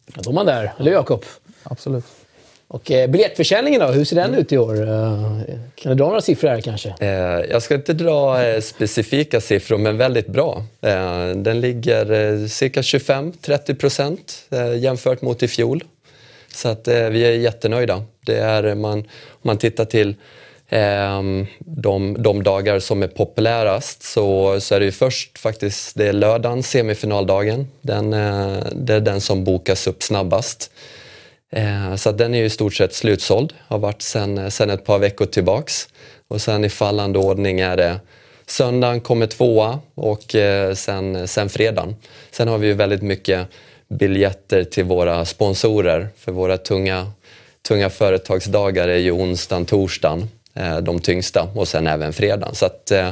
Ja, 0.06 0.20
då 0.22 0.30
är 0.30 0.34
man 0.34 0.46
där, 0.46 0.72
eller 0.78 0.92
Jakob? 0.92 1.24
Absolut. 1.64 2.04
Och 2.68 2.90
eh, 2.90 3.10
biljettförsäljningen 3.10 3.80
då, 3.80 3.86
hur 3.86 4.04
ser 4.04 4.16
den 4.16 4.34
ut 4.34 4.52
i 4.52 4.58
år? 4.58 4.88
Eh, 4.88 5.40
kan 5.74 5.92
du 5.92 5.94
dra 5.94 6.06
några 6.06 6.20
siffror 6.20 6.48
här 6.48 6.60
kanske? 6.60 6.94
Eh, 7.00 7.08
jag 7.50 7.62
ska 7.62 7.74
inte 7.74 7.92
dra 7.92 8.44
eh, 8.44 8.60
specifika 8.60 9.40
siffror, 9.40 9.78
men 9.78 9.96
väldigt 9.96 10.26
bra. 10.26 10.62
Eh, 10.80 11.28
den 11.28 11.60
ligger 11.60 12.12
eh, 12.12 12.46
cirka 12.46 12.80
25-30 12.80 13.74
procent 13.74 14.46
eh, 14.50 14.78
jämfört 14.78 15.22
mot 15.22 15.42
i 15.42 15.48
fjol. 15.48 15.84
Så 16.54 16.68
att 16.68 16.88
eh, 16.88 17.08
vi 17.08 17.24
är 17.24 17.30
jättenöjda. 17.30 18.04
Det 18.26 18.36
är, 18.36 18.74
man, 18.74 18.98
om 18.98 19.40
man 19.42 19.58
tittar 19.58 19.84
till 19.84 20.14
ehm, 20.68 21.46
de, 21.58 22.22
de 22.22 22.42
dagar 22.42 22.78
som 22.78 23.02
är 23.02 23.08
populärast 23.08 24.02
så, 24.02 24.60
så 24.60 24.74
är 24.74 24.80
det 24.80 24.86
ju 24.86 24.92
först 24.92 25.38
faktiskt 25.38 25.96
det 25.96 26.06
är 26.08 26.12
lördagen, 26.12 26.62
semifinaldagen. 26.62 27.68
Den, 27.80 28.12
eh, 28.12 28.58
det 28.72 28.94
är 28.94 29.00
den 29.00 29.20
som 29.20 29.44
bokas 29.44 29.86
upp 29.86 30.02
snabbast. 30.02 30.70
Eh, 31.54 31.96
så 31.96 32.12
den 32.12 32.34
är 32.34 32.38
ju 32.38 32.44
i 32.44 32.50
stort 32.50 32.74
sett 32.74 32.94
slutsåld, 32.94 33.52
har 33.68 33.78
varit 33.78 34.02
sen, 34.02 34.38
eh, 34.38 34.48
sen 34.48 34.70
ett 34.70 34.84
par 34.84 34.98
veckor 34.98 35.26
tillbaks. 35.26 35.88
Och 36.28 36.40
sen 36.40 36.64
i 36.64 36.68
fallande 36.68 37.18
ordning 37.18 37.60
är 37.60 37.76
det 37.76 38.00
söndagen 38.46 39.00
kommer 39.00 39.26
tvåa 39.26 39.78
och 39.94 40.34
eh, 40.34 40.74
sen, 40.74 41.28
sen 41.28 41.48
fredagen. 41.48 41.96
Sen 42.30 42.48
har 42.48 42.58
vi 42.58 42.66
ju 42.66 42.72
väldigt 42.72 43.02
mycket 43.02 43.48
biljetter 43.88 44.64
till 44.64 44.84
våra 44.84 45.24
sponsorer 45.24 46.08
för 46.18 46.32
våra 46.32 46.58
tunga, 46.58 47.10
tunga 47.68 47.90
företagsdagar 47.90 48.88
är 48.88 48.98
ju 48.98 49.10
onsdagen, 49.10 49.64
torsdagen 49.64 50.28
eh, 50.54 50.76
de 50.76 51.00
tyngsta 51.00 51.48
och 51.54 51.68
sen 51.68 51.86
även 51.86 52.12
fredagen. 52.12 52.54
Så 52.54 52.66
att, 52.66 52.90
eh, 52.90 53.08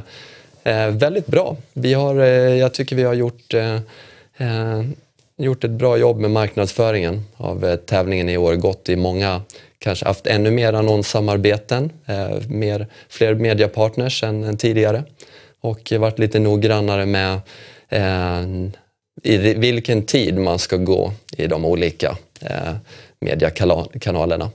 eh 0.64 0.88
väldigt 0.88 1.26
bra. 1.26 1.56
Vi 1.72 1.94
har, 1.94 2.20
eh, 2.20 2.56
jag 2.56 2.74
tycker 2.74 2.96
vi 2.96 3.02
har 3.02 3.14
gjort 3.14 3.54
eh, 3.54 3.74
eh 4.36 4.82
gjort 5.36 5.64
ett 5.64 5.70
bra 5.70 5.96
jobb 5.96 6.18
med 6.18 6.30
marknadsföringen 6.30 7.22
av 7.36 7.64
eh, 7.64 7.76
tävlingen 7.76 8.28
i 8.28 8.36
år. 8.36 8.54
Gått 8.54 8.88
i 8.88 8.96
många, 8.96 9.42
kanske 9.78 10.06
haft 10.06 10.26
ännu 10.26 10.50
mer 10.50 10.72
annonssamarbeten, 10.72 11.90
eh, 12.06 12.48
mer, 12.48 12.86
fler 13.08 13.34
mediapartners 13.34 14.22
än, 14.22 14.44
än 14.44 14.56
tidigare. 14.56 15.04
Och 15.60 15.92
varit 15.98 16.18
lite 16.18 16.38
noggrannare 16.38 17.06
med 17.06 17.40
eh, 17.88 18.42
i 19.22 19.36
vilken 19.54 20.02
tid 20.02 20.38
man 20.38 20.58
ska 20.58 20.76
gå 20.76 21.12
i 21.36 21.46
de 21.46 21.64
olika 21.64 22.16
eh, 22.40 22.74
mediekanalerna. 23.20 24.50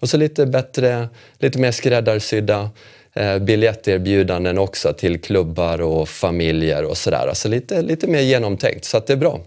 Och 0.00 0.08
så 0.08 0.16
lite 0.16 0.46
bättre, 0.46 1.08
lite 1.38 1.58
mer 1.58 1.70
skräddarsydda 1.70 2.70
eh, 3.12 3.38
biljetterbjudanden 3.38 4.58
också 4.58 4.92
till 4.92 5.20
klubbar 5.20 5.80
och 5.80 6.08
familjer 6.08 6.84
och 6.84 6.96
sådär. 6.96 7.26
Alltså 7.28 7.48
lite, 7.48 7.82
lite 7.82 8.06
mer 8.06 8.20
genomtänkt, 8.20 8.84
så 8.84 8.96
att 8.96 9.06
det 9.06 9.12
är 9.12 9.16
bra. 9.16 9.40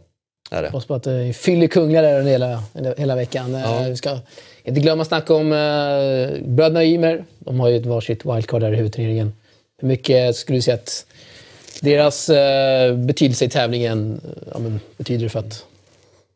Är 0.52 0.62
det. 0.62 0.68
Hoppas 0.68 0.86
på 0.86 0.94
att 0.94 1.04
det 1.04 1.12
är 1.12 1.34
fyllekungar 1.34 2.04
där 2.04 2.22
hela, 2.22 2.64
hela 2.98 3.16
veckan. 3.16 3.54
Ja. 3.54 3.86
Vi 3.90 3.96
ska 3.96 4.20
inte 4.64 4.82
glömma 4.82 5.06
snacka 5.06 5.34
om 5.34 5.52
uh, 5.52 6.48
bröderna 6.48 6.86
Ymer. 6.86 7.26
De 7.40 7.60
har 7.60 7.70
ju 7.70 7.78
ett 7.78 7.86
varsitt 7.86 8.26
wildcard 8.26 8.62
där 8.62 8.74
i 8.74 8.76
huvudturneringen. 8.76 9.34
Hur 9.78 9.88
mycket 9.88 10.36
skulle 10.36 10.58
du 10.58 10.62
säga 10.62 10.76
att 10.76 11.06
deras 11.82 12.30
uh, 12.30 12.96
betydelse 12.96 13.46
i 13.46 13.50
tävlingen 13.50 14.22
ja, 14.54 14.60
men, 14.60 14.80
betyder 14.98 15.30
för 15.30 15.40
att 15.40 15.66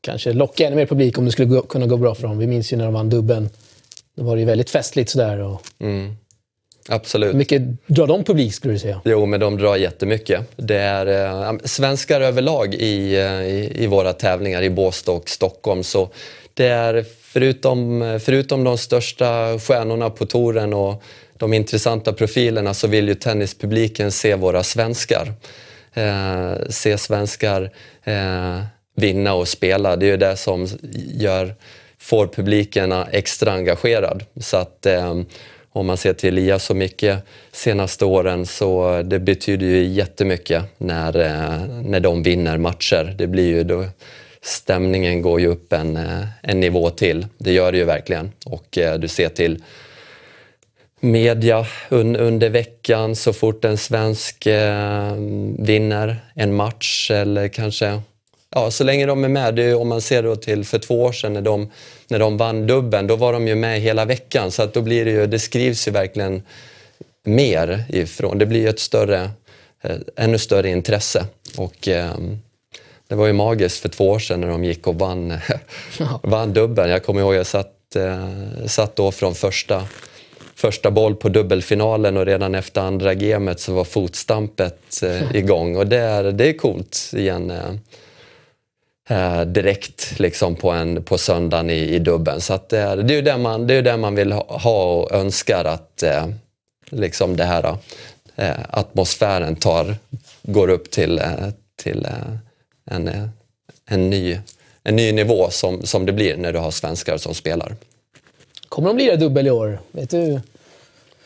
kanske 0.02 0.34
locka 0.34 0.68
ännu 0.68 0.76
mer 0.76 0.86
publik 0.86 1.18
om 1.18 1.26
det 1.26 1.32
skulle 1.32 1.48
gå, 1.48 1.62
kunna 1.62 1.86
gå 1.86 1.98
bra 1.98 2.16
för 2.16 2.24
dem? 2.28 2.38
Vi 2.38 2.48
minns 2.48 2.74
ju 2.74 2.78
när 2.78 2.86
de 2.86 2.94
vann 2.94 3.10
dubben. 3.10 3.50
Då 4.16 4.24
var 4.24 4.36
det 4.36 4.40
ju 4.40 4.46
väldigt 4.46 4.70
festligt 4.70 5.10
sådär. 5.10 5.40
Och... 5.40 5.62
Mm. 5.80 6.16
Absolut. 6.90 7.36
Mycket 7.36 7.62
drar 7.88 8.08
de 8.08 8.24
publik 8.24 8.54
skulle 8.54 8.74
du 8.74 8.80
säga? 8.80 9.02
Jo, 9.06 9.26
men 9.26 9.40
de 9.40 9.58
drar 9.58 9.76
jättemycket. 9.76 10.42
Det 10.56 10.78
är 10.78 11.46
eh, 11.52 11.58
svenskar 11.64 12.22
överlag 12.22 12.74
i, 12.74 13.16
eh, 13.16 13.42
i, 13.42 13.72
i, 13.76 13.88
våra 13.88 14.14
tävlingar 14.14 14.62
i 14.62 14.70
Båstad 14.70 15.12
och 15.12 15.30
Stockholm. 15.30 15.84
Så 15.84 16.10
det 16.54 16.68
är 16.68 17.06
förutom, 17.22 18.20
förutom 18.24 18.64
de 18.64 18.78
största 18.78 19.60
stjärnorna 19.60 20.10
på 20.10 20.26
touren 20.26 20.74
och 20.74 21.04
de 21.38 21.54
intressanta 21.54 22.14
profilerna 22.14 22.74
så 22.74 22.88
vill 22.88 23.08
ju 23.08 23.16
tennispubliken 23.16 24.12
se 24.12 24.36
våra 24.36 24.64
svenskar. 24.64 25.34
Eh, 25.94 26.54
se 26.70 26.98
svenskar 26.98 27.72
eh, 28.04 28.62
vinna 28.96 29.34
och 29.34 29.48
spela. 29.48 29.96
Det 29.96 30.06
är 30.06 30.12
ju 30.12 30.18
det 30.18 30.38
som 30.38 30.68
gör, 31.14 31.56
får 31.98 32.28
publiken 32.28 32.92
extra 32.92 33.52
engagerad. 33.52 34.24
Så 34.42 34.58
att, 34.58 34.86
eh, 34.86 35.16
om 35.80 35.86
man 35.86 35.98
ser 35.98 36.14
till 36.14 36.30
Elias 36.30 36.70
och 36.70 36.76
Micke 36.76 37.12
senaste 37.52 38.06
åren 38.06 38.46
så 38.46 39.02
det 39.02 39.20
betyder 39.20 39.66
ju 39.66 39.84
jättemycket 39.84 40.64
när, 40.78 41.20
eh, 41.20 41.68
när 41.84 42.00
de 42.00 42.24
vinner 42.24 42.58
matcher. 42.58 43.16
Det 43.18 43.28
blir 43.28 43.48
ju 43.48 43.64
då, 43.64 43.86
stämningen 44.42 45.22
går 45.22 45.42
ju 45.42 45.48
upp 45.48 45.74
en, 45.74 45.98
eh, 45.98 46.26
en 46.44 46.60
nivå 46.60 46.90
till. 46.90 47.28
Det 47.38 47.52
gör 47.52 47.72
det 47.72 47.78
ju 47.78 47.84
verkligen. 47.84 48.32
Och 48.46 48.78
eh, 48.78 49.00
du 49.00 49.08
ser 49.08 49.30
till 49.30 49.64
media 51.00 51.66
un, 51.90 52.16
under 52.16 52.50
veckan 52.50 53.16
så 53.16 53.34
fort 53.34 53.66
en 53.66 53.78
svensk 53.78 54.46
eh, 54.46 55.14
vinner 55.58 56.18
en 56.34 56.56
match 56.56 57.12
eller 57.12 57.48
kanske 57.48 58.02
Ja, 58.56 58.72
så 58.72 58.84
länge 58.84 59.06
de 59.06 59.24
är 59.24 59.30
med. 59.30 59.56
Det 59.56 59.64
är, 59.64 59.76
om 59.76 59.88
man 59.88 60.02
ser 60.02 60.24
då 60.24 60.36
till 60.36 60.66
för 60.66 60.80
två 60.80 61.04
år 61.04 61.12
sedan 61.12 61.34
när 61.34 61.42
de, 61.42 61.72
när 62.08 62.20
de 62.20 62.38
vann 62.38 62.68
dubben, 62.68 63.08
då 63.08 63.16
var 63.16 63.34
de 63.34 63.48
ju 63.48 63.56
med 63.56 63.82
hela 63.82 64.06
veckan. 64.06 64.52
Så 64.52 64.64
att 64.64 64.74
då 64.74 64.82
blir 64.82 65.06
det 65.06 65.12
ju, 65.12 65.28
det 65.28 65.40
skrivs 65.40 65.88
ju 65.88 65.92
verkligen 65.92 66.44
mer 67.24 67.86
ifrån. 67.90 68.38
Det 68.38 68.46
blir 68.46 68.60
ju 68.60 68.70
ett 68.70 68.80
större, 68.80 69.30
eh, 69.82 69.96
ännu 70.16 70.38
större 70.38 70.70
intresse. 70.70 71.26
Och 71.58 71.88
eh, 71.88 72.14
det 73.08 73.16
var 73.16 73.28
ju 73.28 73.34
magiskt 73.34 73.80
för 73.80 73.90
två 73.90 74.10
år 74.10 74.20
sedan 74.20 74.42
när 74.42 74.48
de 74.48 74.64
gick 74.64 74.88
och 74.88 74.96
vann, 74.96 75.34
vann 76.24 76.54
dubben. 76.54 76.90
Jag 76.90 77.04
kommer 77.04 77.22
ihåg, 77.22 77.36
jag 77.36 77.48
satt, 77.48 77.96
eh, 77.96 78.28
satt 78.66 78.96
då 78.96 79.12
från 79.12 79.36
första 79.36 79.88
första 80.56 80.92
boll 80.92 81.16
på 81.16 81.30
dubbelfinalen 81.30 82.18
och 82.18 82.26
redan 82.26 82.56
efter 82.56 82.82
andra 82.82 83.14
gamet 83.14 83.60
så 83.60 83.74
var 83.74 83.84
fotstampet 83.84 85.04
eh, 85.04 85.32
igång. 85.36 85.76
Och 85.76 85.88
det 85.88 85.98
är, 85.98 86.24
det 86.24 86.50
är 86.50 86.54
coolt 86.54 87.12
igen. 87.16 87.52
Eh, 87.52 87.72
eh, 89.10 89.42
direkt 89.42 90.20
liksom 90.20 90.56
på, 90.56 90.72
en, 90.72 91.04
på 91.04 91.18
söndagen 91.18 91.70
i, 91.70 91.96
i 91.96 92.00
dubben. 92.00 92.42
Så 92.42 92.54
att, 92.54 92.74
eh, 92.74 92.96
det 92.96 93.14
är 93.14 93.16
ju 93.16 93.22
det 93.22 93.38
man, 93.38 93.68
det 93.68 93.74
är 93.74 93.82
det 93.82 93.98
man 93.98 94.16
vill 94.16 94.32
ha 94.32 94.84
och 94.84 95.12
önskar 95.12 95.66
att 95.66 96.04
eh, 96.04 96.28
liksom 96.90 97.36
det 97.36 97.44
här 97.44 97.78
eh, 98.36 98.58
atmosfären 98.70 99.56
tar, 99.56 99.96
går 100.44 100.70
upp 100.70 100.92
till, 100.92 101.20
eh, 101.20 101.50
till 101.76 102.08
en, 102.92 103.32
en, 103.90 104.10
ny, 104.10 104.40
en 104.84 104.96
ny 104.96 105.12
nivå 105.12 105.50
som, 105.50 105.86
som 105.86 106.06
det 106.06 106.14
blir 106.14 106.38
när 106.38 106.54
du 106.54 106.60
har 106.60 106.72
svenskar 106.72 107.18
som 107.18 107.34
spelar. 107.34 107.76
Kommer 108.70 108.88
de 108.88 108.98
lira 108.98 109.16
dubbel 109.16 109.48
i 109.48 109.52
år? 109.52 109.80
Vet 109.92 110.10
du? 110.10 110.32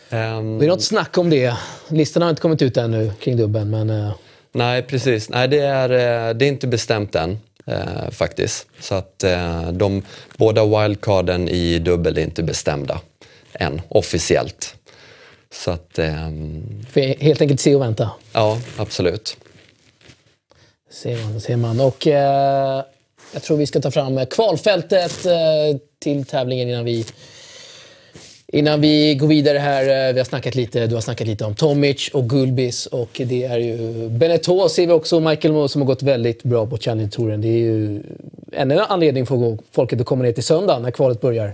Um, 0.09 0.59
det 0.59 0.65
är 0.65 0.67
något 0.67 0.83
snack 0.83 1.17
om 1.17 1.29
det. 1.29 1.57
Listan 1.87 2.21
har 2.21 2.29
inte 2.29 2.41
kommit 2.41 2.61
ut 2.61 2.77
ännu 2.77 3.11
kring 3.19 3.37
dubbeln, 3.37 3.69
men... 3.69 4.11
Nej, 4.51 4.83
precis. 4.83 5.29
Nej, 5.29 5.47
det 5.47 5.59
är, 5.59 5.89
det 6.33 6.45
är 6.45 6.49
inte 6.49 6.67
bestämt 6.67 7.15
än 7.15 7.39
eh, 7.65 8.09
faktiskt. 8.11 8.67
Så 8.79 8.95
att 8.95 9.23
eh, 9.23 9.71
de 9.71 10.01
båda 10.37 10.65
wildcarden 10.65 11.49
i 11.49 11.79
dubbel 11.79 12.17
är 12.17 12.21
inte 12.21 12.43
bestämda 12.43 12.99
än 13.53 13.81
officiellt. 13.89 14.75
Så 15.51 15.71
att... 15.71 15.99
Eh, 15.99 16.29
helt 17.19 17.41
enkelt 17.41 17.59
se 17.59 17.75
och 17.75 17.81
vänta? 17.81 18.09
Ja, 18.33 18.59
absolut. 18.77 19.37
Ser 20.91 21.23
man, 21.23 21.41
ser 21.41 21.57
man. 21.57 21.79
Och 21.79 22.07
eh, 22.07 22.83
jag 23.33 23.43
tror 23.43 23.57
vi 23.57 23.67
ska 23.67 23.81
ta 23.81 23.91
fram 23.91 24.25
kvalfältet 24.25 25.25
eh, 25.25 25.77
till 25.99 26.25
tävlingen 26.25 26.69
innan 26.69 26.85
vi 26.85 27.05
Innan 28.53 28.81
vi 28.81 29.15
går 29.15 29.27
vidare 29.27 29.57
här, 29.57 30.07
eh, 30.07 30.13
vi 30.13 30.19
har 30.19 30.25
snackat 30.25 30.55
lite, 30.55 30.87
du 30.87 30.95
har 30.95 31.01
snackat 31.01 31.27
lite 31.27 31.45
om 31.45 31.55
Tomic 31.55 32.09
och 32.13 32.29
Gulbis 32.29 32.85
och 32.85 33.21
det 33.25 33.43
är 33.43 33.57
ju 33.57 33.77
Beneteau 34.09 34.69
ser 34.69 34.87
vi 34.87 34.93
också, 34.93 35.19
Michael 35.19 35.53
Moe 35.53 35.69
som 35.69 35.81
har 35.81 35.87
gått 35.87 36.03
väldigt 36.03 36.43
bra 36.43 36.65
på 36.67 36.77
Challenger-touren. 36.77 37.41
Det 37.41 37.47
är 37.47 37.57
ju 37.57 38.01
ännu 38.51 38.73
en 38.73 38.79
anledning 38.79 39.25
för 39.25 39.57
folket 39.71 40.01
att 40.01 40.05
komma 40.05 40.23
ner 40.23 40.31
till 40.31 40.43
söndag 40.43 40.79
när 40.79 40.91
kvalet 40.91 41.21
börjar. 41.21 41.53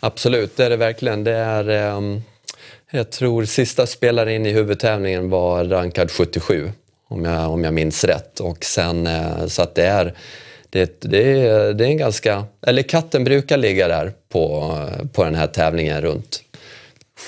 Absolut, 0.00 0.56
det 0.56 0.64
är 0.64 0.70
det 0.70 0.76
verkligen. 0.76 1.24
Det 1.24 1.32
är, 1.32 1.94
um, 1.96 2.22
jag 2.90 3.10
tror 3.10 3.44
sista 3.44 3.86
spelaren 3.86 4.34
in 4.34 4.46
i 4.46 4.52
huvudtävlingen 4.52 5.30
var 5.30 5.64
rankad 5.64 6.10
77 6.10 6.72
om 7.08 7.24
jag, 7.24 7.50
om 7.50 7.64
jag 7.64 7.74
minns 7.74 8.04
rätt. 8.04 8.40
Och 8.40 8.64
sen, 8.64 9.06
uh, 9.06 9.46
så 9.46 9.62
att 9.62 9.74
det 9.74 9.84
är 9.84 10.14
det, 10.72 11.00
det, 11.00 11.40
är, 11.40 11.72
det 11.72 11.84
är 11.84 11.88
en 11.88 11.96
ganska... 11.96 12.44
Eller 12.66 12.82
katten 12.82 13.24
brukar 13.24 13.56
ligga 13.56 13.88
där 13.88 14.12
på, 14.28 14.76
på 15.12 15.24
den 15.24 15.34
här 15.34 15.46
tävlingen 15.46 16.00
runt 16.00 16.42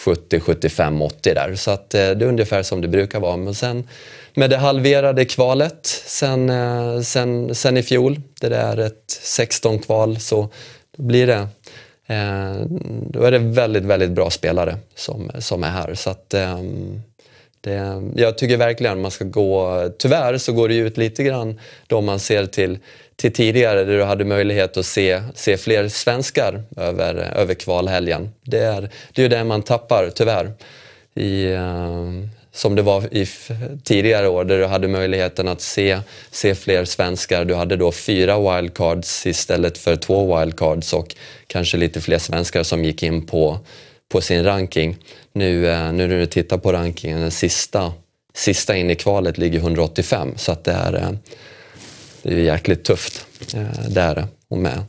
70, 0.05 0.41
75, 0.41 1.03
80 1.03 1.35
där. 1.35 1.55
Så 1.55 1.71
att 1.71 1.95
eh, 1.95 2.11
det 2.11 2.25
är 2.25 2.29
ungefär 2.29 2.63
som 2.63 2.81
det 2.81 2.89
brukar 2.89 3.21
vara. 3.21 3.37
Men 3.37 3.55
sen 3.55 3.89
med 4.35 4.51
det 4.51 4.57
halverade 4.57 5.25
kvalet 5.25 5.87
sen, 6.07 6.51
eh, 6.51 7.01
sen, 7.01 7.55
sen 7.55 7.77
i 7.77 7.83
fjol, 7.83 8.21
det 8.41 8.57
är 8.57 8.77
ett 8.77 9.05
16 9.23 9.79
kval, 9.79 10.21
så 10.21 10.49
då 10.97 11.03
blir 11.03 11.27
det 11.27 11.49
eh, 12.07 12.55
då 13.11 13.23
är 13.23 13.31
det 13.31 13.39
väldigt, 13.39 13.85
väldigt 13.85 14.11
bra 14.11 14.31
spelare 14.31 14.77
som, 14.95 15.31
som 15.39 15.65
är 15.65 15.71
här. 15.71 15.95
Så 15.95 16.11
att, 16.11 16.35
ehm, 16.35 17.03
Det, 17.61 18.03
jag 18.17 18.39
tycker 18.39 18.57
verkligen 18.57 19.01
man 19.01 19.11
ska 19.11 19.25
gå, 19.25 19.89
tyvärr 19.99 20.39
så 20.39 20.53
går 20.53 20.69
det 20.69 20.75
ut 20.75 20.97
lite 20.97 21.23
grann 21.23 21.61
då 21.87 22.01
man 22.01 22.19
ser 22.21 22.47
till, 22.47 22.79
till 23.17 23.33
tidigare 23.33 23.85
där 23.85 23.97
du 23.99 24.03
hade 24.03 24.25
möjlighet 24.25 24.77
att 24.77 24.87
se, 24.87 25.23
se 25.35 25.57
fler 25.57 25.89
svenskar 25.89 26.63
över, 26.77 27.15
över 27.15 27.55
kvalhelgen. 27.55 28.31
Det 28.43 28.59
är, 28.59 28.91
det 29.13 29.21
är 29.21 29.23
ju 29.23 29.29
det 29.29 29.45
man 29.45 29.63
tappar 29.63 30.11
tyvärr. 30.15 30.53
I, 31.15 31.47
uh, 31.47 32.27
som 32.55 32.75
det 32.75 32.83
var 32.83 33.15
i 33.15 33.27
tidigare 33.85 34.29
år 34.29 34.45
där 34.45 34.59
du 34.59 34.67
hade 34.67 34.89
möjligheten 34.89 35.49
att 35.49 35.61
se, 35.61 36.01
se 36.31 36.55
fler 36.55 36.85
svenskar. 36.85 37.45
Du 37.45 37.55
hade 37.55 37.77
då 37.77 37.93
fyra 37.93 38.39
wildcards 38.39 39.27
istället 39.27 39.79
för 39.79 39.97
två 39.97 40.39
wildcards 40.39 40.93
och 40.93 41.17
kanske 41.47 41.77
lite 41.77 42.01
fler 42.01 42.19
svenskar 42.19 42.63
som 42.63 42.85
gick 42.85 43.03
in 43.03 43.27
på, 43.27 43.59
på 44.13 44.21
sin 44.21 44.45
ranking. 44.45 44.97
Nu, 45.33 45.69
eh, 45.69 45.93
nu 45.93 46.07
när 46.07 46.19
du 46.19 46.27
tittar 46.27 46.59
på 46.59 46.73
rankingen, 46.73 47.21
den 47.21 47.31
sista, 47.31 47.93
sista 48.35 48.77
in 48.77 48.91
i 48.91 48.95
kvalet 48.95 49.39
ligger 49.39 49.59
185 49.59 50.35
så 50.37 50.53
att 50.53 50.65
det 50.65 50.73
är, 50.73 50.95
eh, 50.95 51.11
det 52.25 52.35
är 52.35 52.45
jäkligt 52.45 52.85
tufft. 52.85 53.27
Eh, 53.55 53.89
det 53.89 54.01
är 54.01 54.15
det. 54.15 54.27
Och 54.49 54.59
med 54.59 54.83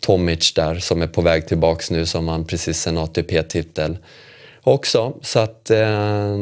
Tomic 0.00 0.52
där 0.52 0.78
som 0.78 1.02
är 1.02 1.06
på 1.06 1.22
väg 1.22 1.48
tillbaks 1.48 1.90
nu 1.90 2.06
som 2.06 2.28
han 2.28 2.44
precis 2.44 2.86
en 2.86 2.98
ATP-titel 2.98 3.96
också. 4.62 5.12
Så 5.22 5.38
att 5.38 5.70
eh, 5.70 6.36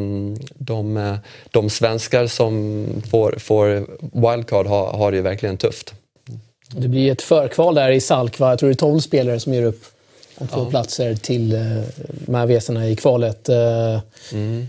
de, 0.55 1.17
de 1.51 1.71
svenskar 1.71 2.27
som 2.27 2.87
får, 3.11 3.35
får 3.39 3.87
wildcard 4.31 4.67
har, 4.67 4.93
har 4.93 5.11
det 5.11 5.17
ju 5.17 5.23
verkligen 5.23 5.57
tufft. 5.57 5.95
Det 6.69 6.89
blir 6.89 7.13
ett 7.13 7.23
förkval 7.23 7.75
där 7.75 7.91
i 7.91 8.01
Salk, 8.01 8.41
Jag 8.41 8.59
tror 8.59 8.69
det 8.69 8.73
är 8.73 8.75
12 8.75 9.01
spelare 9.01 9.41
som 9.41 9.55
ger 9.55 9.63
upp 9.63 9.85
om 10.39 10.49
två 10.49 10.61
ja. 10.61 10.71
platser 10.71 11.15
till 11.15 11.55
eh, 11.55 11.61
de 12.27 12.35
här 12.35 12.47
vesorna 12.47 12.89
i 12.89 12.97
kvalet. 12.97 13.49
Eh, 13.49 14.01
mm. 14.33 14.67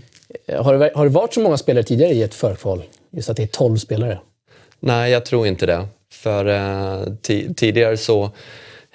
har, 0.58 0.78
det, 0.78 0.90
har 0.94 1.04
det 1.04 1.10
varit 1.10 1.34
så 1.34 1.40
många 1.40 1.56
spelare 1.56 1.84
tidigare 1.84 2.12
i 2.12 2.22
ett 2.22 2.34
förkval? 2.34 2.82
Just 3.10 3.30
att 3.30 3.36
det 3.36 3.42
är 3.42 3.46
12 3.46 3.76
spelare? 3.76 4.18
Nej, 4.80 5.12
jag 5.12 5.24
tror 5.24 5.46
inte 5.46 5.66
det. 5.66 5.86
För 6.12 6.46
eh, 6.46 7.14
tidigare 7.56 7.96
så 7.96 8.24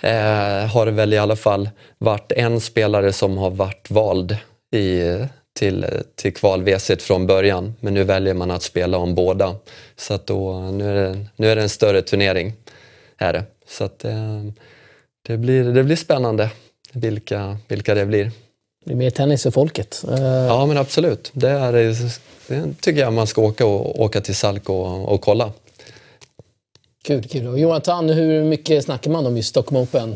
eh, 0.02 0.66
har 0.66 0.86
det 0.86 0.92
väl 0.92 1.14
i 1.14 1.18
alla 1.18 1.36
fall 1.36 1.70
varit 1.98 2.32
en 2.32 2.62
spelare 2.62 3.14
som 3.14 3.38
har 3.38 3.50
varit 3.50 3.92
vald 3.92 4.38
i, 4.72 5.02
till, 5.60 5.86
till 6.16 6.34
kval-WC 6.34 7.00
från 7.00 7.28
början. 7.28 7.74
Men 7.80 7.94
nu 7.94 8.04
väljer 8.04 8.34
man 8.34 8.52
att 8.52 8.64
spela 8.64 8.98
om 8.98 9.16
båda. 9.16 9.56
Så 9.96 10.14
att 10.14 10.28
då, 10.28 10.60
nu, 10.60 10.90
är 10.90 10.96
det, 10.96 11.26
nu 11.36 11.52
är 11.52 11.56
det 11.56 11.62
en 11.62 11.70
större 11.70 12.02
turnering. 12.02 12.54
Är 13.18 13.34
det. 13.34 13.44
Så 13.68 13.84
att, 13.84 14.06
eh, 14.06 14.44
det, 15.28 15.38
blir, 15.38 15.64
det 15.64 15.84
blir 15.84 15.96
spännande 15.96 16.50
vilka, 16.94 17.58
vilka 17.68 17.96
det 17.96 18.06
blir. 18.06 18.32
Det 18.86 18.92
är 18.92 18.96
mer 18.96 19.10
tennis 19.10 19.44
för 19.44 19.52
folket. 19.52 20.06
Uh... 20.10 20.22
Ja, 20.24 20.66
men 20.66 20.78
absolut. 20.78 21.32
Det, 21.34 21.50
är, 21.50 21.74
det 22.48 22.74
tycker 22.82 23.02
jag 23.02 23.14
man 23.14 23.28
ska 23.28 23.42
åka, 23.42 23.66
och, 23.66 24.02
åka 24.02 24.22
till 24.22 24.36
Salk 24.36 24.70
och, 24.70 25.14
och 25.14 25.22
kolla. 25.22 25.52
Kul, 27.04 27.24
kul. 27.24 27.48
Och 27.48 27.60
Jonathan, 27.60 28.10
hur 28.10 28.44
mycket 28.44 28.84
snackar 28.84 29.12
man 29.12 29.26
om 29.26 29.38
just 29.38 29.50
Stockholm 29.50 29.84
Open 29.84 30.16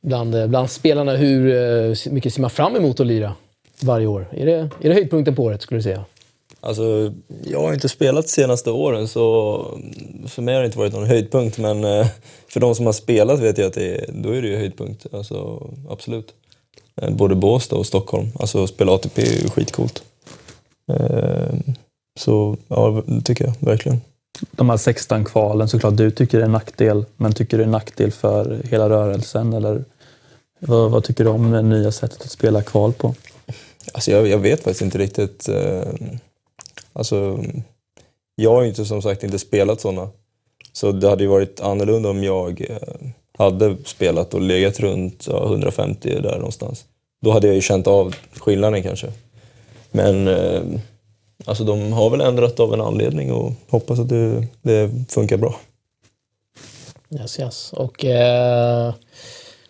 bland, 0.00 0.34
eh, 0.34 0.46
bland 0.46 0.70
spelarna? 0.70 1.16
Hur 1.16 1.54
eh, 1.90 2.12
mycket 2.12 2.34
ser 2.34 2.40
man 2.40 2.50
fram 2.50 2.76
emot 2.76 3.00
att 3.00 3.06
lira 3.06 3.34
varje 3.82 4.06
år? 4.06 4.28
Är 4.32 4.46
det, 4.46 4.52
är 4.52 4.88
det 4.88 4.94
höjdpunkten 4.94 5.34
på 5.34 5.42
året, 5.42 5.62
skulle 5.62 5.78
du 5.78 5.82
säga? 5.82 6.04
Alltså, 6.60 7.12
jag 7.44 7.60
har 7.60 7.74
inte 7.74 7.88
spelat 7.88 8.24
de 8.24 8.30
senaste 8.30 8.70
åren 8.70 9.08
så 9.08 9.64
för 10.26 10.42
mig 10.42 10.54
har 10.54 10.60
det 10.60 10.66
inte 10.66 10.78
varit 10.78 10.92
någon 10.92 11.06
höjdpunkt 11.06 11.58
men 11.58 11.84
eh, 11.84 12.06
för 12.48 12.60
de 12.60 12.74
som 12.74 12.86
har 12.86 12.92
spelat 12.92 13.40
vet 13.40 13.58
jag 13.58 13.66
att 13.66 13.74
det 13.74 13.94
är, 13.94 14.10
då 14.12 14.30
är 14.30 14.42
det 14.42 14.48
ju 14.48 14.56
höjdpunkt. 14.56 15.06
Alltså, 15.12 15.70
absolut. 15.88 16.34
Både 17.10 17.34
Båstad 17.34 17.76
och 17.76 17.86
Stockholm. 17.86 18.28
Alltså 18.38 18.66
spela 18.66 18.92
ATP 18.92 19.22
är 19.22 19.42
ju 19.42 19.48
skitcoolt. 19.48 20.02
Så 22.18 22.56
ja, 22.68 23.02
det 23.06 23.20
tycker 23.20 23.44
jag 23.44 23.54
verkligen. 23.60 24.00
De 24.50 24.70
här 24.70 24.76
16 24.76 25.24
kvalen, 25.24 25.68
såklart 25.68 25.96
du 25.96 26.10
tycker 26.10 26.38
det 26.38 26.44
är 26.44 26.46
en 26.46 26.52
nackdel, 26.52 27.04
men 27.16 27.32
tycker 27.32 27.56
du 27.56 27.62
det 27.62 27.62
är 27.62 27.66
en 27.66 27.72
nackdel 27.72 28.12
för 28.12 28.60
hela 28.64 28.88
rörelsen? 28.88 29.52
Eller 29.52 29.84
vad, 30.58 30.90
vad 30.90 31.04
tycker 31.04 31.24
du 31.24 31.30
om 31.30 31.50
det 31.50 31.62
nya 31.62 31.92
sättet 31.92 32.22
att 32.22 32.30
spela 32.30 32.62
kval 32.62 32.92
på? 32.92 33.14
Alltså 33.92 34.10
jag, 34.10 34.26
jag 34.26 34.38
vet 34.38 34.62
faktiskt 34.62 34.82
inte 34.82 34.98
riktigt. 34.98 35.48
Eh, 35.48 35.82
alltså, 36.92 37.44
jag 38.34 38.54
har 38.54 38.62
ju 38.62 38.68
inte 38.68 38.84
som 38.84 39.02
sagt 39.02 39.24
inte 39.24 39.38
spelat 39.38 39.80
sådana. 39.80 40.08
Så 40.72 40.92
det 40.92 41.08
hade 41.08 41.22
ju 41.22 41.28
varit 41.28 41.60
annorlunda 41.60 42.08
om 42.08 42.24
jag 42.24 42.60
eh, 42.70 43.08
hade 43.38 43.76
spelat 43.84 44.34
och 44.34 44.40
legat 44.40 44.80
runt 44.80 45.26
ja, 45.30 45.44
150 45.44 46.20
där 46.22 46.36
någonstans. 46.36 46.84
Då 47.22 47.30
hade 47.30 47.46
jag 47.46 47.56
ju 47.56 47.62
känt 47.62 47.86
av 47.86 48.14
skillnaden 48.40 48.82
kanske. 48.82 49.12
Men 49.90 50.28
eh, 50.28 50.62
alltså 51.44 51.64
de 51.64 51.92
har 51.92 52.10
väl 52.10 52.20
ändrat 52.20 52.60
av 52.60 52.74
en 52.74 52.80
anledning 52.80 53.32
och 53.32 53.52
hoppas 53.68 53.98
att 53.98 54.08
det, 54.08 54.46
det 54.62 54.90
funkar 55.08 55.36
bra. 55.36 55.60
Yes, 57.10 57.40
yes. 57.40 57.72
Och 57.72 58.04
eh, 58.04 58.94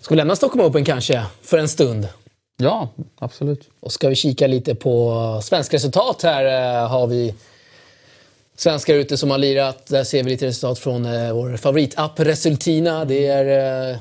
ska 0.00 0.14
vi 0.14 0.16
lämna 0.16 0.36
Stockholm 0.36 0.64
Open 0.64 0.84
kanske 0.84 1.22
för 1.42 1.58
en 1.58 1.68
stund? 1.68 2.08
Ja, 2.56 2.88
absolut. 3.18 3.68
Och 3.80 3.92
ska 3.92 4.08
vi 4.08 4.14
kika 4.14 4.46
lite 4.46 4.74
på 4.74 5.40
svenska 5.42 5.76
resultat 5.76 6.22
här 6.22 6.44
eh, 6.44 6.88
har 6.88 7.06
vi 7.06 7.34
svenskar 8.56 8.94
ute 8.94 9.16
som 9.16 9.30
har 9.30 9.38
lirat. 9.38 9.86
Där 9.86 10.04
ser 10.04 10.22
vi 10.22 10.30
lite 10.30 10.46
resultat 10.46 10.78
från 10.78 11.06
eh, 11.06 11.32
vår 11.32 11.56
favoritapp 11.56 12.20
Resultina. 12.20 13.04
Det 13.04 13.26
är 13.26 13.90
eh, 13.90 13.96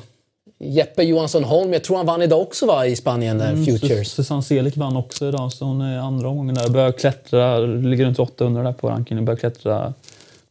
Jeppe 0.65 1.03
Johansson 1.03 1.43
Holm. 1.43 1.73
Jag 1.73 1.83
tror 1.83 1.97
han 1.97 2.05
vann 2.05 2.21
idag 2.21 2.41
också 2.41 2.65
va, 2.65 2.85
i 2.85 2.95
Spanien, 2.95 3.41
mm, 3.41 3.65
Futures. 3.65 4.11
Susanne 4.11 4.43
Selig 4.43 4.77
vann 4.77 4.95
också 4.95 5.27
idag, 5.27 5.53
så 5.53 5.65
hon 5.65 5.81
är 5.81 5.97
andra 5.97 6.27
omgången 6.29 6.55
där. 6.55 6.69
Börjar 6.69 6.91
klättra, 6.91 7.59
ligger 7.59 8.05
runt 8.05 8.19
800 8.19 8.63
där 8.63 8.73
på 8.73 8.89
rankingen. 8.89 9.25
Börjar 9.25 9.37
klättra. 9.37 9.93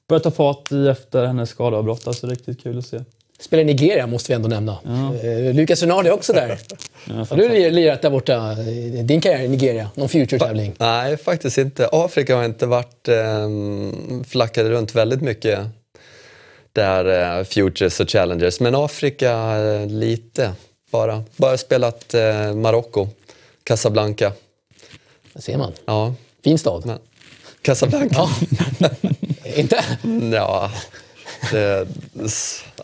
Börjar 0.09 0.21
ta 0.21 0.31
fart 0.31 0.73
efter 0.73 1.27
hennes 1.27 1.51
skadeavbrott. 1.51 2.07
Alltså 2.07 2.27
riktigt 2.27 2.63
kul 2.63 2.79
att 2.79 2.87
se. 2.87 3.01
Spelar 3.41 3.63
i 3.63 3.67
Nigeria 3.67 4.07
måste 4.07 4.33
vi 4.33 4.37
ändå 4.37 4.49
nämna. 4.49 4.79
Ja. 4.85 5.53
Lucas 5.53 5.83
Rinaldi 5.83 6.09
är 6.09 6.15
också 6.15 6.33
där. 6.33 6.59
Ja, 7.09 7.15
har 7.31 7.37
du 7.37 7.71
lirat 7.71 8.03
där 8.03 8.11
borta, 8.11 8.55
din 9.03 9.21
karriär 9.21 9.45
i 9.45 9.49
Nigeria? 9.49 9.91
Någon 9.95 10.09
future-tävling? 10.09 10.73
Nej, 10.79 11.17
faktiskt 11.17 11.59
inte. 11.59 11.89
Afrika 11.93 12.37
har 12.37 12.45
inte 12.45 12.67
varit... 12.67 13.09
Eh, 13.09 13.15
flackade 14.27 14.71
runt 14.71 14.95
väldigt 14.95 15.21
mycket 15.21 15.59
där, 16.75 17.39
eh, 17.39 17.45
Futures 17.45 18.01
och 18.01 18.11
Challengers. 18.11 18.61
Men 18.61 18.75
Afrika, 18.75 19.33
eh, 19.57 19.87
lite 19.87 20.53
bara. 20.91 21.25
Bara 21.37 21.59
spelat 21.59 22.15
eh, 22.15 22.55
Marocko, 22.55 23.09
Casablanca. 23.65 24.33
Det 25.33 25.43
ser 25.43 25.59
man. 25.59 25.73
Ja. 25.85 26.15
Fin 26.45 26.59
stad. 26.59 26.87
Men, 26.87 26.99
Casablanca? 27.63 28.29
Ja. 28.79 28.91
inte? 29.57 29.85
Ja, 30.33 30.71
det 31.53 31.87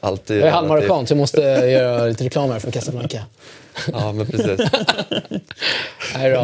alltid... 0.00 0.40
Jag 0.40 0.48
är 0.48 0.52
halvmarockan 0.52 1.06
så 1.06 1.12
jag 1.12 1.18
måste 1.18 1.40
göra 1.40 2.04
lite 2.04 2.24
reklam 2.24 2.50
här 2.50 2.58
för 2.58 2.70
Casablanca. 2.70 3.24
Ja, 3.92 4.12
men 4.12 4.26
precis. 4.26 4.70
Nej 6.14 6.30
då. 6.30 6.40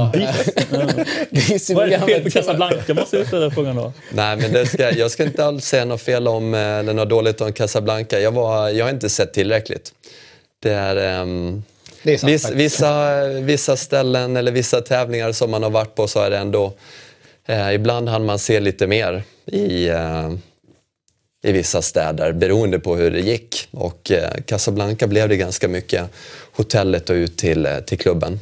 Vad 1.75 1.85
är 1.85 1.99
det 1.99 2.07
fel 2.07 2.23
på 2.23 2.31
Casablanca? 2.31 2.95
Måste 2.95 3.17
jag 3.17 3.27
ställa 3.27 3.51
frågan 3.51 3.77
då. 3.77 3.93
Nej, 4.11 4.37
men 4.37 4.53
det 4.53 4.67
ska, 4.67 4.91
jag 4.93 5.11
ska 5.11 5.25
inte 5.25 5.45
alls 5.45 5.65
säga 5.65 5.85
något 5.85 6.03
fel 6.03 6.29
om, 6.29 6.55
eller 6.55 6.95
något 6.95 7.09
dåligt 7.09 7.41
om 7.41 7.53
Casablanca. 7.53 8.21
Jag, 8.21 8.33
var, 8.33 8.69
jag 8.69 8.85
har 8.85 8.91
inte 8.91 9.09
sett 9.09 9.33
tillräckligt. 9.33 9.93
Det 10.63 10.73
är... 10.73 11.21
Um, 11.21 11.65
det 12.03 12.15
är 12.15 12.19
sant, 12.19 12.33
vissa, 12.33 12.51
vissa, 12.51 13.25
vissa 13.29 13.77
ställen 13.77 14.37
eller 14.37 14.53
vissa 14.53 14.81
tävlingar 14.81 15.33
som 15.33 15.51
man 15.51 15.63
har 15.63 15.71
varit 15.71 15.95
på 15.95 16.09
så 16.09 16.21
är 16.21 16.31
det 16.31 16.39
ändå... 16.39 16.73
Eh, 17.47 17.75
ibland 17.75 18.09
hann 18.09 18.25
man 18.25 18.39
se 18.39 18.61
lite 18.61 18.87
mer 18.87 19.23
i... 19.47 19.89
Eh, 19.89 20.33
i 21.43 21.53
vissa 21.53 21.83
städer 21.83 22.33
beroende 22.33 22.79
på 22.79 22.97
hur 22.97 23.11
det 23.11 23.21
gick. 23.21 23.69
Och 23.71 24.11
eh, 24.11 24.31
Casablanca 24.47 25.07
blev 25.07 25.29
det 25.29 25.37
ganska 25.37 25.69
mycket 25.69 26.11
hotellet 26.53 27.11
och 27.11 27.15
ut 27.15 27.39
till, 27.39 27.67
eh, 27.67 27.79
till 27.79 27.99
klubben. 27.99 28.39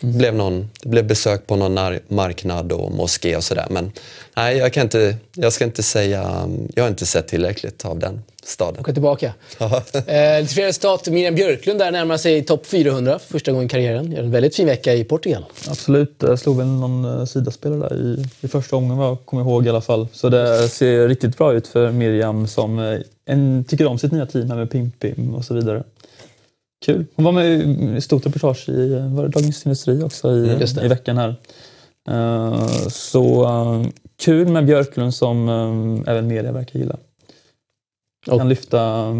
Mm. 0.00 0.18
Blev 0.18 0.34
någon, 0.34 0.70
det 0.82 0.88
blev 0.88 1.06
besök 1.06 1.46
på 1.46 1.56
någon 1.56 1.98
marknad 2.08 2.72
och 2.72 2.92
moské 2.92 3.36
och 3.36 3.44
sådär. 3.44 3.66
Men 3.70 3.92
nej, 4.36 4.56
jag, 4.56 4.72
kan 4.72 4.82
inte, 4.82 5.16
jag 5.34 5.52
ska 5.52 5.64
inte 5.64 5.82
säga... 5.82 6.48
Jag 6.74 6.82
har 6.84 6.88
inte 6.88 7.06
sett 7.06 7.28
tillräckligt 7.28 7.84
av 7.84 7.98
den 7.98 8.22
staden. 8.48 8.80
Åka 8.80 8.92
tillbaka. 8.92 9.34
eh, 9.58 10.40
lite 10.40 10.54
fler 10.54 10.66
resultat. 10.66 11.08
Miriam 11.08 11.34
Björklund 11.34 11.78
där 11.78 11.90
närmar 11.90 12.16
sig 12.16 12.44
topp 12.44 12.66
400 12.66 13.18
för 13.18 13.28
första 13.28 13.52
gången 13.52 13.66
i 13.66 13.68
karriären. 13.68 14.12
Gör 14.12 14.22
en 14.22 14.30
väldigt 14.30 14.56
fin 14.56 14.66
vecka 14.66 14.94
i 14.94 15.04
Portugal. 15.04 15.44
Absolut. 15.68 16.14
Jag 16.18 16.38
slog 16.38 16.56
väl 16.56 16.66
någon 16.66 17.04
uh, 17.04 17.24
sidaspelare 17.24 17.88
där 17.88 17.96
i, 17.96 18.24
i 18.40 18.48
första 18.48 18.76
omgången 18.76 18.98
vad 18.98 19.08
jag 19.08 19.18
kommer 19.24 19.42
ihåg 19.42 19.66
i 19.66 19.68
alla 19.68 19.80
fall. 19.80 20.08
Så 20.12 20.28
det 20.28 20.68
ser 20.68 21.08
riktigt 21.08 21.38
bra 21.38 21.52
ut 21.52 21.66
för 21.66 21.92
Miriam 21.92 22.46
som 22.46 22.78
uh, 22.78 23.00
en, 23.24 23.64
tycker 23.64 23.86
om 23.86 23.98
sitt 23.98 24.12
nya 24.12 24.26
team 24.26 24.50
här 24.50 24.56
med 24.56 24.70
Pim 24.70 24.90
Pim 24.90 25.34
och 25.34 25.44
så 25.44 25.54
vidare. 25.54 25.82
Kul. 26.84 27.06
Hon 27.14 27.24
var 27.24 27.32
med 27.32 27.96
i 27.96 28.00
stort 28.00 28.26
reportage 28.26 28.68
i 28.68 28.98
var 29.14 29.22
det 29.22 29.28
Dagens 29.28 29.66
Industri 29.66 30.02
också 30.02 30.30
i, 30.30 30.50
mm, 30.50 30.84
i 30.84 30.88
veckan 30.88 31.18
här. 31.18 31.36
Uh, 32.10 32.88
så 32.88 33.42
uh, 33.42 33.86
kul 34.16 34.48
med 34.48 34.66
Björklund 34.66 35.14
som 35.14 35.48
uh, 35.48 36.02
även 36.06 36.26
media 36.26 36.52
verkar 36.52 36.78
gilla. 36.78 36.96
Kan, 38.26 38.40
oh. 38.40 38.46
lyfta, 38.46 39.14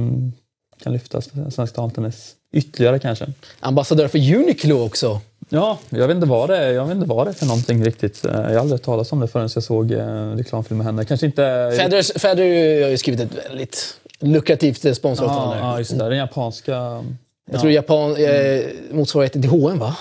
kan 0.83 0.93
lyfta 0.93 1.21
svensk 1.51 1.75
damtennis 1.75 2.35
ytterligare 2.53 2.99
kanske. 2.99 3.27
Ambassadör 3.61 4.09
för 4.09 4.19
Uniqlo 4.19 4.87
också. 4.87 5.21
Ja, 5.49 5.79
jag 5.89 6.09
vet, 6.09 6.15
inte 6.15 6.27
vad 6.27 6.51
det 6.51 6.57
är. 6.57 6.73
jag 6.73 6.87
vet 6.87 6.95
inte 6.95 7.09
vad 7.09 7.27
det 7.27 7.35
för 7.35 7.47
någonting 7.47 7.85
riktigt. 7.85 8.21
Jag 8.25 8.33
har 8.33 8.43
aldrig 8.43 8.71
hört 8.71 8.83
talas 8.83 9.13
om 9.13 9.21
det 9.21 9.29
förrän 9.29 9.49
jag 9.55 9.63
såg 9.63 9.95
reklamfilm 10.37 10.79
med 10.79 10.87
henne. 10.87 11.05
Kanske 11.05 11.27
inte... 11.27 11.73
Federer, 11.79 12.19
Federer 12.19 12.83
har 12.83 12.91
ju 12.91 12.99
skrivit 12.99 13.21
ett 13.21 13.47
väldigt 13.47 13.99
lukrativt 14.21 14.97
sponsoravtal 14.97 15.57
Ja, 15.57 15.73
ja, 15.73 15.79
just 15.79 15.99
det. 15.99 16.09
Den 16.09 16.19
japanska... 16.19 17.05
Jag 17.51 17.61
tror 17.61 17.73
Japan, 17.73 18.17
eh, 18.17 18.61
motsvarigheten 18.91 19.43
till 19.43 19.51
H&M 19.51 19.79
va? 19.79 19.97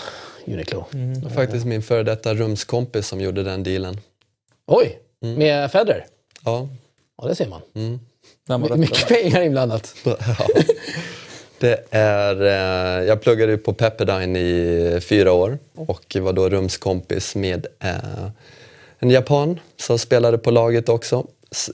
Uniqlo. 0.45 0.85
Det 0.91 1.23
var 1.23 1.29
faktiskt 1.29 1.65
min 1.65 1.81
före 1.81 2.03
detta 2.03 2.33
rumskompis 2.33 3.07
som 3.07 3.21
gjorde 3.21 3.43
den 3.43 3.63
dealen. 3.63 3.97
Oj, 4.67 4.99
med 5.19 5.71
Federer? 5.71 6.05
Ja. 6.45 6.69
Ja, 7.21 7.27
det 7.27 7.35
ser 7.35 7.47
man. 7.47 7.61
Var 8.47 8.57
My- 8.57 8.75
Mycket 8.77 9.07
pengar 9.07 9.41
inblandat. 9.41 9.95
Det 11.59 11.85
är, 11.89 12.41
eh, 12.41 13.07
jag 13.07 13.21
pluggade 13.21 13.51
ju 13.51 13.57
på 13.57 13.73
Pepperdine 13.73 14.39
i 14.39 14.99
fyra 15.01 15.31
år 15.33 15.57
och 15.75 16.15
var 16.21 16.33
då 16.33 16.49
rumskompis 16.49 17.35
med 17.35 17.67
eh, 17.79 18.27
en 18.99 19.09
japan 19.09 19.59
som 19.77 19.99
spelade 19.99 20.37
på 20.37 20.51
laget 20.51 20.89
också, 20.89 21.27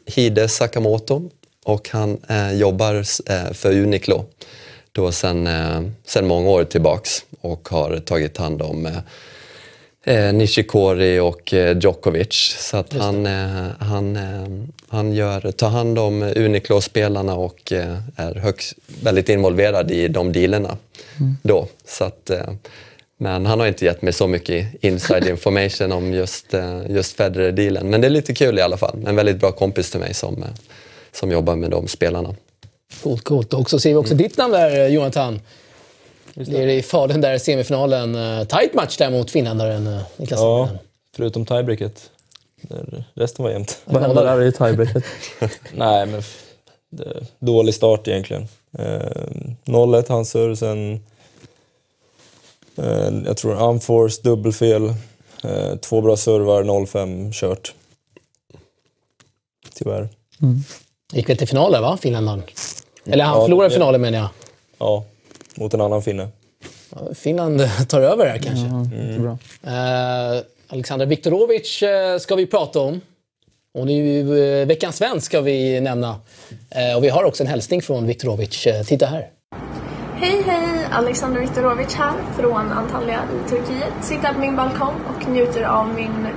Hide 0.05 0.49
Sakamoto. 0.49 1.29
Och 1.65 1.89
han 1.89 2.17
eh, 2.29 2.53
jobbar 2.53 2.95
eh, 3.29 3.53
för 3.53 3.71
Uniqlo 3.71 4.25
då 4.93 5.11
sen, 5.11 5.47
eh, 5.47 5.81
sen 6.05 6.27
många 6.27 6.49
år 6.49 6.63
tillbaks 6.63 7.25
och 7.41 7.69
har 7.69 7.97
tagit 7.99 8.37
hand 8.37 8.61
om 8.61 8.85
eh, 8.85 8.97
eh, 10.15 10.33
Nishikori 10.33 11.19
och 11.19 11.53
eh, 11.53 11.77
Djokovic. 11.77 12.55
Så 12.59 12.77
att 12.77 12.93
han, 12.93 13.25
han, 13.79 14.17
han 14.87 15.13
gör, 15.13 15.51
tar 15.51 15.69
hand 15.69 15.99
om 15.99 16.23
Uniqlo-spelarna 16.35 17.35
och 17.35 17.71
är 18.15 18.35
högst, 18.35 18.73
väldigt 19.01 19.29
involverad 19.29 19.91
i 19.91 20.07
de 20.07 20.31
dealerna. 20.31 20.77
Då. 21.41 21.67
Så 21.85 22.03
att, 22.03 22.31
men 23.17 23.45
han 23.45 23.59
har 23.59 23.67
inte 23.67 23.85
gett 23.85 24.01
mig 24.01 24.13
så 24.13 24.27
mycket 24.27 24.83
inside 24.83 25.27
information 25.29 25.91
om 25.91 26.13
just, 26.13 26.53
just 26.89 27.17
Federer-dealen. 27.17 27.89
Men 27.89 28.01
det 28.01 28.07
är 28.07 28.09
lite 28.09 28.33
kul 28.33 28.59
i 28.59 28.61
alla 28.61 28.77
fall. 28.77 29.07
En 29.07 29.15
väldigt 29.15 29.39
bra 29.39 29.51
kompis 29.51 29.91
till 29.91 29.99
mig 29.99 30.13
som, 30.13 30.45
som 31.11 31.31
jobbar 31.31 31.55
med 31.55 31.71
de 31.71 31.87
spelarna. 31.87 32.35
Coolt, 33.01 33.23
coolt. 33.23 33.53
Och 33.53 33.69
så 33.69 33.79
ser 33.79 33.89
vi 33.89 33.95
också 33.95 34.15
ditt 34.15 34.37
namn 34.37 34.53
där, 34.53 34.79
eh, 34.79 34.87
Jonathan. 34.87 35.41
Det 36.33 36.63
är 36.63 36.67
i 36.67 36.81
Falun 36.81 37.21
där 37.21 37.37
semifinalen. 37.37 38.15
Uh, 38.15 38.43
tight 38.43 38.73
match 38.73 38.97
där 38.97 39.09
mot 39.09 39.31
finländaren 39.31 39.87
uh, 39.87 40.01
Niklas 40.17 40.39
Ja, 40.39 40.69
förutom 41.15 41.45
tiebreaket. 41.45 42.09
Resten 43.13 43.43
var 43.43 43.51
jämnt. 43.51 43.81
Vad 43.85 44.01
hände 44.01 44.23
där 44.23 44.41
i 44.41 44.51
tiebreaket? 44.51 45.03
Nej, 45.73 46.05
men 46.05 46.21
dålig 47.39 47.73
start 47.75 48.07
egentligen. 48.07 48.47
Eh, 48.77 49.27
0-1 49.65 50.05
hans 50.07 50.29
serve, 50.29 50.55
sen 50.55 51.03
eh, 52.77 53.25
jag 53.25 53.37
tror 53.37 53.69
unforced, 53.69 54.23
dubbelfel, 54.23 54.93
eh, 55.43 55.75
två 55.75 56.01
bra 56.01 56.17
servar, 56.17 56.63
0-5 56.63 57.31
kört. 57.31 57.73
Tyvärr. 59.73 60.09
Gick 61.13 61.29
väl 61.29 61.37
till 61.37 61.47
final 61.47 61.71
där, 61.71 61.81
va? 61.81 61.97
Finländaren. 61.97 62.43
Eller 63.05 63.23
han 63.23 63.37
Ja, 63.37 63.43
förlorade 63.45 63.69
det- 63.69 63.73
finalen 63.73 64.01
menar 64.01 64.17
jag. 64.17 64.27
Ja, 64.77 65.03
mot 65.55 65.73
en 65.73 65.81
annan 65.81 66.01
finne. 66.01 66.27
Finland 67.15 67.61
tar 67.89 68.01
över 68.01 68.25
här 68.25 68.37
kanske. 68.37 68.65
Mm. 68.65 69.27
Eh, 69.63 70.41
Alexander 70.67 71.05
Viktorovic 71.05 71.81
eh, 71.83 72.17
ska 72.17 72.35
vi 72.35 72.45
prata 72.45 72.79
om. 72.79 73.01
Och 73.77 73.85
nu 73.87 74.23
uh, 74.23 74.65
veckans 74.67 74.95
svensk 74.97 75.25
ska 75.25 75.41
vi 75.41 75.81
nämna. 75.81 76.15
Eh, 76.69 76.97
och 76.97 77.03
vi 77.03 77.09
har 77.09 77.23
också 77.23 77.43
en 77.43 77.49
hälsning 77.49 77.81
från 77.81 78.07
Viktorovic. 78.07 78.67
Eh, 78.67 78.83
titta 78.83 79.05
här. 79.05 79.27
Hej 80.15 80.43
hej! 80.45 80.85
Alexander 80.91 81.39
Viktorovic 81.39 81.95
här 81.95 82.13
från 82.39 82.71
Antalya 82.71 83.19
i 83.45 83.49
Turkiet. 83.49 83.93
Sitter 84.01 84.33
på 84.33 84.39
min 84.39 84.55
balkong 84.55 84.93
och 85.07 85.29
njuter 85.29 85.63
av 85.63 85.87
min 85.87 86.27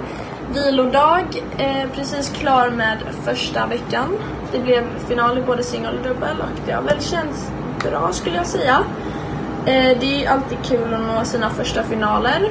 vilodag. 0.55 1.25
Eh, 1.59 1.91
precis 1.95 2.29
klar 2.31 2.71
med 2.71 2.99
första 3.25 3.67
veckan. 3.67 4.19
Det 4.53 4.59
blev 4.59 4.85
final 5.09 5.39
i 5.39 5.43
både 5.43 5.63
singel 5.63 5.99
och 5.99 6.03
dubbel 6.03 6.41
och 6.41 6.61
det 6.67 6.73
har 6.73 6.83
väl 6.83 7.01
känts 7.01 7.51
bra 7.91 8.13
skulle 8.13 8.37
jag 8.37 8.47
säga. 8.47 8.79
Eh, 9.67 9.99
det 10.01 10.25
är 10.25 10.31
alltid 10.31 10.59
kul 10.65 10.95
att 10.95 11.01
nå 11.01 11.25
sina 11.25 11.51
första 11.51 11.83
finaler. 11.83 12.51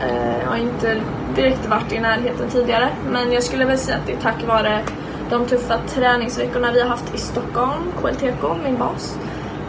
Eh, 0.00 0.38
jag 0.42 0.50
har 0.50 0.56
inte 0.56 1.00
direkt 1.34 1.66
varit 1.66 1.92
i 1.92 2.00
närheten 2.00 2.48
tidigare 2.48 2.88
men 3.10 3.32
jag 3.32 3.42
skulle 3.42 3.64
väl 3.64 3.78
säga 3.78 3.96
att 3.96 4.06
det 4.06 4.12
är 4.12 4.20
tack 4.20 4.46
vare 4.46 4.82
de 5.30 5.46
tuffa 5.46 5.78
träningsveckorna 5.78 6.72
vi 6.72 6.80
har 6.80 6.88
haft 6.88 7.14
i 7.14 7.18
Stockholm, 7.18 7.92
KLTK, 8.02 8.42
min 8.64 8.78
bas. 8.78 9.18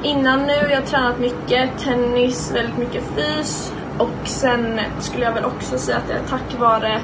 Innan 0.03 0.39
nu, 0.39 0.53
jag 0.69 0.75
har 0.75 0.85
tränat 0.85 1.19
mycket, 1.19 1.69
tennis, 1.79 2.51
väldigt 2.55 2.77
mycket 2.77 3.03
fys 3.15 3.73
och 3.97 4.27
sen 4.27 4.79
skulle 4.99 5.23
jag 5.23 5.33
väl 5.33 5.45
också 5.45 5.77
säga 5.77 5.97
att 5.97 6.07
det 6.07 6.13
är 6.13 6.27
tack 6.29 6.59
vare 6.59 7.01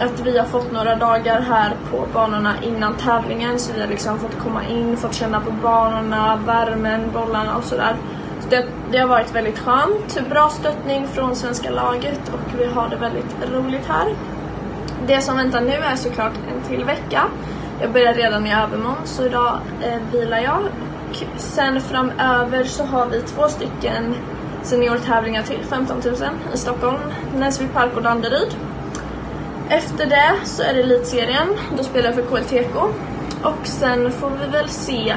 att 0.00 0.20
vi 0.20 0.38
har 0.38 0.46
fått 0.46 0.72
några 0.72 0.96
dagar 0.96 1.40
här 1.40 1.76
på 1.90 2.06
banorna 2.12 2.54
innan 2.62 2.96
tävlingen 2.96 3.58
så 3.58 3.72
vi 3.72 3.80
har 3.80 3.88
liksom 3.88 4.18
fått 4.18 4.38
komma 4.38 4.64
in, 4.64 4.96
fått 4.96 5.14
känna 5.14 5.40
på 5.40 5.50
banorna, 5.50 6.36
värmen, 6.46 7.10
bollarna 7.12 7.56
och 7.56 7.64
sådär. 7.64 7.96
Så 8.40 8.48
det, 8.48 8.66
det 8.92 8.98
har 8.98 9.08
varit 9.08 9.34
väldigt 9.34 9.58
skönt. 9.58 10.28
Bra 10.30 10.48
stöttning 10.48 11.08
från 11.08 11.36
svenska 11.36 11.70
laget 11.70 12.20
och 12.28 12.60
vi 12.60 12.64
har 12.64 12.88
det 12.88 12.96
väldigt 12.96 13.36
roligt 13.52 13.86
här. 13.88 14.14
Det 15.06 15.20
som 15.20 15.36
väntar 15.36 15.60
nu 15.60 15.72
är 15.72 15.96
såklart 15.96 16.32
en 16.54 16.68
till 16.68 16.84
vecka. 16.84 17.22
Jag 17.80 17.92
börjar 17.92 18.14
redan 18.14 18.46
i 18.46 18.54
övermorgon 18.54 18.96
så 19.04 19.26
idag 19.26 19.58
eh, 19.82 19.98
vilar 20.12 20.38
jag. 20.38 20.60
Och 21.10 21.24
sen 21.36 21.80
framöver 21.80 22.64
så 22.64 22.84
har 22.84 23.06
vi 23.06 23.20
två 23.20 23.48
stycken 23.48 24.14
seniortävlingar 24.62 25.42
till, 25.42 25.64
15 25.70 25.96
000 26.04 26.14
i 26.54 26.58
Stockholm, 26.58 26.98
Näsby 27.36 27.66
Park 27.66 27.96
och 27.96 28.02
Danderyd. 28.02 28.56
Efter 29.70 30.06
det 30.06 30.34
så 30.44 30.62
är 30.62 30.74
det 30.74 30.80
Elitserien, 30.80 31.48
då 31.76 31.82
spelar 31.82 32.06
jag 32.06 32.14
för 32.14 32.22
KLTK. 32.22 32.76
Och 33.42 33.66
sen 33.66 34.10
får 34.12 34.30
vi 34.30 34.46
väl 34.46 34.68
se 34.68 35.14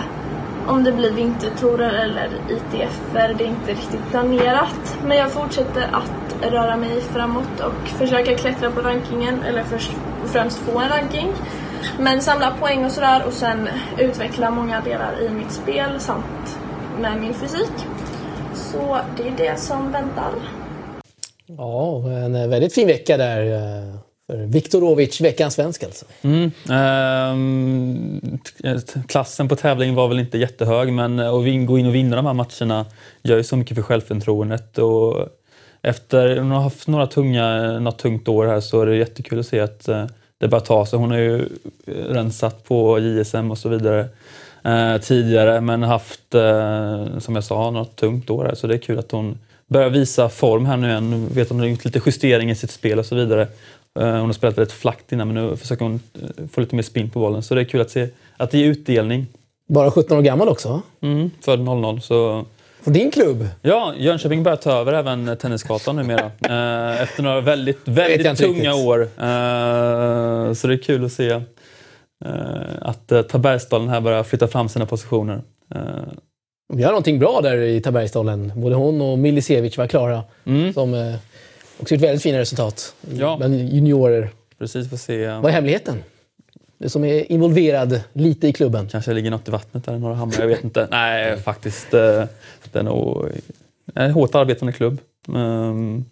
om 0.68 0.84
det 0.84 0.92
blir 0.92 1.12
vintertorer 1.12 1.94
eller 1.94 2.30
ITF-er, 2.50 3.36
det 3.38 3.44
är 3.44 3.48
inte 3.48 3.72
riktigt 3.72 4.10
planerat. 4.12 4.98
Men 5.06 5.18
jag 5.18 5.32
fortsätter 5.32 5.90
att 5.92 6.52
röra 6.52 6.78
mig 6.78 7.02
framåt 7.02 7.60
och 7.60 7.88
försöka 7.88 8.36
klättra 8.36 8.72
på 8.72 8.82
rankingen, 8.82 9.44
eller 9.44 9.64
först 9.64 9.92
och 10.24 10.30
främst 10.30 10.58
få 10.58 10.80
en 10.80 10.90
ranking. 10.90 11.34
Men 12.00 12.22
samla 12.22 12.52
poäng 12.52 12.86
och 12.86 12.92
sådär 12.92 13.24
och 13.28 13.34
sen 13.34 13.70
utveckla 13.98 14.52
många 14.52 14.82
delar 14.82 15.22
i 15.22 15.30
mitt 15.30 15.52
spel 15.52 16.00
samt 16.00 16.60
med 17.00 17.22
min 17.22 17.34
fysik. 17.34 17.88
Så 18.54 18.98
det 19.18 19.28
är 19.28 19.34
det 19.38 19.60
som 19.60 19.92
väntar. 19.92 20.32
Ja, 21.46 22.04
en 22.08 22.36
eh, 22.36 22.48
väldigt 22.48 22.74
fin 22.74 22.88
vecka 22.88 23.18
där 23.18 23.54
eh, 23.54 24.07
Viktorovic, 24.34 25.22
veckans 25.22 25.54
svensk 25.54 25.84
alltså. 25.84 26.06
Mm. 26.22 26.52
ehm, 26.70 28.40
klassen 29.08 29.48
på 29.48 29.56
tävlingen 29.56 29.96
var 29.96 30.08
väl 30.08 30.20
inte 30.20 30.38
jättehög 30.38 30.94
men 30.94 31.20
eh, 31.20 31.34
att 31.34 31.66
gå 31.68 31.80
in 31.80 31.86
och 31.86 31.96
vinna 31.96 32.16
de 32.16 32.26
här 32.26 32.34
matcherna 32.34 32.86
gör 33.24 33.38
ju 33.38 33.44
så 33.44 33.58
mycket 33.58 33.76
för 33.76 33.82
självförtroendet. 33.82 34.78
Och 34.78 35.28
efter 35.82 36.38
hon 36.38 36.52
har 36.52 36.62
haft 36.62 36.88
några 36.88 37.08
tunga, 37.08 37.66
eh, 37.66 37.80
något 37.80 38.00
tungt 38.00 38.28
år 38.28 38.48
här 38.48 38.60
så 38.60 38.82
är 38.82 38.86
det 38.86 38.96
jättekul 38.96 39.40
att 39.40 39.48
se 39.48 39.60
att 39.60 39.88
eh, 39.88 40.06
det 40.38 40.48
börjar 40.48 40.66
ta 40.66 40.86
sig. 40.86 41.00
Hon 41.00 41.12
har 41.12 41.18
ju 41.18 41.50
rensat 41.86 42.64
på 42.64 43.00
JSM 43.00 43.52
och 43.52 43.58
så 43.58 43.70
vidare 43.70 44.06
eh, 44.64 44.98
tidigare 44.98 45.62
men 45.62 45.84
haft, 45.84 46.36
eh, 46.36 47.20
som 47.20 47.36
jag 47.36 47.44
sa, 47.44 47.72
något 47.72 47.96
tungt 47.96 48.30
år 48.30 48.46
här 48.46 48.56
så 48.56 48.68
det 48.68 48.74
är 48.74 48.80
kul 48.80 49.00
att 49.00 49.12
hon 49.12 49.38
börjar 49.68 49.90
visa 49.90 50.30
form 50.30 50.66
här 50.66 50.78
nu 50.78 50.88
igen. 50.88 51.28
Vet 51.34 51.50
hon 51.50 51.60
har 51.60 51.68
gjort 51.68 51.86
lite 51.86 52.02
justeringar 52.06 52.54
i 52.54 52.56
sitt 52.56 52.72
spel 52.72 53.00
och 53.00 53.06
så 53.06 53.16
vidare. 53.16 53.48
Eh, 53.98 54.04
Hon 54.12 54.26
har 54.26 54.34
spelat 54.34 54.58
väldigt 54.58 54.74
flackt 54.74 55.12
innan 55.12 55.28
men 55.34 55.50
nu 55.50 55.56
försöker 55.58 55.86
hon 55.86 56.00
eh, 56.22 56.46
få 56.52 56.62
lite 56.62 56.76
mer 56.76 56.84
spin 56.84 57.10
på 57.10 57.20
bollen. 57.20 57.44
Så 57.44 57.56
det 57.56 57.62
är 57.62 57.66
kul 57.66 57.82
att 57.82 57.90
se 57.92 58.08
att 58.38 58.52
det 58.52 58.58
ger 58.58 58.66
utdelning. 58.68 59.28
Bara 59.70 59.92
17 59.92 60.18
år 60.18 60.22
gammal 60.22 60.50
också. 60.50 60.82
Mm, 61.02 61.32
född 61.42 61.60
00 61.60 62.02
så... 62.02 62.46
För 62.82 62.92
din 62.92 63.12
klubb. 63.12 63.48
Ja, 63.62 63.94
Jönköping 63.98 64.44
börjar 64.44 64.56
ta 64.58 64.72
över 64.72 64.94
även 64.94 65.38
Tennisgatan 65.38 65.96
numera. 65.96 66.26
Eh, 66.42 67.02
Efter 67.02 67.24
några 67.24 67.42
väldigt, 67.42 67.80
väldigt 67.86 68.38
tunga 68.38 68.54
riktigt. 68.54 68.74
år. 68.88 69.10
Så 70.54 70.68
det 70.68 70.74
är 70.74 70.78
kul 70.78 71.06
att 71.06 71.12
se 71.12 71.42
att 72.82 73.30
Tabergsdalen 73.30 73.90
här 73.90 74.02
börjar 74.02 74.24
flytta 74.24 74.48
fram 74.48 74.70
sina 74.70 74.86
positioner. 74.86 75.42
Vi 76.74 76.84
har 76.84 76.92
någonting 76.92 77.20
bra 77.20 77.42
där 77.42 77.58
i 77.58 77.82
Tabergsdalen. 77.82 78.52
Både 78.56 78.76
hon 78.76 79.02
och 79.02 79.20
Milisevic 79.20 79.78
var 79.78 79.88
klara. 79.88 80.24
Mm. 80.46 80.74
Som 80.74 80.94
också 81.80 81.94
gjort 81.96 82.04
väldigt 82.04 82.22
fina 82.24 82.38
resultat. 82.40 82.96
Ja. 83.18 83.38
Bland 83.38 83.56
juniorer. 83.70 84.30
Precis, 84.58 84.90
får 84.90 84.98
se. 84.98 85.28
Vad 85.28 85.46
är 85.46 85.50
hemligheten? 85.50 86.04
Du 86.78 86.90
som 86.90 87.04
är 87.04 87.32
involverad 87.32 88.02
lite 88.14 88.48
i 88.48 88.54
klubben. 88.54 88.88
Kanske 88.88 89.14
ligger 89.14 89.32
något 89.32 89.48
i 89.48 89.52
vattnet 89.52 89.86
där 89.86 89.96
i 89.96 90.00
Norra 90.00 90.16
Hammar, 90.16 90.36
jag 90.40 90.48
vet 90.48 90.64
inte. 90.64 90.88
Nej, 90.92 91.38
faktiskt. 91.38 91.94
eh, 91.94 92.24
Det 92.72 92.80
är 92.80 92.84
nog 92.84 93.26
en 93.96 94.12
hårt 94.12 94.36
arbetande 94.36 94.74
klubb. 94.74 94.98
Ehm, 95.28 96.06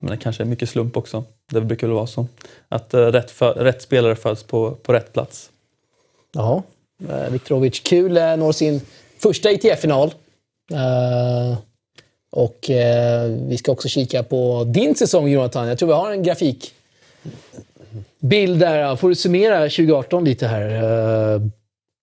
Men 0.00 0.10
det 0.10 0.16
kanske 0.16 0.42
är 0.42 0.44
mycket 0.44 0.68
slump 0.68 0.96
också. 0.96 1.24
Det 1.52 1.60
brukar 1.60 1.86
väl 1.86 1.94
vara 1.96 2.06
så. 2.06 2.26
Att 2.68 2.94
eh, 2.94 3.00
rätt, 3.06 3.30
för, 3.30 3.52
rätt 3.54 3.82
spelare 3.82 4.16
föds 4.16 4.42
på, 4.42 4.70
på 4.70 4.92
rätt 4.92 5.12
plats. 5.12 5.50
Ja, 6.32 6.62
eh, 7.08 7.30
Viktorovic. 7.30 7.80
Kul. 7.80 8.16
eh, 8.16 8.36
Når 8.36 8.52
sin 8.52 8.80
första 9.18 9.50
ITF-final. 9.50 10.14
Eh, 10.72 11.58
och 12.30 12.70
eh, 12.70 13.30
vi 13.30 13.58
ska 13.58 13.72
också 13.72 13.88
kika 13.88 14.22
på 14.22 14.64
din 14.64 14.94
säsong 14.94 15.28
Jonathan. 15.28 15.68
Jag 15.68 15.78
tror 15.78 15.86
vi 15.86 15.94
har 15.94 16.12
en 16.12 16.22
grafik 16.22 16.74
bild 18.20 18.60
där. 18.60 18.96
Får 18.96 19.08
du 19.08 19.14
summera 19.14 19.60
2018 19.60 20.24
lite 20.24 20.46
här? 20.46 20.84
Uh, 21.34 21.42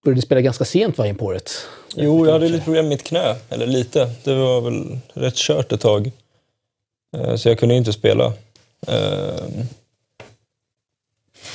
började 0.06 0.22
spela 0.22 0.42
ganska 0.42 0.66
sent 0.66 0.98
va, 0.98 1.08
in 1.08 1.16
på 1.16 1.26
året? 1.26 1.52
Jo, 1.96 2.26
jag 2.26 2.34
hade 2.34 2.50
lite 2.50 2.64
problem 2.64 2.86
med 2.86 2.90
mitt 2.90 3.04
knä. 3.04 3.36
Eller 3.50 3.68
lite. 3.68 4.12
Det 4.24 4.36
var 4.36 4.62
väl 4.62 4.98
rätt 5.14 5.36
kört 5.36 5.72
ett 5.72 5.82
tag. 5.82 6.12
Uh, 7.18 7.36
så 7.36 7.50
jag 7.50 7.60
kunde 7.60 7.76
inte 7.76 7.94
spela. 7.94 8.26
Uh, 8.90 9.66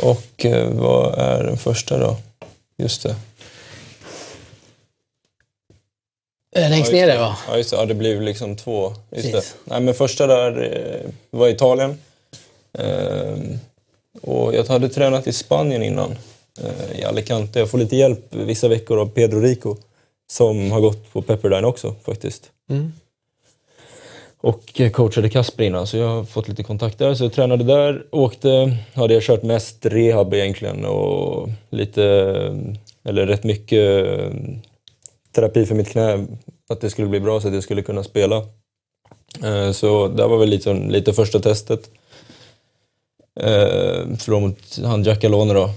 och 0.03 0.47
vad 0.73 1.18
är 1.18 1.45
den 1.45 1.57
första 1.57 1.99
då? 1.99 2.16
Just 2.77 3.03
det. 3.03 3.16
Längst 6.57 6.93
ner 6.93 7.07
där 7.07 7.19
va? 7.19 7.37
Ja, 7.49 7.57
just 7.57 7.71
det. 7.71 7.77
Ja, 7.77 7.87
det 7.87 7.95
blev 7.95 8.23
liksom 8.23 8.57
två. 8.57 8.93
Just 9.11 9.33
det. 9.33 9.55
Nej, 9.65 9.81
men 9.81 9.95
första 9.95 10.27
där 10.27 11.07
var 11.31 11.49
Italien. 11.49 11.99
Och 14.23 14.55
jag 14.55 14.65
hade 14.65 14.89
tränat 14.89 15.27
i 15.27 15.33
Spanien 15.33 15.83
innan, 15.83 16.11
eh, 16.63 17.01
i 17.01 17.05
Alicante. 17.05 17.59
Jag 17.59 17.71
får 17.71 17.79
lite 17.79 17.97
hjälp 17.97 18.35
vissa 18.35 18.69
veckor 18.69 18.99
av 18.99 19.07
Pedro 19.07 19.41
Rico 19.41 19.77
som 20.31 20.71
har 20.71 20.81
gått 20.81 21.13
på 21.13 21.23
Pepperdine 21.23 21.67
också 21.67 21.95
faktiskt. 22.05 22.51
Mm. 22.71 22.93
Och 24.43 24.81
coachade 24.93 25.29
Kasper 25.29 25.65
innan, 25.65 25.87
så 25.87 25.97
jag 25.97 26.09
har 26.09 26.25
fått 26.25 26.49
lite 26.49 26.63
kontakt 26.63 26.99
där. 26.99 27.15
Så 27.15 27.25
jag 27.25 27.33
tränade 27.33 27.65
där, 27.65 28.05
åkte, 28.11 28.77
hade 28.95 29.15
jag 29.15 29.23
kört 29.23 29.43
mest 29.43 29.87
rehab 29.87 30.35
egentligen 30.35 30.85
och 30.85 31.49
lite, 31.71 32.03
eller 33.05 33.27
rätt 33.27 33.45
mycket 33.45 34.07
terapi 35.33 35.66
för 35.66 35.74
mitt 35.74 35.89
knä. 35.89 36.26
Att 36.68 36.81
det 36.81 36.91
skulle 36.91 37.09
bli 37.09 37.20
bra 37.20 37.41
så 37.41 37.49
att 37.49 37.55
jag 37.55 37.62
skulle 37.62 37.83
kunna 37.83 38.03
spela. 38.03 38.37
Eh, 39.45 39.72
så 39.72 40.09
det 40.09 40.26
var 40.26 40.39
väl 40.39 40.49
lite, 40.49 40.72
lite 40.72 41.12
första 41.12 41.41
testet. 41.41 41.91
Eh, 43.41 44.07
från 44.07 44.16
förlorade 44.18 44.47
mot 44.47 44.78
han 44.85 45.03
Giacalone 45.03 45.55
då. 45.55 45.70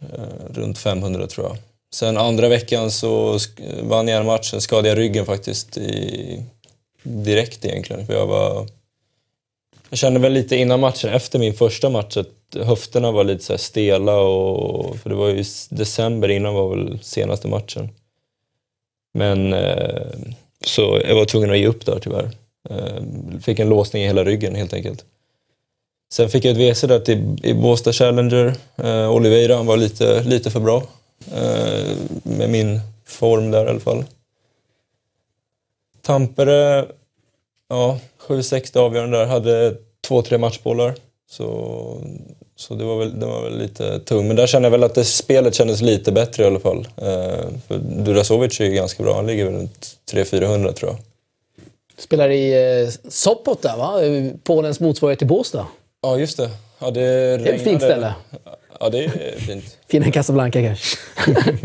Eh, 0.00 0.54
runt 0.54 0.78
500 0.78 1.26
tror 1.26 1.46
jag. 1.46 1.56
Sen 1.94 2.16
andra 2.16 2.48
veckan 2.48 2.90
så 2.90 3.38
vann 3.82 4.08
jag 4.08 4.20
en 4.20 4.26
match, 4.26 4.50
sen 4.50 4.60
skadade 4.60 4.88
jag 4.88 4.98
ryggen 4.98 5.26
faktiskt 5.26 5.78
i, 5.78 6.42
direkt 7.02 7.64
egentligen. 7.64 8.06
För 8.06 8.14
jag, 8.14 8.26
var, 8.26 8.66
jag 9.88 9.98
kände 9.98 10.20
väl 10.20 10.32
lite 10.32 10.56
innan 10.56 10.80
matchen, 10.80 11.10
efter 11.10 11.38
min 11.38 11.54
första 11.54 11.90
match, 11.90 12.16
att 12.16 12.66
höfterna 12.66 13.12
var 13.12 13.24
lite 13.24 13.44
så 13.44 13.58
stela. 13.58 14.20
Och, 14.20 14.96
för 14.96 15.10
det 15.10 15.16
var 15.16 15.28
ju 15.28 15.44
december 15.70 16.28
innan 16.28 16.54
var 16.54 16.76
väl 16.76 16.98
senaste 17.02 17.48
matchen. 17.48 17.88
Men 19.12 19.52
eh, 19.52 20.06
så 20.66 21.00
jag 21.08 21.14
var 21.14 21.24
tvungen 21.24 21.50
att 21.50 21.58
ge 21.58 21.66
upp 21.66 21.86
där 21.86 21.98
tyvärr. 22.02 22.30
Eh, 22.70 23.02
fick 23.42 23.58
en 23.58 23.68
låsning 23.68 24.02
i 24.02 24.06
hela 24.06 24.24
ryggen 24.24 24.54
helt 24.54 24.72
enkelt. 24.72 25.04
Sen 26.12 26.28
fick 26.28 26.44
jag 26.44 26.52
ett 26.52 26.76
WC 26.76 26.80
där 26.80 27.00
till, 27.00 27.40
i 27.42 27.54
Båstad 27.54 27.92
Challenger. 27.92 28.54
Eh, 28.76 29.10
Oliveira 29.10 29.56
han 29.56 29.66
var 29.66 29.76
lite, 29.76 30.22
lite 30.22 30.50
för 30.50 30.60
bra. 30.60 30.82
Eh, 31.34 31.96
med 32.22 32.50
min 32.50 32.80
form 33.04 33.50
där 33.50 33.66
i 33.66 33.68
alla 33.68 33.80
fall. 33.80 34.04
Tampere, 36.02 36.86
ja, 37.68 37.98
7-6 38.28 38.76
avgörande 38.76 39.18
där. 39.18 39.26
Hade 39.26 39.76
två, 40.08 40.22
tre 40.22 40.38
matchbollar. 40.38 40.94
Så, 41.30 42.00
så 42.60 42.74
det, 42.74 42.84
var 42.84 42.98
väl, 42.98 43.20
det 43.20 43.26
var 43.26 43.42
väl 43.42 43.58
lite 43.58 44.00
tung. 44.00 44.26
Men 44.26 44.36
där 44.36 44.46
kände 44.46 44.66
jag 44.66 44.70
väl 44.70 44.84
att 44.84 44.94
det, 44.94 45.04
spelet 45.04 45.54
kändes 45.54 45.80
lite 45.80 46.12
bättre 46.12 46.42
i 46.42 46.46
alla 46.46 46.60
fall. 46.60 46.88
Eh, 46.96 47.44
för 47.68 47.78
Durasovic 47.78 48.60
är 48.60 48.64
ju 48.64 48.70
ganska 48.70 49.02
bra. 49.02 49.14
Han 49.14 49.26
ligger 49.26 49.44
väl 49.44 49.54
runt 49.54 49.96
300-400 50.12 50.72
tror 50.72 50.90
jag. 50.90 50.98
Spelar 51.98 52.30
i 52.30 52.82
eh, 52.82 52.88
Sopot 53.08 53.62
där 53.62 53.76
va? 53.76 54.00
Polens 54.44 54.80
motsvarighet 54.80 55.18
till 55.18 55.28
Båstad. 55.28 55.66
Ja, 56.02 56.18
just 56.18 56.36
det. 56.36 56.50
Ja, 56.78 56.90
det, 56.90 57.00
det 57.00 57.50
är 57.50 57.54
ett 57.54 57.64
fint 57.64 57.82
ställe. 57.82 58.14
Ja, 58.80 58.88
det 58.88 59.04
är 59.04 59.38
fint. 59.38 59.76
Finare 59.88 60.06
än 60.06 60.12
Casablanca 60.12 60.62
kanske? 60.62 60.98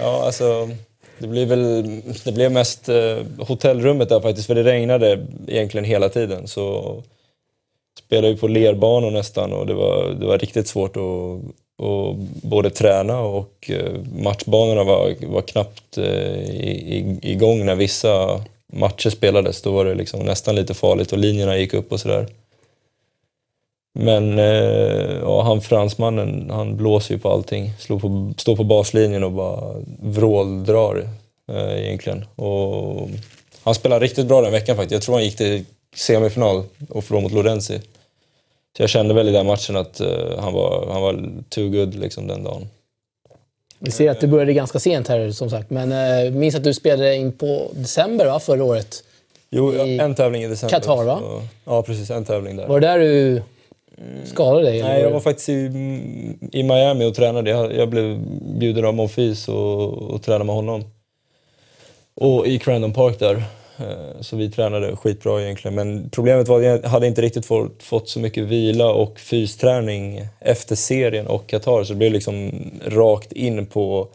ja, 0.00 0.24
alltså... 0.24 0.70
Det 1.18 1.26
blev 1.26 1.48
väl 1.48 2.00
det 2.24 2.32
blev 2.32 2.52
mest 2.52 2.88
eh, 2.88 3.18
hotellrummet 3.38 4.08
där 4.08 4.20
faktiskt, 4.20 4.46
för 4.46 4.54
det 4.54 4.62
regnade 4.62 5.26
egentligen 5.46 5.84
hela 5.84 6.08
tiden. 6.08 6.48
Så 6.48 6.94
spelade 8.08 8.28
ju 8.28 8.36
på 8.36 8.48
lerbanor 8.48 9.10
nästan 9.10 9.52
och 9.52 9.66
det 9.66 9.74
var, 9.74 10.16
det 10.20 10.26
var 10.26 10.38
riktigt 10.38 10.68
svårt 10.68 10.96
att, 10.96 11.84
att 11.86 12.16
både 12.42 12.70
träna 12.70 13.20
och 13.20 13.70
eh, 13.70 13.92
matchbanorna 14.22 14.84
var, 14.84 15.14
var 15.26 15.42
knappt 15.42 15.98
eh, 15.98 16.04
i, 16.04 17.18
igång 17.22 17.66
när 17.66 17.74
vissa 17.74 18.40
matcher 18.72 19.10
spelades. 19.10 19.62
Då 19.62 19.72
var 19.72 19.84
det 19.84 19.94
liksom 19.94 20.20
nästan 20.20 20.54
lite 20.54 20.74
farligt 20.74 21.12
och 21.12 21.18
linjerna 21.18 21.58
gick 21.58 21.74
upp 21.74 21.92
och 21.92 22.00
sådär. 22.00 22.26
Men 23.94 24.38
eh, 24.38 25.18
ja, 25.22 25.42
han 25.42 25.60
fransmannen, 25.60 26.50
han 26.50 26.76
blåser 26.76 27.14
ju 27.14 27.20
på 27.20 27.32
allting. 27.32 27.70
Slår 27.78 27.98
på, 27.98 28.32
står 28.36 28.56
på 28.56 28.64
baslinjen 28.64 29.24
och 29.24 29.32
bara 29.32 29.74
vråldrar 30.02 31.08
eh, 31.48 31.84
egentligen. 31.86 32.24
Och 32.36 33.08
han 33.62 33.74
spelade 33.74 34.04
riktigt 34.04 34.26
bra 34.26 34.42
den 34.42 34.52
veckan 34.52 34.76
faktiskt. 34.76 34.92
Jag 34.92 35.02
tror 35.02 35.14
han 35.14 35.24
gick 35.24 35.36
till 35.36 35.64
semifinal 35.96 36.62
och 36.88 37.04
förlorade 37.04 37.22
mot 37.22 37.32
Lorenzi. 37.32 37.80
Så 38.78 38.82
jag 38.82 38.90
kände 38.90 39.14
väl 39.14 39.28
i 39.28 39.32
den 39.32 39.46
matchen 39.46 39.76
att 39.76 40.00
uh, 40.00 40.38
han, 40.38 40.52
var, 40.52 40.88
han 40.92 41.02
var 41.02 41.42
too 41.48 41.68
good 41.68 41.94
liksom 41.94 42.26
den 42.26 42.44
dagen. 42.44 42.68
Vi 43.78 43.90
ser 43.90 44.10
att 44.10 44.20
du 44.20 44.26
började 44.26 44.52
ganska 44.52 44.78
sent 44.78 45.08
här 45.08 45.30
som 45.30 45.50
sagt. 45.50 45.70
Men 45.70 45.92
uh, 45.92 46.32
minns 46.32 46.54
att 46.54 46.64
du 46.64 46.74
spelade 46.74 47.16
in 47.16 47.32
på 47.32 47.70
december 47.72 48.26
va, 48.26 48.40
förra 48.40 48.64
året? 48.64 49.04
Jo, 49.50 49.72
I 49.72 49.98
en 49.98 50.14
tävling 50.14 50.42
i 50.42 50.48
december. 50.48 50.80
Qatar 50.80 51.04
va? 51.04 51.18
Så, 51.20 51.42
ja, 51.64 51.82
precis. 51.82 52.10
En 52.10 52.24
tävling 52.24 52.56
där. 52.56 52.66
Var 52.66 52.80
det 52.80 52.86
där 52.86 52.98
du 52.98 53.42
skadade 54.24 54.66
dig? 54.66 54.82
Nej, 54.82 55.02
jag 55.02 55.10
var 55.10 55.20
faktiskt 55.20 55.48
i, 55.48 55.52
i 56.52 56.62
Miami 56.62 57.04
och 57.04 57.14
tränade. 57.14 57.50
Jag, 57.50 57.76
jag 57.76 57.88
blev 57.88 58.18
bjuden 58.58 58.84
av 58.84 58.94
Monfils 58.94 59.48
och, 59.48 59.92
och 59.92 60.22
tränade 60.22 60.44
med 60.44 60.54
honom. 60.54 60.84
Och 62.14 62.46
i 62.46 62.58
Crandon 62.58 62.92
Park 62.92 63.18
där. 63.18 63.42
Eh, 63.78 64.20
så 64.20 64.36
vi 64.36 64.50
tränade 64.50 64.96
skitbra 64.96 65.42
egentligen. 65.42 65.74
Men 65.74 66.10
problemet 66.10 66.48
var 66.48 66.58
att 66.58 66.64
jag 66.64 66.82
hade 66.88 67.06
inte 67.06 67.22
riktigt 67.22 67.46
fått, 67.46 67.82
fått 67.82 68.08
så 68.08 68.20
mycket 68.20 68.44
vila 68.44 68.92
och 68.92 69.20
fysträning 69.20 70.26
efter 70.40 70.76
serien 70.76 71.26
och 71.26 71.46
Qatar. 71.46 71.84
Så 71.84 71.92
det 71.92 71.98
blev 71.98 72.12
liksom 72.12 72.52
rakt 72.86 73.32
in 73.32 73.66
på 73.66 74.08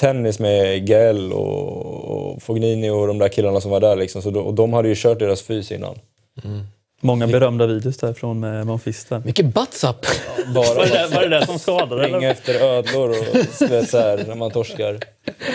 tennis 0.00 0.38
med 0.38 0.86
Gael 0.86 1.32
och, 1.32 2.04
och 2.04 2.42
Fognini 2.42 2.90
och 2.90 3.06
de 3.06 3.18
där 3.18 3.28
killarna 3.28 3.60
som 3.60 3.70
var 3.70 3.80
där. 3.80 3.96
Liksom. 3.96 4.22
Så 4.22 4.30
då, 4.30 4.40
och 4.40 4.54
de 4.54 4.72
hade 4.72 4.88
ju 4.88 4.94
kört 4.96 5.18
deras 5.18 5.42
fys 5.42 5.72
innan. 5.72 5.98
Mm. 6.44 6.60
Många 7.00 7.26
berömda 7.26 7.66
videos 7.66 7.96
därifrån 7.96 8.40
med 8.40 8.66
Monfisten. 8.66 9.22
Mycket 9.24 9.54
butts 9.54 9.84
up! 9.84 10.06
Bara 10.54 10.74
var, 10.74 10.86
det, 10.86 11.14
var 11.14 11.22
det 11.22 11.28
det 11.28 11.46
som 11.46 11.58
skadade? 11.58 12.06
Ringa 12.06 12.30
efter 12.30 12.54
ödlor 12.54 13.10
och 13.10 13.36
vet, 13.70 13.90
så 13.90 13.98
här, 13.98 14.24
när 14.28 14.34
man 14.34 14.50
torskar. 14.50 14.98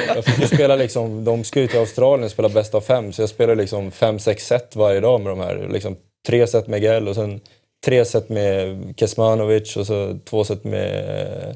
Jag 0.07 0.25
fick 0.25 0.47
spela 0.47 0.75
liksom, 0.75 1.23
de 1.23 1.43
ska 1.43 1.61
ju 1.61 1.67
till 1.67 1.79
Australien 1.79 2.25
och 2.25 2.31
spela 2.31 2.49
bäst 2.49 2.75
av 2.75 2.81
fem, 2.81 3.13
så 3.13 3.21
jag 3.21 3.29
spelade 3.29 3.61
liksom 3.61 3.91
fem, 3.91 4.19
sex 4.19 4.47
set 4.47 4.75
varje 4.75 4.99
dag 4.99 5.21
med 5.21 5.31
de 5.31 5.39
här. 5.39 5.69
Liksom, 5.71 5.95
tre 6.27 6.47
set 6.47 6.67
med 6.67 6.83
Gell 6.83 7.07
och 7.07 7.15
sen 7.15 7.39
tre 7.85 8.05
set 8.05 8.29
med 8.29 8.93
Kesmanovic 8.97 9.77
och 9.77 9.87
så 9.87 10.17
två 10.25 10.43
set 10.43 10.63
med 10.63 11.55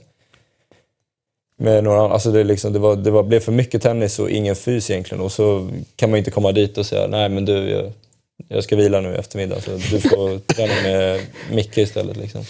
med 1.58 1.84
några 1.84 2.02
Alltså 2.02 2.32
det, 2.32 2.44
liksom, 2.44 2.74
det, 2.74 2.80
var, 2.80 2.96
det 2.96 3.12
var, 3.12 3.24
blev 3.24 3.40
för 3.40 3.52
mycket 3.52 3.82
tennis 3.82 4.20
och 4.20 4.30
ingen 4.30 4.56
fys 4.56 4.90
egentligen. 4.90 5.24
Och 5.24 5.32
så 5.32 5.70
kan 5.96 6.10
man 6.10 6.18
inte 6.18 6.32
komma 6.32 6.52
dit 6.52 6.78
och 6.78 6.86
säga 6.86 7.08
nej 7.08 7.30
men 7.30 7.46
du, 7.46 7.70
jag, 7.70 7.92
jag 8.48 8.64
ska 8.64 8.76
vila 8.76 9.02
nu 9.02 9.14
i 9.14 9.18
eftermiddag 9.18 9.62
så 9.62 9.72
du 9.72 10.00
får 10.00 10.40
träna 10.54 10.74
med 10.84 11.22
Micke 11.52 11.78
istället. 11.78 12.18
Liksom. 12.18 12.44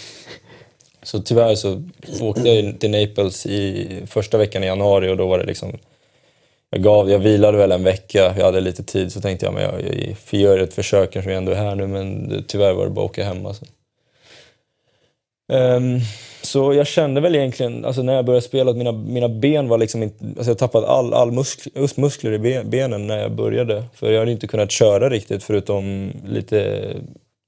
Så 1.02 1.22
tyvärr 1.22 1.54
så 1.54 1.82
åkte 2.20 2.48
jag 2.48 2.80
till 2.80 2.90
Naples 2.90 3.46
i 3.46 3.88
första 4.06 4.38
veckan 4.38 4.64
i 4.64 4.66
januari 4.66 5.10
och 5.10 5.16
då 5.16 5.26
var 5.26 5.38
det 5.38 5.44
liksom 5.44 5.78
jag, 6.70 6.82
gav, 6.82 7.10
jag 7.10 7.18
vilade 7.18 7.58
väl 7.58 7.72
en 7.72 7.84
vecka, 7.84 8.34
jag 8.36 8.44
hade 8.44 8.60
lite 8.60 8.82
tid 8.82 9.12
så 9.12 9.20
tänkte 9.20 9.46
jag 9.46 9.54
men 9.54 9.62
jag, 9.62 9.82
jag 10.30 10.40
gör 10.40 10.58
ett 10.58 10.74
försök 10.74 11.08
eftersom 11.08 11.32
jag 11.32 11.38
ändå 11.38 11.52
är 11.52 11.56
här 11.56 11.74
nu 11.74 11.86
men 11.86 12.44
tyvärr 12.48 12.72
var 12.72 12.84
det 12.84 12.90
bara 12.90 13.04
att 13.04 13.10
åka 13.10 13.24
hem. 13.24 13.46
Alltså. 13.46 13.64
Um, 15.52 16.00
så 16.46 16.74
jag 16.74 16.86
kände 16.86 17.20
väl 17.20 17.34
egentligen, 17.34 17.84
alltså 17.84 18.02
när 18.02 18.14
jag 18.14 18.24
började 18.24 18.46
spela, 18.46 18.70
att 18.70 18.76
mina, 18.76 18.92
mina 18.92 19.28
ben 19.28 19.68
var 19.68 19.78
liksom 19.78 20.02
inte... 20.02 20.24
Alltså 20.24 20.50
jag 20.50 20.58
tappade 20.58 20.86
all, 20.86 21.14
all 21.14 21.32
musk, 21.32 21.68
muskler 21.96 22.32
i 22.32 22.64
benen 22.64 23.06
när 23.06 23.18
jag 23.18 23.32
började. 23.32 23.84
För 23.94 24.12
jag 24.12 24.18
hade 24.18 24.32
inte 24.32 24.46
kunnat 24.46 24.70
köra 24.70 25.10
riktigt 25.10 25.42
förutom 25.42 26.12
lite 26.26 26.88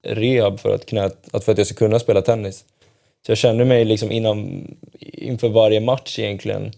rehab 0.07 0.61
för 0.61 0.74
att, 0.74 0.86
knät, 0.86 1.16
för 1.44 1.53
att 1.53 1.59
jag 1.59 1.66
skulle 1.66 1.88
kunna 1.88 1.99
spela 1.99 2.22
tennis. 2.22 2.64
Så 3.26 3.30
jag 3.30 3.38
kände 3.38 3.64
mig 3.64 3.84
liksom 3.84 4.12
innan, 4.12 4.66
inför 5.01 5.49
varje 5.49 5.80
match 5.80 6.18
egentligen, 6.18 6.72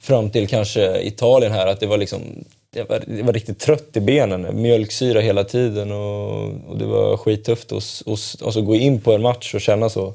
fram 0.00 0.30
till 0.30 0.48
kanske 0.48 1.02
Italien 1.02 1.52
här, 1.52 1.66
att 1.66 1.80
det 1.80 1.86
var 1.86 1.98
liksom... 1.98 2.20
Jag 2.74 2.88
var, 2.88 3.02
jag 3.18 3.24
var 3.24 3.32
riktigt 3.32 3.58
trött 3.58 3.96
i 3.96 4.00
benen, 4.00 4.62
mjölksyra 4.62 5.20
hela 5.20 5.44
tiden 5.44 5.92
och, 5.92 6.42
och 6.68 6.78
det 6.78 6.86
var 6.86 7.16
skittufft 7.16 7.72
att 7.72 8.02
alltså 8.44 8.62
gå 8.62 8.74
in 8.74 9.00
på 9.00 9.12
en 9.12 9.22
match 9.22 9.54
och 9.54 9.60
känna 9.60 9.88
så 9.88 10.14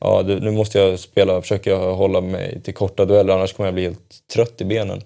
ja, 0.00 0.22
nu 0.26 0.50
måste 0.50 0.78
jag 0.78 0.98
spela, 0.98 1.40
försöka 1.40 1.76
hålla 1.76 2.20
mig 2.20 2.60
till 2.62 2.74
korta 2.74 3.04
dueller 3.04 3.34
annars 3.34 3.52
kommer 3.52 3.66
jag 3.66 3.74
bli 3.74 3.84
helt 3.84 4.28
trött 4.34 4.60
i 4.60 4.64
benen. 4.64 5.02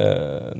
Eh, 0.00 0.56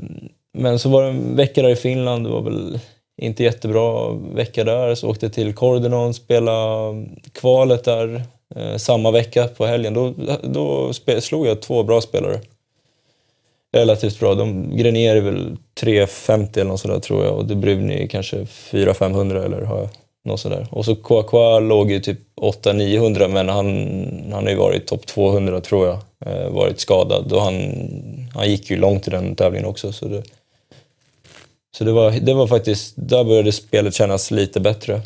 men 0.53 0.79
så 0.79 0.89
var 0.89 1.03
det 1.03 1.09
en 1.09 1.35
vecka 1.35 1.61
där 1.61 1.69
i 1.69 1.75
Finland, 1.75 2.25
det 2.25 2.29
var 2.29 2.41
väl 2.41 2.79
inte 3.21 3.43
jättebra 3.43 4.11
vecka 4.11 4.63
där. 4.63 4.95
Så 4.95 5.09
åkte 5.09 5.25
jag 5.25 5.33
till 5.33 5.55
Cordenon, 5.55 6.13
spelade 6.13 7.05
kvalet 7.31 7.83
där 7.83 8.23
eh, 8.55 8.75
samma 8.77 9.11
vecka 9.11 9.47
på 9.47 9.65
helgen. 9.65 9.93
Då, 9.93 10.13
då 10.43 10.93
slog 11.19 11.47
jag 11.47 11.61
två 11.61 11.83
bra 11.83 12.01
spelare. 12.01 12.39
Relativt 13.71 14.19
bra. 14.19 14.35
De, 14.35 14.77
Grenier 14.77 15.15
är 15.15 15.21
väl 15.21 15.57
350 15.79 16.59
eller 16.59 16.69
något 16.69 16.79
sådär 16.79 16.99
tror 16.99 17.25
jag 17.25 17.37
och 17.37 17.45
De 17.45 17.55
Bruyne 17.55 18.07
kanske 18.07 18.37
400-500 18.37 19.45
eller 19.45 19.61
har 19.61 19.77
jag 19.77 19.89
något 20.25 20.39
sådär. 20.39 20.67
Och 20.71 20.85
så 20.85 20.95
Kouakoua 20.95 21.59
låg 21.59 21.91
ju 21.91 21.99
typ 21.99 22.19
800-900 22.41 23.27
men 23.27 23.49
han, 23.49 23.65
han 24.33 24.43
har 24.43 24.49
ju 24.49 24.55
varit 24.55 24.87
topp 24.87 25.05
200 25.05 25.61
tror 25.61 25.87
jag. 25.87 25.99
Eh, 26.25 26.49
varit 26.49 26.79
skadad 26.79 27.33
och 27.33 27.41
han, 27.41 27.53
han 28.33 28.49
gick 28.49 28.69
ju 28.69 28.77
långt 28.77 29.07
i 29.07 29.11
den 29.11 29.35
tävlingen 29.35 29.67
också. 29.67 29.91
Så 29.91 30.07
det, 30.07 30.23
så 31.77 31.83
det 31.83 31.91
var, 31.91 32.11
det 32.11 32.33
var 32.33 32.47
faktiskt, 32.47 32.93
där 32.95 33.23
började 33.23 33.51
spelet 33.51 33.93
kännas 33.93 34.31
lite 34.31 34.59
bättre. 34.59 35.01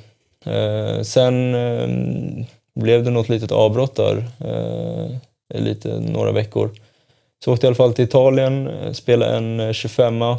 Eh, 0.45 1.01
sen 1.01 1.55
eh, 1.55 1.87
blev 2.75 3.03
det 3.03 3.11
något 3.11 3.29
litet 3.29 3.51
avbrott 3.51 3.95
där, 3.95 4.25
eh, 4.39 5.61
lite, 5.61 5.99
några 5.99 6.31
veckor. 6.31 6.69
Så 7.45 7.53
åkte 7.53 7.65
jag 7.65 7.69
i 7.69 7.71
alla 7.71 7.75
fall 7.75 7.93
till 7.93 8.05
Italien, 8.05 8.67
eh, 8.67 8.91
spelade 8.91 9.37
en 9.37 9.73
25 9.73 10.21
eh, 10.21 10.37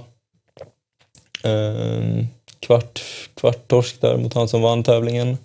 kvart, 2.67 3.03
kvart 3.35 3.69
torsk 3.69 4.01
där 4.01 4.17
mot 4.17 4.35
han 4.35 4.49
som 4.49 4.63
vann 4.63 4.83
tävlingen. 4.83 5.39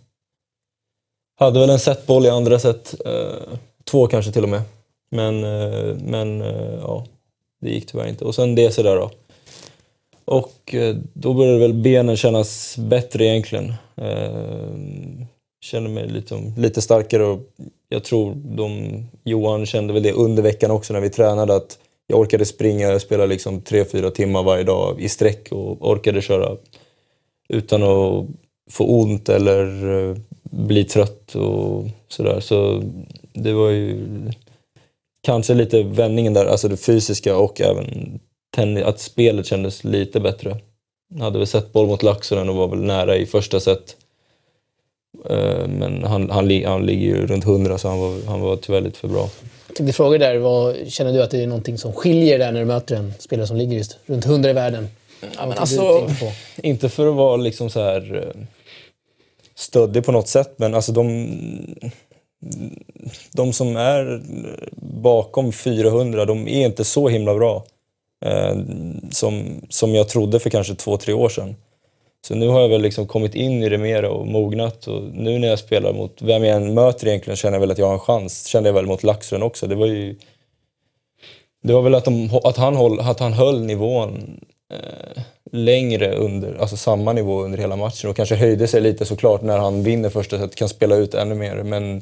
Hade 1.40 1.60
väl 1.60 1.70
en 1.70 1.80
setboll 1.80 2.26
i 2.26 2.30
andra 2.30 2.60
set, 2.60 2.96
eh, 3.06 3.58
två 3.84 4.08
kanske 4.08 4.32
till 4.32 4.44
och 4.44 4.50
med. 4.50 4.62
Men, 5.12 5.44
eh, 5.44 5.96
men 6.04 6.42
eh, 6.42 6.80
ja, 6.82 7.06
det 7.62 7.70
gick 7.70 7.86
tyvärr 7.86 8.08
inte. 8.08 8.26
Och 8.26 8.36
sen 8.36 8.56
DC 8.56 8.84
där 8.84 8.96
då. 8.96 9.12
Och 10.26 10.76
eh, 10.76 10.96
då 11.14 11.34
började 11.34 11.60
väl 11.60 11.74
benen 11.74 12.18
kännas 12.18 12.78
bättre 12.78 13.26
egentligen. 13.26 13.74
Eh, 13.96 15.26
kände 15.62 15.90
mig 15.90 16.08
lite, 16.10 16.54
lite 16.58 16.82
starkare 16.82 17.24
och 17.24 17.40
jag 17.90 18.04
tror 18.04 18.34
de, 18.36 19.04
Johan 19.24 19.66
kände 19.66 19.94
väl 19.94 20.04
det 20.04 20.14
under 20.14 20.44
veckan 20.44 20.72
också 20.72 20.94
när 20.94 21.00
vi 21.00 21.10
tränade 21.10 21.56
att 21.56 21.78
jag 22.08 22.20
orkade 22.20 22.46
springa 22.46 23.00
spela 23.00 23.26
liksom 23.26 23.62
3-4 23.62 24.10
timmar 24.10 24.44
varje 24.44 24.64
dag 24.64 25.02
i 25.02 25.10
sträck 25.10 25.52
och 25.52 25.90
orkade 25.90 26.22
köra 26.22 26.58
utan 27.50 27.84
att 27.84 28.26
få 28.72 28.86
ont 28.86 29.30
eller 29.30 29.90
eh, 30.10 30.16
bli 30.44 30.84
trött 30.84 31.36
och 31.36 31.86
sådär. 32.08 32.40
Så 32.40 32.84
det 33.34 33.54
var 33.54 33.70
ju 33.70 34.06
kanske 35.22 35.54
lite 35.54 35.84
vändningen 35.84 36.34
där, 36.34 36.46
alltså 36.46 36.68
det 36.68 36.78
fysiska 36.78 37.38
och 37.38 37.62
även 37.62 38.20
att 38.86 39.00
spelet 39.00 39.46
kändes 39.46 39.84
lite 39.84 40.20
bättre. 40.20 40.58
Jag 41.16 41.24
hade 41.24 41.38
väl 41.38 41.48
sett 41.48 41.74
boll 41.74 41.88
mot 41.88 42.04
Laxonen 42.04 42.50
och 42.50 42.56
var 42.56 42.68
väl 42.68 42.84
nära 42.84 43.16
i 43.16 43.26
första 43.26 43.60
set. 43.60 43.96
Eh, 45.30 45.68
men 45.68 46.04
han, 46.04 46.30
han, 46.30 46.50
han 46.66 46.86
ligger 46.86 47.06
ju 47.06 47.28
runt 47.28 47.46
100 47.46 47.78
så 47.78 47.88
han 47.88 48.00
var, 48.00 48.26
han 48.28 48.42
var 48.42 48.56
tyvärr 48.56 48.82
lite 48.82 49.00
för 49.00 49.08
bra. 49.08 49.30
Jag 49.68 49.76
tänkte 49.76 49.94
fråga 49.94 50.18
där, 50.18 50.38
vad, 50.38 50.76
känner 50.88 51.14
du 51.14 51.24
att 51.24 51.32
det 51.32 51.44
är 51.44 51.48
någonting 51.48 51.78
som 51.78 51.94
skiljer 51.94 52.40
där 52.40 52.52
när 52.52 52.60
du 52.60 52.66
möter 52.66 52.96
en 52.96 53.14
spelare 53.20 53.48
som 53.48 53.58
ligger 53.58 53.78
just 53.78 53.98
runt 54.06 54.26
100 54.26 54.50
i 54.50 54.54
världen? 54.54 54.88
Ja, 55.22 55.46
men 55.46 55.58
alltså, 55.58 56.10
inte 56.64 56.90
för 56.90 57.08
att 57.08 57.16
vara 57.16 57.38
liksom 57.38 57.70
så 57.70 57.84
här 57.84 58.16
eh, 58.16 58.42
stöddig 59.56 60.06
på 60.06 60.12
något 60.12 60.28
sätt, 60.28 60.54
men 60.58 60.76
alltså 60.76 60.92
de, 60.92 61.28
de 63.32 63.54
som 63.54 63.76
är 63.76 64.22
bakom 65.02 65.52
400, 65.52 66.26
de 66.26 66.48
är 66.48 66.66
inte 66.66 66.84
så 66.84 67.10
himla 67.10 67.36
bra. 67.36 67.66
Eh, 68.26 68.58
som, 69.12 69.62
som 69.70 69.96
jag 69.96 70.10
trodde 70.10 70.40
för 70.40 70.50
kanske 70.50 70.76
två, 70.76 70.98
tre 70.98 71.14
år 71.14 71.30
sedan. 71.30 71.56
Så 72.28 72.36
nu 72.36 72.48
har 72.48 72.62
jag 72.62 72.70
väl 72.70 72.82
liksom 72.82 73.08
kommit 73.08 73.36
in 73.36 73.64
i 73.64 73.70
det 73.70 73.78
mer 73.78 74.06
och 74.06 74.28
mognat 74.28 74.88
och 74.88 75.02
nu 75.14 75.40
när 75.40 75.48
jag 75.48 75.60
spelar 75.60 75.94
mot 75.94 76.22
vem 76.22 76.44
jag 76.44 76.56
än 76.56 76.74
möter 76.74 77.08
egentligen 77.08 77.38
känner 77.38 77.56
jag 77.56 77.60
väl 77.60 77.72
att 77.72 77.78
jag 77.78 77.86
har 77.86 77.94
en 77.94 78.00
chans. 78.00 78.46
Kände 78.46 78.70
jag 78.70 78.74
väl 78.74 78.86
mot 78.86 79.04
Laxren 79.04 79.44
också. 79.44 79.68
Det 79.68 79.76
var 79.76 79.86
ju... 79.86 80.16
Det 81.64 81.74
var 81.74 81.82
väl 81.82 81.96
att, 81.96 82.06
de, 82.06 82.30
att, 82.44 82.58
han, 82.58 82.76
håll, 82.76 83.00
att 83.00 83.20
han 83.20 83.34
höll 83.34 83.62
nivån 83.62 84.40
eh, 84.74 85.24
längre 85.52 86.16
under, 86.16 86.56
alltså 86.56 86.78
samma 86.78 87.14
nivå 87.14 87.42
under 87.42 87.58
hela 87.58 87.76
matchen 87.76 88.10
och 88.10 88.16
kanske 88.16 88.36
höjde 88.36 88.68
sig 88.68 88.82
lite 88.82 89.06
såklart 89.06 89.42
när 89.42 89.58
han 89.58 89.84
vinner 89.84 90.10
första 90.10 90.40
set, 90.40 90.56
kan 90.56 90.70
spela 90.70 90.96
ut 90.96 91.14
ännu 91.14 91.36
mer. 91.36 91.64
Men, 91.64 92.02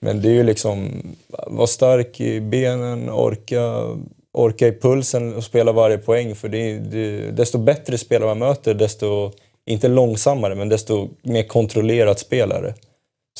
men 0.00 0.22
det 0.22 0.28
är 0.28 0.32
ju 0.32 0.42
liksom, 0.42 1.02
vara 1.46 1.66
stark 1.66 2.20
i 2.20 2.40
benen, 2.40 3.10
orka 3.10 3.84
orka 4.32 4.66
i 4.66 4.72
pulsen 4.72 5.34
och 5.34 5.44
spela 5.44 5.72
varje 5.72 5.98
poäng. 5.98 6.34
För 6.34 6.48
det, 6.48 6.78
det, 6.78 7.30
desto 7.30 7.58
bättre 7.58 7.98
spelare 7.98 8.28
man 8.28 8.38
möter, 8.38 8.74
desto, 8.74 9.32
inte 9.66 9.88
långsammare, 9.88 10.54
men 10.54 10.68
desto 10.68 11.08
mer 11.22 11.42
kontrollerat 11.42 12.18
spelare. 12.18 12.74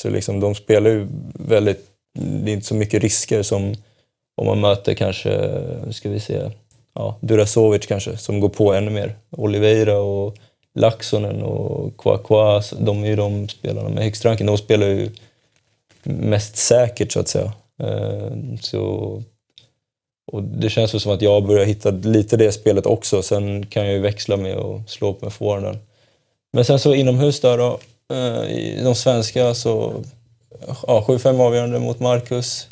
Så 0.01 0.09
liksom, 0.09 0.39
de 0.39 0.55
spelar 0.55 0.89
ju 0.89 1.07
väldigt, 1.33 1.85
det 2.19 2.51
är 2.51 2.53
inte 2.53 2.67
så 2.67 2.75
mycket 2.75 3.03
risker 3.03 3.43
som 3.43 3.75
om 4.37 4.45
man 4.45 4.59
möter 4.59 4.93
kanske, 4.93 5.61
ska 5.91 6.09
vi 6.09 6.19
se, 6.19 6.51
ja, 6.99 7.17
Durasovic 7.21 7.85
kanske, 7.85 8.17
som 8.17 8.39
går 8.39 8.49
på 8.49 8.73
ännu 8.73 8.91
mer. 8.91 9.15
Oliveira 9.29 9.97
och 9.97 10.35
Laxonen 10.75 11.43
och 11.43 11.97
Kwakwa, 11.97 12.61
de 12.79 13.03
är 13.03 13.07
ju 13.07 13.15
de 13.15 13.49
spelarna 13.49 13.89
med 13.89 14.03
högst 14.03 14.25
ranking. 14.25 14.47
De 14.47 14.57
spelar 14.57 14.87
ju 14.87 15.09
mest 16.03 16.55
säkert 16.57 17.11
så 17.11 17.19
att 17.19 17.27
säga. 17.27 17.51
Eh, 17.83 18.31
så 18.61 19.23
och 20.31 20.43
det 20.43 20.69
känns 20.69 20.93
väl 20.93 21.01
som 21.01 21.11
att 21.11 21.21
jag 21.21 21.47
börjar 21.47 21.65
hitta 21.65 21.91
lite 21.91 22.37
det 22.37 22.51
spelet 22.51 22.85
också. 22.85 23.21
Sen 23.21 23.65
kan 23.65 23.85
jag 23.85 23.93
ju 23.93 23.99
växla 23.99 24.37
med 24.37 24.55
och 24.55 24.81
slå 24.87 25.09
upp 25.09 25.21
med 25.21 25.33
forwarden. 25.33 25.77
Men 26.53 26.65
sen 26.65 26.79
så 26.79 26.93
inomhus 26.93 27.39
där 27.39 27.57
då, 27.57 27.79
eh, 28.13 28.51
i 28.51 28.81
de 28.83 28.95
svenska 28.95 29.53
så, 29.53 29.93
ja 30.87 31.03
7-5 31.07 31.41
avgörande 31.41 31.79
mot 31.79 31.99
Marcus. 31.99 32.67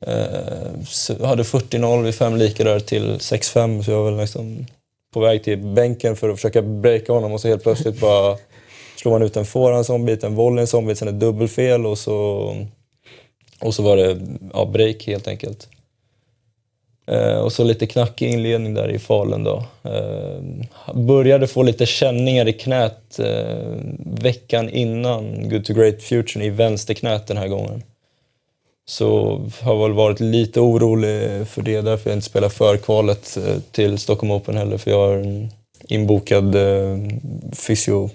Eh, 0.00 1.26
hade 1.26 1.42
40-0 1.42 2.02
vid 2.02 2.14
fem 2.14 2.36
lika 2.36 2.64
där 2.64 2.80
till 2.80 3.18
6-5 3.18 3.82
så 3.82 3.90
jag 3.90 3.98
var 3.98 4.10
väl 4.10 4.20
liksom 4.20 4.66
på 5.14 5.20
väg 5.20 5.44
till 5.44 5.58
bänken 5.58 6.16
för 6.16 6.28
att 6.28 6.36
försöka 6.36 6.62
breaka 6.62 7.12
honom 7.12 7.32
och 7.32 7.40
så 7.40 7.48
helt 7.48 7.62
plötsligt 7.62 8.00
bara 8.00 8.36
slår 8.96 9.12
man 9.12 9.22
ut 9.22 9.36
en 9.36 9.46
forehand 9.46 9.86
som 9.86 10.04
bit, 10.04 10.24
en 10.24 10.34
volley 10.34 10.66
som 10.66 10.86
bit, 10.86 10.98
sen 10.98 11.08
ett 11.08 11.20
dubbelfel 11.20 11.86
och 11.86 11.98
så, 11.98 12.16
och 13.60 13.74
så 13.74 13.82
var 13.82 13.96
det 13.96 14.18
ja, 14.52 14.64
break 14.64 15.06
helt 15.06 15.28
enkelt. 15.28 15.68
Eh, 17.06 17.38
och 17.38 17.52
så 17.52 17.64
lite 17.64 17.86
knackig 17.86 18.28
inledning 18.28 18.74
där 18.74 18.88
i 18.88 18.98
Falun 18.98 19.44
då. 19.44 19.64
Eh, 19.84 20.94
började 20.94 21.46
få 21.46 21.62
lite 21.62 21.86
känningar 21.86 22.48
i 22.48 22.52
knät 22.52 23.18
eh, 23.18 23.74
veckan 23.98 24.70
innan 24.70 25.48
Good 25.48 25.64
to 25.64 25.72
Great 25.72 26.02
Future 26.02 26.44
i 26.44 26.50
vänsterknät 26.50 27.26
den 27.26 27.36
här 27.36 27.48
gången. 27.48 27.82
Så 28.88 29.40
har 29.62 29.82
väl 29.82 29.92
varit 29.92 30.20
lite 30.20 30.60
orolig 30.60 31.46
för 31.48 31.62
det, 31.62 31.80
därför 31.80 32.10
jag 32.10 32.16
inte 32.16 32.26
spelar 32.26 32.48
förkvalet 32.48 33.36
eh, 33.36 33.60
till 33.70 33.98
Stockholm 33.98 34.30
Open 34.30 34.56
heller, 34.56 34.78
för 34.78 34.90
jag 34.90 34.98
har 34.98 35.14
en 35.14 35.50
inbokad 35.88 36.54
eh, 36.54 36.98
fysio 37.52 38.10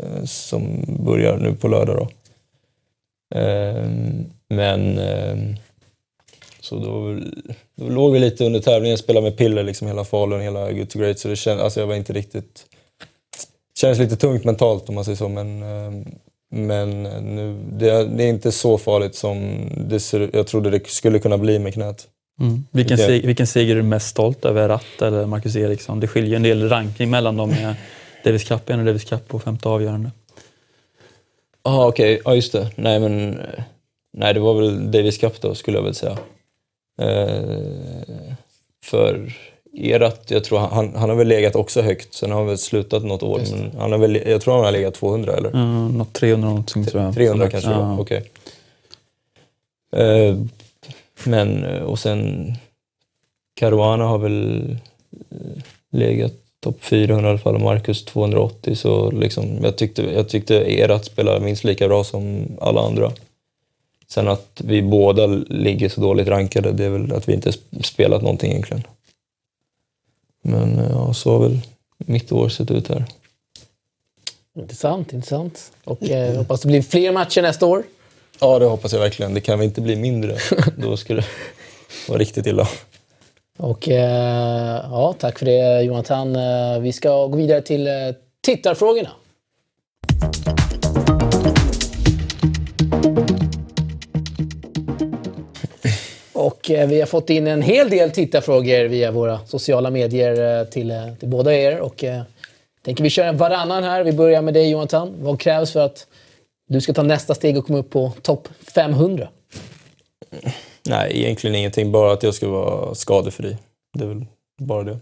eh, 0.00 0.24
som 0.24 0.84
börjar 1.04 1.36
nu 1.36 1.54
på 1.54 1.68
lördag 1.68 1.96
då. 1.96 2.08
Men 4.48 5.00
så 6.60 6.78
då, 6.78 7.20
då 7.76 7.88
låg 7.88 8.12
vi 8.12 8.18
lite 8.18 8.44
under 8.44 8.60
tävlingen, 8.60 8.98
spelade 8.98 9.24
med 9.24 9.36
piller 9.36 9.62
liksom 9.62 9.88
hela 9.88 10.04
Falun, 10.04 10.40
hela 10.40 10.72
Good 10.72 10.90
to 10.90 10.98
Great. 10.98 11.18
Så 11.18 11.28
det 11.28 11.36
känd, 11.36 11.60
alltså 11.60 11.80
jag 11.80 11.86
var 11.86 11.94
inte 11.94 12.12
riktigt... 12.12 12.66
Det 13.74 13.80
kändes 13.80 13.98
lite 13.98 14.16
tungt 14.16 14.44
mentalt 14.44 14.88
om 14.88 14.94
man 14.94 15.04
säger 15.04 15.16
så, 15.16 15.28
men, 15.28 15.62
men 16.54 17.02
nu, 17.02 17.56
det, 17.72 18.04
det 18.04 18.24
är 18.24 18.28
inte 18.28 18.52
så 18.52 18.78
farligt 18.78 19.14
som 19.14 19.68
det 19.76 20.00
ser, 20.00 20.30
jag 20.32 20.46
trodde 20.46 20.70
det 20.70 20.86
skulle 20.86 21.18
kunna 21.18 21.38
bli 21.38 21.58
med 21.58 21.74
knät. 21.74 22.06
Mm. 22.40 22.64
Vilken, 22.70 22.96
det, 22.96 23.06
seg, 23.06 23.26
vilken 23.26 23.46
seger 23.46 23.76
är 23.76 23.76
du 23.76 23.82
mest 23.82 24.08
stolt 24.08 24.44
över? 24.44 24.68
Ratt 24.68 25.02
eller 25.02 25.26
Marcus 25.26 25.56
Eriksson? 25.56 26.00
Det 26.00 26.08
skiljer 26.08 26.36
en 26.36 26.42
del 26.42 26.68
ranking 26.68 27.10
mellan 27.10 27.36
dem 27.36 27.50
med 27.50 27.74
Davis 28.24 28.44
Cup 28.44 28.70
och 28.70 28.84
Davis 28.84 29.04
Cup 29.04 29.28
på 29.28 29.38
femte 29.38 29.68
avgörande. 29.68 30.10
Ja, 31.62 31.86
okej. 31.86 32.14
Okay. 32.14 32.22
Ja, 32.24 32.34
just 32.34 32.52
det. 32.52 32.70
Nej, 32.76 33.00
men... 33.00 33.40
Nej, 34.16 34.34
det 34.34 34.40
var 34.40 34.54
väl 34.54 34.90
Davis 34.90 35.18
Cup 35.18 35.40
då, 35.40 35.54
skulle 35.54 35.78
jag 35.78 35.84
väl 35.84 35.94
säga. 35.94 36.18
Eh, 37.00 37.42
för 38.84 39.32
Erat, 39.76 40.30
jag 40.30 40.44
tror 40.44 40.58
han, 40.58 40.94
han 40.96 41.08
har 41.08 41.16
väl 41.16 41.28
legat 41.28 41.56
också 41.56 41.82
högt, 41.82 42.14
sen 42.14 42.30
har 42.30 42.38
han 42.38 42.46
väl 42.46 42.58
slutat 42.58 43.04
något 43.04 43.22
år. 43.22 43.40
Men 43.50 43.80
han 43.80 43.92
har 43.92 43.98
väl, 43.98 44.14
jag 44.26 44.40
tror 44.40 44.54
han 44.54 44.64
har 44.64 44.72
legat 44.72 44.94
200 44.94 45.36
eller? 45.36 45.50
Mm, 45.50 45.98
något 45.98 46.12
300 46.12 46.48
någonting 46.48 46.84
tror 46.84 47.02
jag. 47.02 47.14
300 47.14 47.50
kanske 47.50 47.70
ja. 47.70 47.98
okej. 48.00 48.22
Okay. 49.92 50.28
Eh, 50.28 50.36
men, 51.24 51.64
och 51.82 51.98
sen 51.98 52.52
Caruana 53.54 54.04
har 54.04 54.18
väl 54.18 54.70
eh, 55.30 55.62
legat 55.90 56.32
topp 56.60 56.76
400 56.80 57.28
i 57.28 57.30
alla 57.30 57.38
fall 57.38 57.54
och 57.54 57.60
Marcus 57.60 58.04
280 58.04 58.76
så 58.76 59.10
liksom, 59.10 59.58
jag 59.62 59.76
tyckte, 59.76 60.02
jag 60.02 60.28
tyckte 60.28 60.54
Erat 60.54 61.04
spelade 61.04 61.40
minst 61.40 61.64
lika 61.64 61.88
bra 61.88 62.04
som 62.04 62.46
alla 62.60 62.80
andra. 62.80 63.12
Sen 64.08 64.28
att 64.28 64.60
vi 64.64 64.82
båda 64.82 65.26
ligger 65.48 65.88
så 65.88 66.00
dåligt 66.00 66.28
rankade, 66.28 66.72
det 66.72 66.84
är 66.84 66.90
väl 66.90 67.12
att 67.12 67.28
vi 67.28 67.32
inte 67.32 67.52
spelat 67.82 68.22
någonting 68.22 68.50
egentligen. 68.50 68.82
Men 70.46 70.78
ja, 70.90 71.14
så 71.14 71.32
har 71.32 71.48
väl 71.48 71.60
mitt 71.98 72.32
år 72.32 72.48
sett 72.48 72.70
ut 72.70 72.88
här. 72.88 73.04
Intressant, 74.58 75.12
intressant. 75.12 75.72
Och 75.84 76.10
eh, 76.10 76.36
hoppas 76.36 76.60
det 76.60 76.68
blir 76.68 76.82
fler 76.82 77.12
matcher 77.12 77.42
nästa 77.42 77.66
år. 77.66 77.82
Ja, 78.40 78.58
det 78.58 78.64
hoppas 78.64 78.92
jag 78.92 79.00
verkligen. 79.00 79.34
Det 79.34 79.40
kan 79.40 79.58
väl 79.58 79.64
inte 79.68 79.80
bli 79.80 79.96
mindre. 79.96 80.36
Då 80.76 80.96
skulle 80.96 81.20
det 81.20 81.26
vara 82.08 82.18
riktigt 82.18 82.46
illa. 82.46 82.68
Och 83.58 83.88
eh, 83.88 84.84
ja, 84.90 85.14
tack 85.18 85.38
för 85.38 85.46
det 85.46 85.82
Jonathan. 85.82 86.36
Eh, 86.36 86.78
vi 86.80 86.92
ska 86.92 87.26
gå 87.26 87.36
vidare 87.36 87.62
till 87.62 87.86
eh, 87.86 87.92
tittarfrågorna. 88.40 89.10
Och 96.44 96.70
eh, 96.70 96.88
vi 96.88 97.00
har 97.00 97.06
fått 97.06 97.30
in 97.30 97.46
en 97.46 97.62
hel 97.62 97.90
del 97.90 98.10
tittarfrågor 98.10 98.84
via 98.84 99.10
våra 99.10 99.46
sociala 99.46 99.90
medier 99.90 100.60
eh, 100.60 100.66
till, 100.66 100.90
eh, 100.90 101.14
till 101.20 101.28
båda 101.28 101.54
er. 101.54 101.80
Och 101.80 102.04
tänker 102.84 103.04
vi 103.04 103.10
köra 103.10 103.32
varannan 103.32 103.84
här. 103.84 104.04
Vi 104.04 104.12
börjar 104.12 104.42
med 104.42 104.54
dig 104.54 104.70
Jonathan. 104.70 105.14
Vad 105.18 105.40
krävs 105.40 105.72
för 105.72 105.80
att 105.80 106.06
du 106.68 106.80
ska 106.80 106.92
ta 106.92 107.02
nästa 107.02 107.34
steg 107.34 107.58
och 107.58 107.66
komma 107.66 107.78
upp 107.78 107.90
på 107.90 108.12
topp 108.22 108.48
500? 108.74 109.28
Nej, 110.88 111.18
egentligen 111.18 111.56
ingenting. 111.56 111.92
Bara 111.92 112.12
att 112.12 112.22
jag 112.22 112.34
ska 112.34 112.48
vara 112.48 112.94
skadefri. 112.94 113.56
Det 113.98 114.04
är 114.04 114.08
väl 114.08 114.24
bara 114.60 114.82
det. 114.82 114.98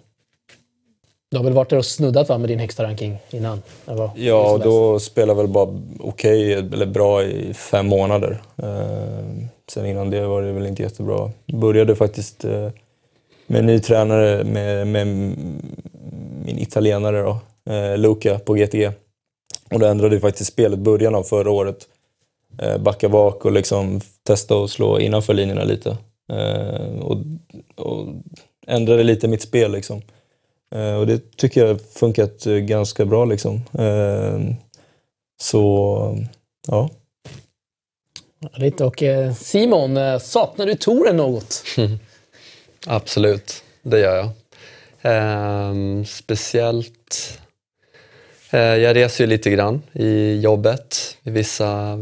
Du 1.30 1.36
har 1.36 1.44
väl 1.44 1.52
varit 1.52 1.70
där 1.70 1.76
och 1.76 1.86
snuddat 1.86 2.28
va, 2.28 2.38
med 2.38 2.48
din 2.48 2.58
högsta 2.58 2.84
ranking 2.84 3.18
innan? 3.30 3.62
Var 3.84 4.10
Ja, 4.16 4.60
då 4.64 5.00
spelade 5.00 5.32
jag 5.32 5.36
väl 5.36 5.52
bara 5.52 5.80
okej, 6.00 6.52
eller 6.52 6.86
bra 6.86 7.22
i 7.22 7.54
fem 7.54 7.86
månader. 7.86 8.42
Sen 9.72 9.86
innan 9.86 10.10
det 10.10 10.26
var 10.26 10.42
det 10.42 10.52
väl 10.52 10.66
inte 10.66 10.82
jättebra. 10.82 11.30
Började 11.46 11.96
faktiskt 11.96 12.44
eh, 12.44 12.70
med 13.46 13.58
en 13.58 13.66
ny 13.66 13.80
tränare, 13.80 14.44
med, 14.44 14.86
med 14.86 15.06
min 16.44 16.58
italienare 16.58 17.22
då, 17.22 17.38
eh, 17.72 17.98
Luca 17.98 18.38
på 18.38 18.54
GTG. 18.54 18.90
Och 19.70 19.78
då 19.78 19.86
ändrade 19.86 20.14
vi 20.14 20.20
faktiskt 20.20 20.52
spelet 20.52 20.78
början 20.78 21.14
av 21.14 21.22
förra 21.22 21.50
året. 21.50 21.88
Eh, 22.58 22.78
backa 22.78 23.08
bak 23.08 23.44
och 23.44 23.52
liksom 23.52 24.00
testa 24.22 24.64
att 24.64 24.70
slå 24.70 25.00
innanför 25.00 25.34
linjerna 25.34 25.64
lite. 25.64 25.96
Eh, 26.32 26.98
och, 27.00 27.16
och 27.76 28.06
ändrade 28.66 29.02
lite 29.02 29.28
mitt 29.28 29.42
spel 29.42 29.72
liksom. 29.72 30.02
Eh, 30.74 30.94
och 30.94 31.06
det 31.06 31.36
tycker 31.36 31.60
jag 31.60 31.68
har 31.68 31.78
funkat 31.78 32.46
eh, 32.46 32.54
ganska 32.54 33.04
bra 33.04 33.24
liksom. 33.24 33.62
Eh, 33.78 34.40
så, 35.42 36.18
ja. 36.68 36.90
Härligt. 38.52 38.80
Och 38.80 39.02
eh, 39.02 39.34
Simon, 39.34 39.96
eh, 39.96 40.18
saknar 40.18 40.66
du 40.66 40.74
touren 40.74 41.16
något? 41.16 41.64
Absolut, 42.86 43.64
det 43.82 43.98
gör 43.98 44.16
jag. 44.16 44.28
Ehm, 45.02 46.04
speciellt... 46.04 47.38
Eh, 48.50 48.60
jag 48.60 48.96
reser 48.96 49.24
ju 49.24 49.30
lite 49.30 49.50
grann 49.50 49.82
i 49.92 50.40
jobbet 50.40 51.16
i 51.22 51.30
vissa, 51.30 51.98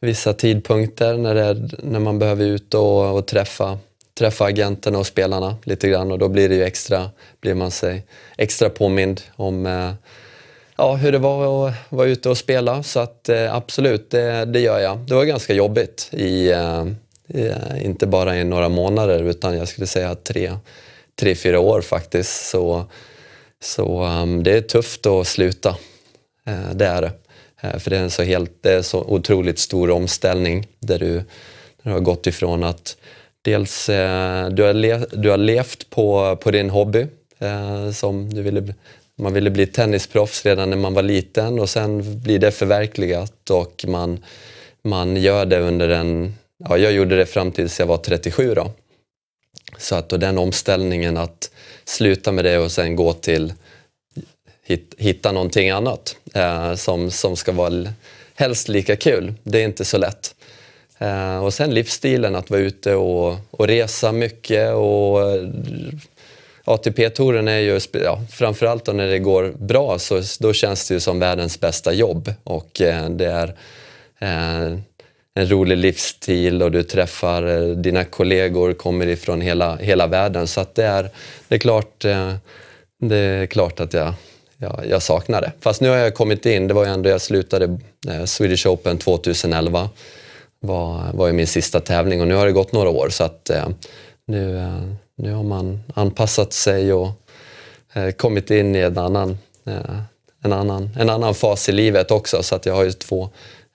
vissa 0.00 0.32
tidpunkter 0.32 1.16
när, 1.16 1.34
det 1.34 1.42
är, 1.42 1.70
när 1.82 2.00
man 2.00 2.18
behöver 2.18 2.44
ut 2.44 2.74
och, 2.74 3.16
och 3.16 3.26
träffa, 3.26 3.78
träffa 4.18 4.44
agenterna 4.44 4.98
och 4.98 5.06
spelarna 5.06 5.56
lite 5.64 5.88
grann 5.88 6.12
och 6.12 6.18
då 6.18 6.28
blir 6.28 6.48
det 6.48 6.54
ju 6.54 6.64
extra, 6.64 7.10
blir 7.40 7.54
man 7.54 7.70
sig 7.70 8.06
extra 8.36 8.70
påmind 8.70 9.20
om 9.36 9.66
eh, 9.66 9.92
ja, 10.82 10.94
hur 10.94 11.12
det 11.12 11.18
var 11.18 11.68
att 11.68 11.74
vara 11.88 12.08
ute 12.08 12.28
och 12.28 12.38
spela. 12.38 12.82
Så 12.82 13.00
att 13.00 13.28
eh, 13.28 13.54
absolut, 13.54 14.10
det, 14.10 14.44
det 14.44 14.60
gör 14.60 14.78
jag. 14.78 14.98
Det 14.98 15.14
var 15.14 15.24
ganska 15.24 15.54
jobbigt 15.54 16.08
i, 16.12 16.50
eh, 16.50 16.86
i, 17.28 17.46
eh, 17.46 17.86
inte 17.86 18.06
bara 18.06 18.38
i 18.38 18.44
några 18.44 18.68
månader 18.68 19.22
utan 19.22 19.58
jag 19.58 19.68
skulle 19.68 19.86
säga 19.86 20.14
tre, 20.14 20.52
tre 21.20 21.34
fyra 21.34 21.60
år 21.60 21.80
faktiskt. 21.80 22.46
Så, 22.46 22.84
så 23.62 23.98
ehm, 24.02 24.42
det 24.42 24.56
är 24.56 24.60
tufft 24.60 25.06
att 25.06 25.26
sluta. 25.26 25.76
Det 26.72 26.86
är 26.86 27.02
det. 27.02 27.12
För 27.80 27.90
det 27.90 27.96
är 27.96 28.02
en 28.02 28.10
så, 28.10 28.22
helt, 28.22 28.52
det 28.60 28.72
är 28.72 28.82
så 28.82 29.00
otroligt 29.00 29.58
stor 29.58 29.90
omställning 29.90 30.66
där 30.80 30.98
du, 30.98 31.14
där 31.14 31.24
du 31.82 31.90
har 31.90 32.00
gått 32.00 32.26
ifrån 32.26 32.64
att 32.64 32.96
dels 33.42 33.86
du, 33.86 34.62
har 34.62 34.72
le, 34.72 34.98
du 35.12 35.30
har 35.30 35.36
levt 35.36 35.90
på, 35.90 36.36
på 36.36 36.50
din 36.50 36.70
hobby 36.70 37.06
som 37.92 38.34
du 38.34 38.42
ville, 38.42 38.74
man 39.18 39.32
ville 39.32 39.50
bli 39.50 39.66
tennisproffs 39.66 40.44
redan 40.46 40.70
när 40.70 40.76
man 40.76 40.94
var 40.94 41.02
liten 41.02 41.58
och 41.58 41.70
sen 41.70 42.20
blir 42.20 42.38
det 42.38 42.50
förverkligat 42.50 43.50
och 43.50 43.84
man, 43.88 44.24
man 44.82 45.16
gör 45.16 45.46
det 45.46 45.58
under 45.60 45.88
en, 45.88 46.34
ja 46.68 46.78
jag 46.78 46.92
gjorde 46.92 47.16
det 47.16 47.26
fram 47.26 47.52
tills 47.52 47.80
jag 47.80 47.86
var 47.86 47.96
37 47.96 48.54
då. 48.54 48.72
Så 49.78 49.94
att 49.94 50.12
och 50.12 50.20
den 50.20 50.38
omställningen 50.38 51.16
att 51.16 51.50
sluta 51.84 52.32
med 52.32 52.44
det 52.44 52.58
och 52.58 52.72
sen 52.72 52.96
gå 52.96 53.12
till 53.12 53.52
hit, 54.64 54.94
hitta 54.98 55.32
någonting 55.32 55.70
annat 55.70 56.16
eh, 56.34 56.74
som, 56.74 57.10
som 57.10 57.36
ska 57.36 57.52
vara 57.52 57.92
helst 58.34 58.68
lika 58.68 58.96
kul. 58.96 59.34
Det 59.42 59.60
är 59.60 59.64
inte 59.64 59.84
så 59.84 59.98
lätt. 59.98 60.34
Eh, 60.98 61.44
och 61.44 61.54
sen 61.54 61.74
livsstilen, 61.74 62.36
att 62.36 62.50
vara 62.50 62.60
ute 62.60 62.94
och, 62.94 63.36
och 63.50 63.66
resa 63.66 64.12
mycket. 64.12 64.74
och 64.74 65.30
eh, 65.30 65.48
ATP-touren 66.64 67.48
är 67.48 67.58
ju, 67.58 67.80
ja, 67.92 68.20
framförallt 68.30 68.84
då 68.84 68.92
när 68.92 69.06
det 69.06 69.18
går 69.18 69.52
bra, 69.58 69.98
så 69.98 70.22
då 70.40 70.52
känns 70.52 70.88
det 70.88 70.94
ju 70.94 71.00
som 71.00 71.18
världens 71.18 71.60
bästa 71.60 71.92
jobb. 71.92 72.34
Och 72.44 72.80
eh, 72.80 73.10
det 73.10 73.26
är 73.26 73.54
eh, 74.18 74.78
en 75.34 75.50
rolig 75.50 75.76
livsstil 75.76 76.62
och 76.62 76.70
du 76.70 76.82
träffar 76.82 77.46
eh, 77.46 77.76
dina 77.76 78.04
kollegor, 78.04 78.72
kommer 78.72 79.06
ifrån 79.06 79.40
hela, 79.40 79.76
hela 79.76 80.06
världen. 80.06 80.46
Så 80.46 80.60
att 80.60 80.74
det, 80.74 80.84
är, 80.84 81.10
det, 81.48 81.54
är 81.54 81.58
klart, 81.58 82.04
eh, 82.04 82.34
det 83.00 83.16
är 83.16 83.46
klart 83.46 83.80
att 83.80 83.94
jag, 83.94 84.14
jag, 84.56 84.84
jag 84.88 85.02
saknar 85.02 85.40
det. 85.40 85.52
Fast 85.60 85.80
nu 85.80 85.88
har 85.88 85.96
jag 85.96 86.14
kommit 86.14 86.46
in, 86.46 86.68
det 86.68 86.74
var 86.74 86.84
ju 86.84 86.90
ändå 86.90 87.10
jag 87.10 87.20
slutade 87.20 87.78
eh, 88.08 88.24
Swedish 88.24 88.66
Open 88.66 88.98
2011. 88.98 89.88
var, 90.60 91.12
var 91.12 91.26
ju 91.26 91.32
min 91.32 91.46
sista 91.46 91.80
tävling 91.80 92.20
och 92.20 92.28
nu 92.28 92.34
har 92.34 92.46
det 92.46 92.52
gått 92.52 92.72
några 92.72 92.88
år 92.88 93.08
så 93.08 93.24
att 93.24 93.50
eh, 93.50 93.68
nu, 94.26 94.58
eh, 94.58 94.82
nu 95.16 95.32
har 95.32 95.42
man 95.42 95.82
anpassat 95.94 96.52
sig 96.52 96.92
och 96.92 97.08
eh, 97.92 98.10
kommit 98.10 98.50
in 98.50 98.76
i 98.76 98.78
en 98.78 98.98
annan, 98.98 99.38
eh, 99.66 99.98
en, 100.44 100.52
annan, 100.52 100.90
en 100.98 101.10
annan 101.10 101.34
fas 101.34 101.68
i 101.68 101.72
livet 101.72 102.10
också 102.10 102.42
så 102.42 102.54
att 102.54 102.66
jag 102.66 102.74
har 102.74 102.84
ju 102.84 102.92
två, 102.92 103.28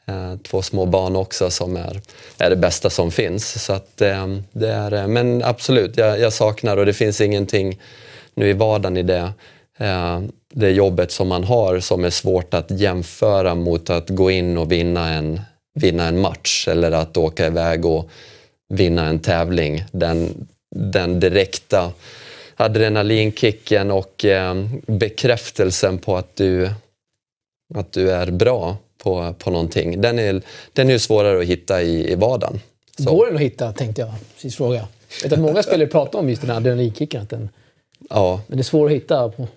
eh, 0.07 0.35
två 0.37 0.61
små 0.61 0.85
barn 0.85 1.15
också 1.15 1.49
som 1.49 1.77
är, 1.77 2.01
är 2.37 2.49
det 2.49 2.55
bästa 2.55 2.89
som 2.89 3.11
finns. 3.11 3.63
Så 3.65 3.73
att, 3.73 4.01
eh, 4.01 4.27
det 4.51 4.69
är, 4.69 4.93
eh, 4.93 5.07
men 5.07 5.43
absolut, 5.43 5.97
jag, 5.97 6.19
jag 6.19 6.33
saknar 6.33 6.77
och 6.77 6.85
det 6.85 6.93
finns 6.93 7.21
ingenting 7.21 7.79
nu 8.33 8.49
i 8.49 8.53
vardagen 8.53 8.97
i 8.97 9.03
det, 9.03 9.33
eh, 9.77 10.21
det 10.53 10.69
jobbet 10.69 11.11
som 11.11 11.27
man 11.27 11.43
har 11.43 11.79
som 11.79 12.05
är 12.05 12.09
svårt 12.09 12.53
att 12.53 12.71
jämföra 12.71 13.55
mot 13.55 13.89
att 13.89 14.09
gå 14.09 14.31
in 14.31 14.57
och 14.57 14.71
vinna 14.71 15.13
en, 15.13 15.41
vinna 15.73 16.07
en 16.07 16.21
match 16.21 16.67
eller 16.67 16.91
att 16.91 17.17
åka 17.17 17.47
iväg 17.47 17.85
och 17.85 18.09
vinna 18.69 19.05
en 19.05 19.19
tävling. 19.19 19.83
Den, 19.91 20.47
den 20.77 21.19
direkta 21.19 21.91
adrenalinkicken 22.55 23.91
och 23.91 24.25
eh, 24.25 24.55
bekräftelsen 24.87 25.97
på 25.97 26.17
att 26.17 26.35
du, 26.35 26.69
att 27.75 27.91
du 27.91 28.11
är 28.11 28.31
bra 28.31 28.77
på, 29.03 29.35
på 29.39 29.51
någonting. 29.51 30.01
Den 30.01 30.19
är, 30.19 30.41
den 30.73 30.89
är 30.89 30.97
svårare 30.97 31.39
att 31.39 31.45
hitta 31.45 31.81
i, 31.81 32.11
i 32.11 32.15
vardagen. 32.15 32.59
Så. 32.97 33.15
Går 33.15 33.25
den 33.25 33.35
att 33.35 33.41
hitta, 33.41 33.73
tänkte 33.73 34.01
jag 34.01 34.13
precis 34.35 34.55
fråga. 34.55 34.87
Jag 35.21 35.29
vet 35.29 35.33
att 35.33 35.39
många 35.39 35.63
spelare 35.63 35.87
pratar 35.87 36.19
om 36.19 36.29
just 36.29 36.41
den 36.41 36.49
här 36.51 36.57
adrenalinkicken, 36.57 37.21
att 37.21 37.29
den, 37.29 37.49
Ja, 38.09 38.41
men 38.47 38.57
det 38.57 38.61
är 38.61 38.63
svår 38.63 38.85
att 38.85 38.91
hitta. 38.91 39.29
På. 39.29 39.47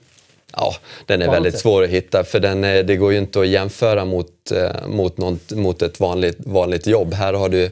Ja, 0.53 0.75
den 1.07 1.23
är 1.23 1.31
väldigt 1.31 1.53
sätt. 1.53 1.63
svår 1.63 1.83
att 1.83 1.91
hitta 1.91 2.25
för 2.25 2.41
den 2.41 2.65
är, 2.65 2.83
det 2.83 2.97
går 2.97 3.13
ju 3.13 3.19
inte 3.19 3.41
att 3.41 3.49
jämföra 3.49 4.05
mot, 4.05 4.51
eh, 4.51 4.89
mot, 4.89 5.17
något, 5.17 5.53
mot 5.53 5.83
ett 5.83 6.01
vanligt, 6.01 6.37
vanligt 6.39 6.87
jobb. 6.87 7.15
Här 7.15 7.33
har 7.33 7.49
du, 7.49 7.71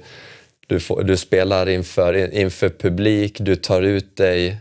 du, 0.69 0.81
får, 0.81 1.03
du 1.03 1.17
spelar 1.17 1.69
inför, 1.69 2.35
inför 2.35 2.69
publik, 2.69 3.37
du 3.41 3.57
tar 3.57 3.83
ut 3.83 4.17
dig 4.17 4.57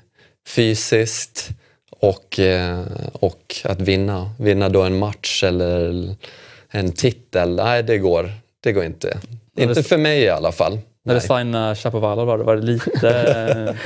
fysiskt 0.47 1.49
och, 1.89 2.39
eh, 2.39 2.79
och 3.13 3.55
att 3.63 3.81
vinna, 3.81 4.31
vinna 4.39 4.69
då 4.69 4.81
en 4.81 4.99
match 4.99 5.43
eller 5.43 6.15
en 6.69 6.91
titel, 6.91 7.55
nej 7.55 7.83
det 7.83 7.97
går, 7.97 8.31
det 8.63 8.71
går 8.71 8.83
inte. 8.83 9.17
Inte 9.57 9.83
för 9.83 9.97
mig 9.97 10.21
i 10.21 10.29
alla 10.29 10.51
fall. 10.51 10.79
När 11.03 11.15
du 11.15 11.21
signade 11.21 11.75
Chapovalov 11.75 12.27
var 12.27 12.37
det, 12.37 12.43
var 12.43 12.55
det 12.55 12.61
lite... 12.61 13.75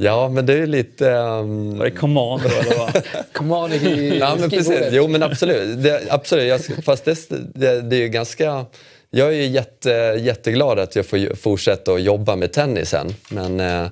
Ja, 0.00 0.28
men 0.28 0.46
det 0.46 0.52
är 0.52 0.66
lite... 0.66 1.10
ehm, 1.10 1.78
var 1.78 1.84
det 1.84 1.90
command 1.90 2.42
då 2.42 2.48
eller 2.48 2.78
vad? 2.78 3.02
Come 3.32 3.54
on, 3.54 3.72
i 3.72 4.18
Ja, 4.18 4.36
men 4.40 4.50
precis. 4.50 4.80
Jo, 4.90 5.08
men 5.08 5.22
absolut. 5.22 5.82
Det, 5.82 6.02
absolut. 6.10 6.48
Jag, 6.48 6.84
fast 6.84 7.04
det, 7.04 7.28
det, 7.54 7.80
det 7.80 7.96
är 7.96 8.00
ju 8.00 8.08
ganska... 8.08 8.66
Jag 9.10 9.28
är 9.28 9.32
ju 9.32 9.46
jätte, 9.46 9.90
jätteglad 10.18 10.78
att 10.78 10.96
jag 10.96 11.06
får 11.06 11.36
fortsätta 11.36 11.92
att 11.92 12.02
jobba 12.02 12.36
med 12.36 12.52
tennisen. 12.52 13.14
Men, 13.30 13.60
eh, 13.60 13.86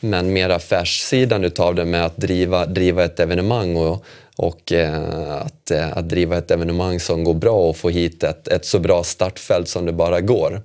men 0.00 0.32
mer 0.32 0.50
affärssidan 0.50 1.44
utav 1.44 1.74
det 1.74 1.84
med 1.84 2.06
att 2.06 2.16
driva, 2.16 2.66
driva 2.66 3.04
ett 3.04 3.20
evenemang 3.20 3.76
och, 3.76 4.04
och 4.36 4.72
eh, 4.72 5.32
att, 5.32 5.70
eh, 5.70 5.96
att 5.96 6.08
driva 6.08 6.38
ett 6.38 6.50
evenemang 6.50 7.00
som 7.00 7.24
går 7.24 7.34
bra 7.34 7.56
och 7.56 7.76
få 7.76 7.90
hit 7.90 8.22
ett, 8.22 8.48
ett 8.48 8.64
så 8.64 8.78
bra 8.78 9.04
startfält 9.04 9.68
som 9.68 9.86
det 9.86 9.92
bara 9.92 10.20
går. 10.20 10.62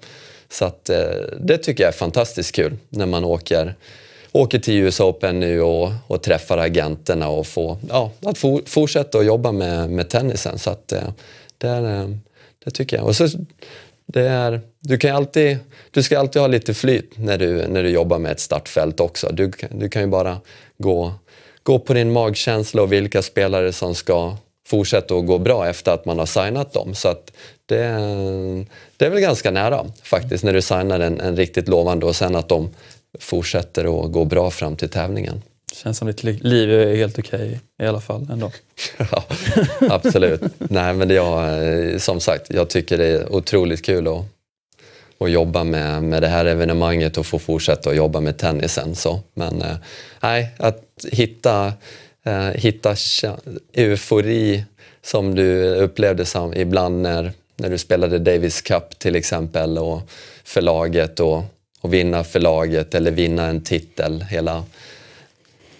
Så 0.49 0.65
att, 0.65 0.89
det 1.39 1.57
tycker 1.57 1.83
jag 1.83 1.93
är 1.93 1.97
fantastiskt 1.97 2.55
kul 2.55 2.77
när 2.89 3.05
man 3.05 3.25
åker, 3.25 3.75
åker 4.31 4.59
till 4.59 4.73
US 4.73 4.99
Open 4.99 5.39
nu 5.39 5.61
och, 5.61 5.91
och 6.07 6.23
träffar 6.23 6.57
agenterna 6.57 7.29
och 7.29 7.47
får, 7.47 7.77
ja, 7.89 8.11
att 8.21 8.37
for, 8.37 8.61
fortsätta 8.65 9.17
att 9.17 9.25
jobba 9.25 9.51
med, 9.51 9.89
med 9.89 10.09
tennisen. 10.09 10.59
Så 10.59 10.69
att, 10.69 10.87
det, 11.57 11.67
är, 11.67 12.17
det 12.65 12.71
tycker 12.71 12.97
jag. 12.97 13.05
Och 13.05 13.15
så, 13.15 13.27
det 14.07 14.27
är, 14.27 14.61
du, 14.79 14.97
kan 14.97 15.15
alltid, 15.15 15.57
du 15.91 16.03
ska 16.03 16.19
alltid 16.19 16.41
ha 16.41 16.47
lite 16.47 16.73
flyt 16.73 17.17
när 17.17 17.37
du, 17.37 17.67
när 17.67 17.83
du 17.83 17.89
jobbar 17.89 18.19
med 18.19 18.31
ett 18.31 18.39
startfält 18.39 18.99
också. 18.99 19.29
Du, 19.33 19.51
du 19.71 19.89
kan 19.89 20.01
ju 20.01 20.07
bara 20.07 20.37
gå, 20.77 21.13
gå 21.63 21.79
på 21.79 21.93
din 21.93 22.11
magkänsla 22.11 22.81
och 22.81 22.93
vilka 22.93 23.21
spelare 23.21 23.73
som 23.73 23.95
ska 23.95 24.37
fortsätta 24.67 25.15
att 25.15 25.25
gå 25.25 25.37
bra 25.37 25.67
efter 25.67 25.91
att 25.91 26.05
man 26.05 26.19
har 26.19 26.25
signat 26.25 26.73
dem. 26.73 26.95
Så 26.95 27.07
att 27.07 27.31
det, 27.65 27.83
det 28.97 29.05
är 29.05 29.09
väl 29.09 29.19
ganska 29.19 29.51
nära 29.51 29.85
faktiskt 30.03 30.43
när 30.43 30.53
du 30.53 30.61
signar 30.61 30.99
en, 30.99 31.21
en 31.21 31.35
riktigt 31.35 31.67
lovande 31.67 32.05
och 32.05 32.15
sen 32.15 32.35
att 32.35 32.49
de 32.49 32.69
fortsätter 33.19 34.05
att 34.05 34.11
gå 34.11 34.25
bra 34.25 34.51
fram 34.51 34.75
till 34.75 34.89
tävlingen. 34.89 35.41
Känns 35.74 35.97
som 35.97 36.07
ditt 36.07 36.24
liv 36.24 36.72
är 36.72 36.95
helt 36.95 37.20
okej 37.20 37.47
okay, 37.47 37.86
i 37.86 37.89
alla 37.89 38.01
fall 38.01 38.28
ändå. 38.32 38.51
ja, 39.11 39.24
absolut. 39.89 40.41
Nej 40.57 40.93
men 40.93 41.09
jag, 41.09 41.63
eh, 41.68 41.97
som 41.97 42.20
sagt, 42.20 42.49
jag 42.49 42.70
tycker 42.70 42.97
det 42.97 43.05
är 43.05 43.34
otroligt 43.34 43.86
kul 43.86 44.07
att, 44.07 44.26
att 45.20 45.32
jobba 45.32 45.63
med, 45.63 46.03
med 46.03 46.22
det 46.22 46.28
här 46.28 46.45
evenemanget 46.45 47.18
och 47.18 47.26
få 47.26 47.39
fortsätta 47.39 47.89
att 47.89 47.95
jobba 47.95 48.20
med 48.20 48.38
tennisen. 48.38 48.95
Så. 48.95 49.20
Men 49.34 49.61
eh, 49.61 49.78
nej, 50.20 50.49
att 50.57 51.05
hitta, 51.11 51.74
eh, 52.26 52.47
hitta 52.47 52.95
eufori 53.74 54.63
som 55.01 55.36
du 55.36 55.76
upplevde 55.76 56.26
som 56.26 56.53
ibland 56.53 57.01
när, 57.01 57.32
när 57.55 57.70
du 57.70 57.78
spelade 57.78 58.20
Davis 58.20 58.61
Cup 58.61 58.99
till 58.99 59.15
exempel 59.15 59.78
och 59.78 60.01
förlaget 60.43 61.20
och, 61.20 61.43
och 61.82 61.93
vinna 61.93 62.24
förlaget 62.24 62.95
eller 62.95 63.11
vinna 63.11 63.45
en 63.45 63.61
titel. 63.61 64.26
Hela, 64.30 64.63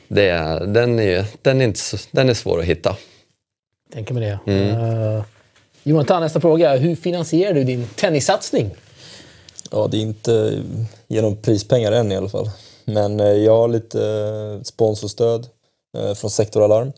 det, 0.08 0.32
den, 0.68 1.00
är, 1.00 1.26
den, 1.42 1.62
är 1.62 1.66
inte 1.66 1.80
så, 1.80 1.98
den 2.12 2.30
är 2.30 2.34
svår 2.34 2.60
att 2.60 2.66
hitta. 2.66 2.96
Tänker 3.94 4.14
mig 4.14 4.24
det. 4.24 4.52
Mm. 4.52 4.94
Uh, 4.94 5.24
Jonathan, 5.84 6.22
nästa 6.22 6.42
fråga. 6.42 6.76
Hur 6.76 6.96
finansierar 6.96 7.54
du 7.54 7.64
din 7.64 7.88
tennissatsning? 7.96 8.76
Ja, 9.72 9.88
det 9.92 9.98
är 9.98 10.02
inte 10.02 10.64
genom 11.08 11.36
prispengar 11.36 11.92
än 11.92 12.12
i 12.12 12.16
alla 12.16 12.30
fall. 12.30 12.50
Men 12.86 13.20
eh, 13.20 13.26
jag 13.26 13.58
har 13.58 13.68
lite 13.68 14.06
eh, 14.06 14.64
sponsorstöd 14.64 15.48
från 16.16 16.32
Sektoralarm. 16.32 16.92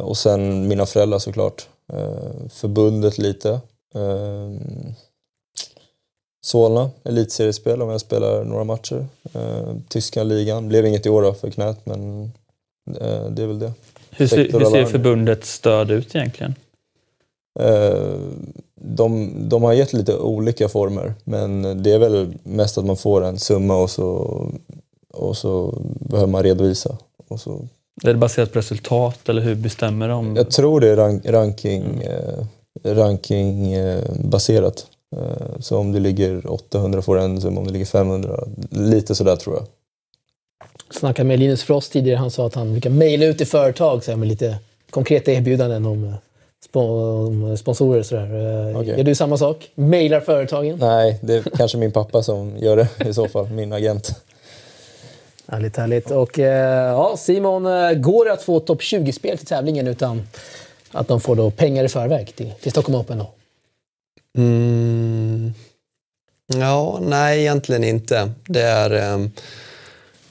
Och 0.00 0.16
sen 0.16 0.68
mina 0.68 0.86
föräldrar 0.86 1.18
såklart. 1.18 1.68
Förbundet 2.50 3.18
lite. 3.18 3.60
Solna, 6.42 6.90
elitseriespel 7.04 7.82
om 7.82 7.88
jag 7.88 8.00
spelar 8.00 8.44
några 8.44 8.64
matcher. 8.64 9.06
Eh, 9.34 9.74
tyska 9.88 10.22
ligan, 10.22 10.68
blev 10.68 10.86
inget 10.86 11.06
i 11.06 11.08
år 11.08 11.22
då 11.22 11.34
för 11.34 11.50
knät 11.50 11.86
men 11.86 12.22
eh, 13.00 13.24
det 13.30 13.42
är 13.42 13.46
väl 13.46 13.58
det. 13.58 13.72
Hur 14.10 14.26
ser, 14.26 14.52
hur 14.52 14.64
ser 14.70 14.84
förbundets 14.84 15.52
stöd 15.52 15.90
ut 15.90 16.14
egentligen? 16.14 16.54
Eh, 17.60 18.18
de, 18.74 19.32
de 19.48 19.62
har 19.62 19.72
gett 19.72 19.92
lite 19.92 20.16
olika 20.16 20.68
former 20.68 21.14
men 21.24 21.82
det 21.82 21.92
är 21.92 21.98
väl 21.98 22.38
mest 22.42 22.78
att 22.78 22.84
man 22.84 22.96
får 22.96 23.24
en 23.24 23.38
summa 23.38 23.76
och 23.76 23.90
så, 23.90 24.46
och 25.14 25.36
så 25.36 25.82
behöver 25.82 26.32
man 26.32 26.42
redovisa. 26.42 26.96
Och 27.28 27.40
så. 27.40 27.68
Är 28.02 28.08
det 28.12 28.14
baserat 28.14 28.52
på 28.52 28.58
resultat 28.58 29.28
eller 29.28 29.42
hur 29.42 29.54
bestämmer 29.54 30.08
de? 30.08 30.36
Jag 30.36 30.50
tror 30.50 30.80
det 30.80 30.88
är 30.88 30.96
rank, 30.96 31.26
ranking, 31.26 31.82
mm. 31.82 32.00
eh, 32.02 32.94
rankingbaserat. 32.94 34.86
Eh, 35.16 35.58
så 35.60 35.78
om 35.78 35.92
det 35.92 36.00
ligger 36.00 36.52
800 36.52 37.02
får 37.02 37.16
du 37.16 37.22
en 37.22 37.40
summa, 37.40 37.60
om 37.60 37.66
det 37.66 37.72
ligger 37.72 37.86
500, 37.86 38.44
lite 38.70 39.14
sådär 39.14 39.36
tror 39.36 39.56
jag. 39.56 39.66
Jag 40.88 40.96
snackade 40.96 41.28
med 41.28 41.38
Linus 41.38 41.62
Frost 41.62 41.92
tidigare, 41.92 42.16
han 42.16 42.30
sa 42.30 42.46
att 42.46 42.54
han 42.54 42.72
brukar 42.72 42.90
mejla 42.90 43.26
ut 43.26 43.38
till 43.38 43.46
företag 43.46 44.04
så 44.04 44.10
här, 44.10 44.18
med 44.18 44.28
lite 44.28 44.58
konkreta 44.90 45.32
erbjudanden 45.32 45.86
om, 45.86 46.04
eh, 46.04 46.80
om 46.80 47.56
sponsorer. 47.56 48.02
Så 48.02 48.14
där. 48.14 48.68
Eh, 48.70 48.80
okay. 48.80 48.96
Gör 48.96 49.04
du 49.04 49.14
samma 49.14 49.36
sak? 49.36 49.70
Mailar 49.74 50.20
företagen? 50.20 50.78
Nej, 50.80 51.18
det 51.22 51.34
är 51.34 51.42
kanske 51.56 51.78
min 51.78 51.92
pappa 51.92 52.22
som 52.22 52.56
gör 52.58 52.76
det 52.76 53.08
i 53.08 53.14
så 53.14 53.28
fall, 53.28 53.50
min 53.50 53.72
agent. 53.72 54.22
Härligt, 55.48 55.76
härligt. 55.76 56.10
Och 56.10 56.38
ja, 56.38 57.14
Simon, 57.18 57.62
går 58.02 58.24
det 58.24 58.32
att 58.32 58.42
få 58.42 58.60
topp 58.60 58.80
20-spel 58.80 59.38
till 59.38 59.46
tävlingen 59.46 59.86
utan 59.88 60.28
att 60.92 61.08
de 61.08 61.20
får 61.20 61.36
då 61.36 61.50
pengar 61.50 61.84
i 61.84 61.88
förväg 61.88 62.36
till, 62.36 62.52
till 62.60 62.70
Stockholm 62.70 63.00
Open? 63.00 63.18
Då? 63.18 63.26
Mm. 64.38 65.54
Ja, 66.46 66.98
nej 67.02 67.40
egentligen 67.40 67.84
inte. 67.84 68.32
Det 68.46 68.62
är, 68.62 68.90
ehm, 68.90 69.30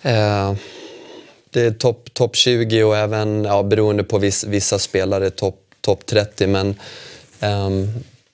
eh, 0.01 0.55
det 1.49 1.61
är 1.61 1.71
topp 1.71 2.13
top 2.13 2.35
20 2.35 2.83
och 2.83 2.97
även 2.97 3.43
ja, 3.43 3.63
beroende 3.63 4.03
på 4.03 4.17
viss, 4.17 4.43
vissa 4.43 4.79
spelare 4.79 5.29
topp 5.29 5.59
top 5.81 6.05
30. 6.05 6.47
Men 6.47 6.75
eh, 7.39 7.69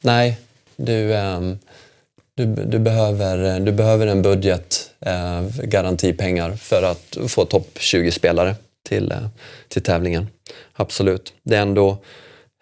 nej, 0.01 0.37
du, 0.75 1.13
eh, 1.13 1.41
du, 2.35 2.45
du, 2.45 2.79
behöver, 2.79 3.59
du 3.59 3.71
behöver 3.71 4.07
en 4.07 4.21
budget, 4.21 4.91
eh, 4.99 5.41
garantipengar, 5.63 6.51
för 6.55 6.83
att 6.83 7.17
få 7.27 7.45
topp 7.45 7.77
20 7.79 8.11
spelare 8.11 8.55
till, 8.83 9.11
eh, 9.11 9.27
till 9.67 9.83
tävlingen. 9.83 10.27
Absolut. 10.73 11.33
Det 11.43 11.55
är 11.55 11.61
ändå 11.61 11.97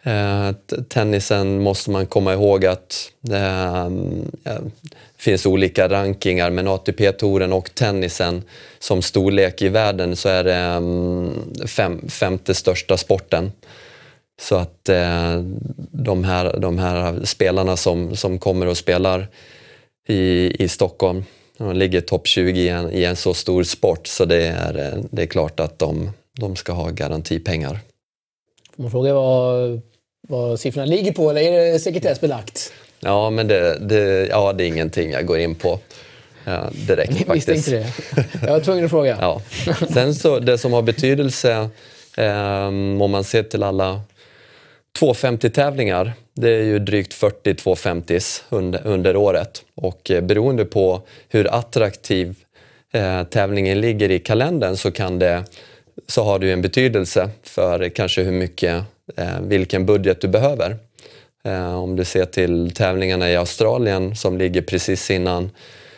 Eh, 0.04 0.52
tennisen 0.88 1.62
måste 1.62 1.92
man 1.92 2.06
komma 2.06 2.34
ihåg 2.34 2.66
att 2.66 3.12
ehm, 3.32 4.32
det 4.44 4.62
finns 5.18 5.46
olika 5.46 5.90
rankingar 5.90 6.50
men 6.50 6.68
ATP-touren 6.68 7.54
och 7.54 7.76
tennisen 7.76 8.44
som 8.80 9.02
storlek 9.02 9.62
i 9.62 9.70
världen 9.70 10.16
så 10.16 10.30
är 10.30 10.44
det 10.44 10.56
ehm, 10.56 11.32
fem, 11.68 12.10
femte 12.10 12.54
största 12.54 12.98
sporten. 12.98 13.52
Så 14.42 14.56
att 14.56 14.90
eh, 14.90 15.42
de, 15.92 16.24
här, 16.24 16.60
de 16.60 16.78
här 16.78 17.26
spelarna 17.26 17.78
som, 17.78 18.16
som 18.16 18.40
kommer 18.40 18.66
och 18.66 18.78
spelar 18.78 19.28
i, 20.08 20.56
i 20.64 20.68
Stockholm, 20.68 21.24
de 21.58 21.76
ligger 21.76 22.02
topp 22.02 22.28
20 22.28 22.62
i 22.62 22.70
en, 22.70 22.92
i 22.92 23.04
en 23.04 23.16
så 23.16 23.34
stor 23.34 23.64
sport 23.64 24.08
så 24.08 24.26
det 24.26 24.44
är, 24.48 24.80
eh, 24.80 25.04
det 25.12 25.22
är 25.22 25.28
klart 25.28 25.60
att 25.60 25.80
de, 25.80 26.12
de 26.40 26.56
ska 26.56 26.74
ha 26.74 26.90
garantipengar. 26.90 27.80
Får 28.76 28.84
man 28.84 28.92
fråga 28.92 29.14
vad 29.14 29.82
vad 30.28 30.60
siffrorna 30.60 30.86
ligger 30.86 31.12
på 31.12 31.30
eller 31.30 31.42
är 31.42 31.72
det 31.72 31.80
sekretessbelagt? 31.80 32.74
Ja, 33.00 33.30
men 33.30 33.48
det, 33.48 33.78
det, 33.80 34.28
ja, 34.28 34.54
det 34.54 34.64
är 34.64 34.68
ingenting 34.68 35.12
jag 35.12 35.26
går 35.26 35.40
in 35.40 35.56
på 35.56 35.80
ja, 36.44 36.70
direkt 36.88 37.14
Ni 37.14 37.26
faktiskt. 37.26 37.50
Visste 37.50 37.76
inte 37.76 37.92
det. 38.12 38.46
Jag 38.48 38.54
var 38.54 38.60
tvungen 38.60 38.86
att 38.86 38.92
fråga. 38.92 39.18
ja. 39.22 39.42
Sen 39.94 40.16
så, 40.16 40.40
det 40.40 40.58
som 40.58 40.74
har 40.74 40.82
betydelse 40.82 41.70
eh, 42.18 42.68
om 42.68 43.12
man 43.12 43.24
ser 43.24 43.44
till 43.44 43.64
alla 43.64 44.02
250-tävlingar, 45.00 46.14
det 46.34 46.50
är 46.50 46.64
ju 46.64 46.80
drygt 46.80 47.14
40 47.14 47.54
250s 47.54 48.42
under, 48.50 48.88
under 48.88 49.16
året. 49.16 49.64
Och 49.76 50.12
eh, 50.12 50.22
beroende 50.22 50.66
på 50.66 51.02
hur 51.30 51.54
attraktiv 51.54 52.36
eh, 52.94 53.24
tävlingen 53.24 53.82
ligger 53.82 54.12
i 54.12 54.20
kalendern 54.20 54.78
så 54.78 54.92
kan 54.92 55.20
det 55.20 55.44
så 56.08 56.24
har 56.24 56.40
det 56.40 56.46
ju 56.46 56.54
en 56.54 56.62
betydelse 56.62 57.30
för 57.44 57.90
kanske 57.90 58.22
hur 58.22 58.32
mycket 58.32 58.84
Eh, 59.18 59.42
vilken 59.42 59.86
budget 59.86 60.22
du 60.22 60.28
behöver. 60.28 60.78
Eh, 61.44 61.76
om 61.76 61.96
du 61.96 62.06
ser 62.06 62.26
till 62.26 62.72
tävlingarna 62.72 63.32
i 63.32 63.36
Australien 63.36 64.16
som 64.16 64.38
ligger 64.38 64.62
precis 64.62 65.12
innan, 65.12 65.52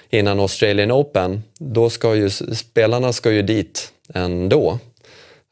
innan 0.10 0.40
Australian 0.40 0.92
Open, 0.92 1.44
då 1.60 1.90
ska 1.90 2.16
ju 2.16 2.30
spelarna 2.30 3.14
ska 3.14 3.32
ju 3.32 3.42
dit 3.42 3.92
ändå 4.14 4.80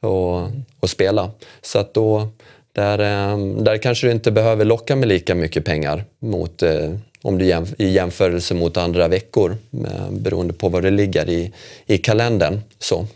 och, 0.02 0.42
och 0.80 0.90
spela. 0.90 1.32
Så 1.62 1.80
att 1.80 1.94
då, 1.94 2.28
där, 2.72 3.00
eh, 3.00 3.38
där 3.64 3.78
kanske 3.78 4.08
du 4.08 4.12
inte 4.12 4.32
behöver 4.32 4.66
locka 4.66 4.96
med 4.96 5.08
lika 5.08 5.36
mycket 5.36 5.66
pengar 5.66 6.04
mot, 6.20 6.64
eh, 6.64 6.92
om 7.22 7.38
du 7.38 7.46
jämf 7.46 7.74
i 7.78 7.90
jämförelse 7.90 8.54
mot 8.54 8.78
andra 8.78 9.08
veckor 9.08 9.58
eh, 9.88 10.12
beroende 10.12 10.54
på 10.54 10.70
var 10.70 10.82
det 10.82 10.92
ligger 10.92 11.30
i, 11.30 11.54
i 11.86 11.98
kalendern. 11.98 12.62
Så. 12.80 13.08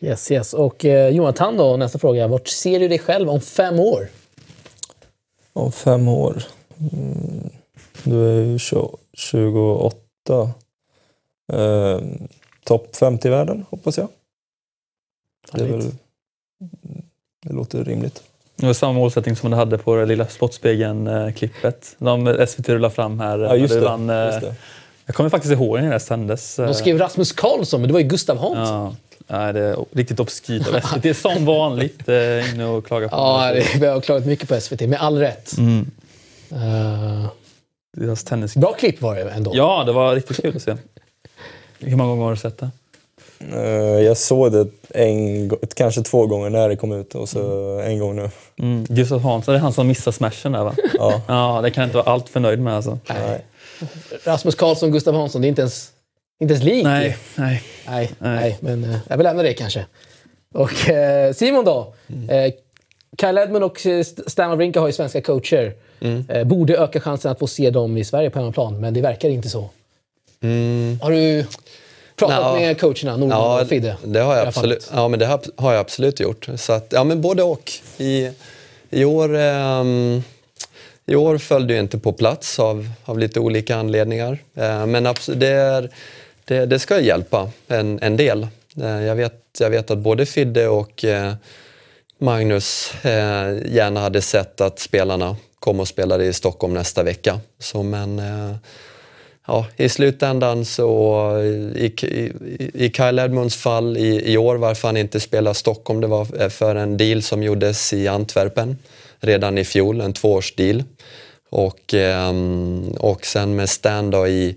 Yes, 0.00 0.30
yes. 0.30 0.54
Och 0.54 0.84
eh, 0.84 1.08
Jonathan 1.08 1.56
då, 1.56 1.76
nästa 1.76 1.98
fråga. 1.98 2.28
Vart 2.28 2.48
ser 2.48 2.80
du 2.80 2.88
dig 2.88 2.98
själv 2.98 3.30
om 3.30 3.40
fem 3.40 3.80
år? 3.80 4.08
Om 5.52 5.72
fem 5.72 6.08
år? 6.08 6.42
Mm, 6.92 7.50
du 8.04 8.26
är 8.26 8.44
ju 8.44 8.58
28. 9.12 9.96
Eh, 11.52 12.00
Topp 12.64 12.96
50 12.96 13.28
i 13.28 13.30
världen, 13.30 13.64
hoppas 13.70 13.98
jag. 13.98 14.08
Det, 15.52 15.64
väl, 15.64 15.82
det 17.46 17.52
låter 17.52 17.84
rimligt. 17.84 18.22
Det 18.56 18.66
var 18.66 18.72
samma 18.72 18.92
målsättning 18.92 19.36
som 19.36 19.50
du 19.50 19.56
hade 19.56 19.78
på 19.78 19.96
det 19.96 20.06
lilla 20.06 20.26
Sportspegeln-klippet. 20.26 21.96
De 21.98 22.46
SVT 22.48 22.68
rullade 22.68 22.94
fram 22.94 23.20
här. 23.20 23.38
Ja, 23.38 23.56
just, 23.56 23.74
det, 23.74 23.80
vann, 23.80 24.10
eh, 24.10 24.26
just 24.26 24.40
det. 24.40 24.54
Jag 25.06 25.14
kommer 25.16 25.30
faktiskt 25.30 25.52
ihåg 25.52 25.80
när 25.80 25.92
det 25.92 26.00
sändes. 26.00 26.56
De 26.56 26.74
skrev 26.74 26.98
Rasmus 26.98 27.32
Karlsson, 27.32 27.80
men 27.80 27.88
det 27.88 27.92
var 27.92 28.00
ju 28.00 28.06
Gustav 28.06 28.38
Hansson. 28.38 28.66
Ja. 28.66 28.94
Nej, 29.30 29.52
det 29.52 29.60
är 29.60 29.84
riktigt 29.92 30.20
obskyrt 30.20 30.68
av 30.68 30.80
SVT. 30.80 31.02
Det 31.02 31.08
är 31.08 31.14
som 31.14 31.44
vanligt 31.44 32.08
eh, 32.08 32.54
inne 32.54 32.64
och 32.64 32.86
klagar 32.86 33.08
på 33.08 33.16
Ja, 33.16 33.52
det, 33.52 33.80
vi 33.80 33.86
har 33.86 34.00
klagat 34.00 34.26
mycket 34.26 34.48
på 34.48 34.60
SVT, 34.60 34.80
med 34.80 35.00
all 35.00 35.18
rätt. 35.18 35.58
Mm. 35.58 35.90
Uh, 36.52 37.26
Deras 37.96 38.24
tennis... 38.24 38.56
Bra 38.56 38.72
klipp 38.72 39.02
var 39.02 39.16
det 39.16 39.30
ändå. 39.30 39.52
Ja, 39.54 39.84
det 39.86 39.92
var 39.92 40.14
riktigt 40.14 40.42
kul 40.42 40.56
att 40.56 40.62
se. 40.62 40.76
Hur 41.78 41.96
många 41.96 42.10
gånger 42.10 42.24
har 42.24 42.30
du 42.30 42.36
sett 42.36 42.58
det? 42.58 42.70
Eh, 43.54 44.04
jag 44.04 44.16
såg 44.16 44.52
det 44.52 44.66
en, 44.88 45.50
kanske 45.74 46.02
två 46.02 46.26
gånger 46.26 46.50
när 46.50 46.68
det 46.68 46.76
kom 46.76 46.92
ut 46.92 47.14
och 47.14 47.28
så 47.28 47.78
en 47.78 47.98
gång 47.98 48.16
nu. 48.16 48.30
Mm. 48.58 48.84
Gustav 48.88 49.20
Hansson, 49.20 49.52
det 49.52 49.58
är 49.58 49.62
han 49.62 49.72
som 49.72 49.88
missar 49.88 50.12
smashen 50.12 50.52
där 50.52 50.64
va? 50.64 50.74
Ja. 50.98 51.22
Ja, 51.26 51.60
det 51.62 51.70
kan 51.70 51.82
jag 51.82 51.88
inte 51.88 51.96
vara 51.96 52.10
allt 52.12 52.28
för 52.28 52.40
nöjd 52.40 52.60
med 52.60 52.76
alltså. 52.76 52.98
Nej. 53.08 53.44
Rasmus 54.24 54.54
Karlsson, 54.54 54.92
Gustav 54.92 55.14
Hansson, 55.14 55.40
det 55.40 55.46
är 55.46 55.48
inte 55.48 55.62
ens, 55.62 55.90
inte 56.40 56.54
ens 56.54 56.64
lik. 56.64 56.84
Nej, 56.84 57.16
nej. 57.34 57.62
Nej, 57.88 58.10
nej. 58.18 58.36
Nej. 58.40 58.58
men 58.60 58.84
eh, 58.84 58.96
jag 59.08 59.16
vill 59.16 59.24
lämna 59.24 59.42
det 59.42 59.54
kanske. 59.54 59.86
Och 60.54 60.88
eh, 60.90 61.32
Simon 61.32 61.64
då? 61.64 61.94
Eh, 62.28 62.52
Kyle 63.20 63.38
Edmund 63.38 63.64
och 63.64 63.86
eh, 63.86 63.98
St- 63.98 64.22
Stan 64.26 64.50
Wawrinka 64.50 64.80
har 64.80 64.86
ju 64.86 64.92
svenska 64.92 65.20
coacher. 65.22 65.72
Eh, 66.28 66.44
borde 66.44 66.76
öka 66.76 67.00
chansen 67.00 67.30
att 67.32 67.38
få 67.38 67.46
se 67.46 67.70
dem 67.70 67.96
i 67.96 68.04
Sverige 68.04 68.30
på 68.30 68.38
hemmaplan, 68.38 68.80
men 68.80 68.94
det 68.94 69.00
verkar 69.00 69.28
inte 69.28 69.48
så. 69.48 69.70
Har 71.02 71.10
du 71.10 71.44
pratat 72.16 72.38
Nja. 72.40 72.52
med 72.60 72.80
coacherna, 72.80 73.16
Nordman 73.16 73.38
Ja, 73.38 73.60
och 73.62 73.68
Fidde? 73.68 73.96
det 74.04 74.20
har 74.20 74.36
jag 74.36 74.46
absolut, 74.48 74.90
ja, 74.94 75.08
men 75.08 75.18
det 75.18 75.26
har, 75.26 75.40
har 75.56 75.72
jag 75.72 75.80
absolut 75.80 76.20
gjort. 76.20 76.48
Så 76.56 76.72
att, 76.72 76.86
ja, 76.90 77.04
men 77.04 77.20
både 77.20 77.42
och. 77.42 77.72
I, 77.98 78.30
i, 78.90 79.04
år, 79.04 79.36
ehm, 79.36 80.22
I 81.06 81.14
år 81.14 81.38
föll 81.38 81.66
det 81.66 81.78
inte 81.78 81.98
på 81.98 82.12
plats 82.12 82.58
av, 82.58 82.88
av 83.04 83.18
lite 83.18 83.40
olika 83.40 83.76
anledningar. 83.76 84.38
Eh, 84.54 84.86
men 84.86 85.04
det, 85.34 85.46
är, 85.48 85.90
det, 86.50 86.66
det 86.66 86.78
ska 86.78 87.00
hjälpa 87.00 87.50
en, 87.68 87.98
en 88.02 88.16
del. 88.16 88.46
Eh, 88.76 89.02
jag, 89.02 89.16
vet, 89.16 89.34
jag 89.60 89.70
vet 89.70 89.90
att 89.90 89.98
både 89.98 90.26
Fidde 90.26 90.68
och 90.68 91.04
eh, 91.04 91.32
Magnus 92.18 92.92
eh, 93.02 93.58
gärna 93.66 94.00
hade 94.00 94.22
sett 94.22 94.60
att 94.60 94.78
spelarna 94.78 95.36
kom 95.60 95.80
och 95.80 95.88
spelade 95.88 96.24
i 96.24 96.32
Stockholm 96.32 96.74
nästa 96.74 97.02
vecka. 97.02 97.40
Så, 97.58 97.82
men 97.82 98.22
ja, 99.46 99.66
i 99.76 99.88
slutändan 99.88 100.64
så 100.64 101.38
i, 101.76 101.86
i, 102.02 102.32
i 102.74 102.90
Kyle 102.90 103.18
Edmunds 103.18 103.56
fall 103.56 103.96
i, 103.96 104.32
i 104.32 104.36
år 104.38 104.56
varför 104.56 104.88
han 104.88 104.96
inte 104.96 105.20
spelar 105.20 105.52
Stockholm 105.52 106.00
det 106.00 106.06
var 106.06 106.48
för 106.48 106.74
en 106.74 106.96
deal 106.96 107.22
som 107.22 107.42
gjordes 107.42 107.92
i 107.92 108.08
Antwerpen 108.08 108.78
redan 109.20 109.58
i 109.58 109.64
fjol, 109.64 110.00
en 110.00 110.12
tvåårsdeal. 110.12 110.84
Och, 111.50 111.94
och 112.98 113.26
sen 113.26 113.56
med 113.56 113.68
Stan 113.68 114.10
då 114.10 114.28
i, 114.28 114.56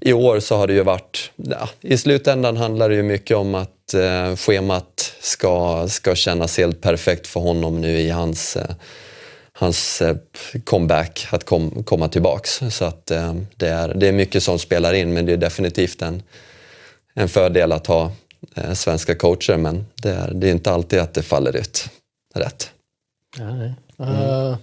i 0.00 0.12
år 0.12 0.40
så 0.40 0.56
har 0.56 0.66
det 0.66 0.72
ju 0.72 0.82
varit, 0.82 1.30
ja, 1.36 1.68
i 1.80 1.98
slutändan 1.98 2.56
handlar 2.56 2.88
det 2.88 2.94
ju 2.94 3.02
mycket 3.02 3.36
om 3.36 3.54
att 3.54 3.94
eh, 3.94 4.36
schemat 4.36 5.14
ska, 5.20 5.86
ska 5.88 6.14
kännas 6.14 6.58
helt 6.58 6.80
perfekt 6.80 7.26
för 7.26 7.40
honom 7.40 7.80
nu 7.80 7.98
i 8.00 8.10
hans 8.10 8.56
eh, 8.56 8.70
hans 9.58 10.02
eh, 10.02 10.16
comeback, 10.64 11.26
att 11.30 11.44
kom, 11.44 11.82
komma 11.84 12.08
tillbaks. 12.08 12.60
Så 12.70 12.84
att 12.84 13.10
eh, 13.10 13.34
det, 13.56 13.68
är, 13.68 13.94
det 13.94 14.08
är 14.08 14.12
mycket 14.12 14.42
som 14.42 14.58
spelar 14.58 14.94
in 14.94 15.12
men 15.12 15.26
det 15.26 15.32
är 15.32 15.36
definitivt 15.36 16.02
en, 16.02 16.22
en 17.14 17.28
fördel 17.28 17.72
att 17.72 17.86
ha 17.86 18.12
eh, 18.54 18.72
svenska 18.72 19.14
coacher 19.14 19.56
men 19.56 19.86
det 20.02 20.10
är, 20.10 20.30
det 20.34 20.48
är 20.48 20.52
inte 20.52 20.72
alltid 20.72 20.98
att 20.98 21.14
det 21.14 21.22
faller 21.22 21.56
ut 21.56 21.88
rätt. 22.34 22.70
Ja, 23.38 23.54
nej. 23.54 23.74
Eh, 23.98 24.56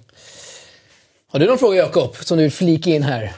har 1.28 1.40
du 1.40 1.46
någon 1.46 1.58
fråga 1.58 1.78
Jakob, 1.78 2.16
som 2.16 2.38
du 2.38 2.44
vill 2.44 2.52
flika 2.52 2.90
in 2.90 3.04
här? 3.04 3.34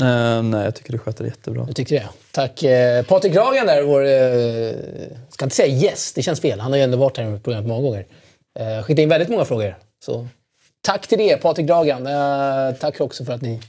Eh, 0.00 0.42
nej, 0.42 0.64
jag 0.64 0.74
tycker 0.74 0.92
du 0.92 0.98
sköter 0.98 1.24
det 1.24 1.30
jättebra. 1.30 1.64
Jag 1.66 1.76
tycker 1.76 1.94
det. 1.94 2.08
Tack. 2.32 2.62
Eh, 2.62 3.04
Patrik 3.04 3.36
Ragan 3.36 3.66
där, 3.66 3.82
vår... 3.82 4.04
Eh, 4.04 5.16
ska 5.30 5.44
inte 5.44 5.56
säga 5.56 5.74
gäst, 5.74 6.14
det 6.14 6.22
känns 6.22 6.40
fel. 6.40 6.60
Han 6.60 6.72
har 6.72 6.78
ju 6.78 6.84
ändå 6.84 6.98
varit 6.98 7.16
här 7.16 7.36
i 7.36 7.38
programmet 7.38 7.68
många 7.68 7.82
gånger. 7.82 8.06
Eh, 8.58 8.82
skickat 8.82 9.02
in 9.02 9.08
väldigt 9.08 9.28
många 9.28 9.44
frågor. 9.44 9.76
Så 10.04 10.28
tack 10.82 11.06
till 11.06 11.18
det, 11.18 11.36
Patrik 11.36 11.66
Dragan. 11.66 12.06
Eh, 12.06 12.76
tack 12.80 13.00
också 13.00 13.24
för 13.24 13.32
att 13.32 13.42
ni 13.42 13.60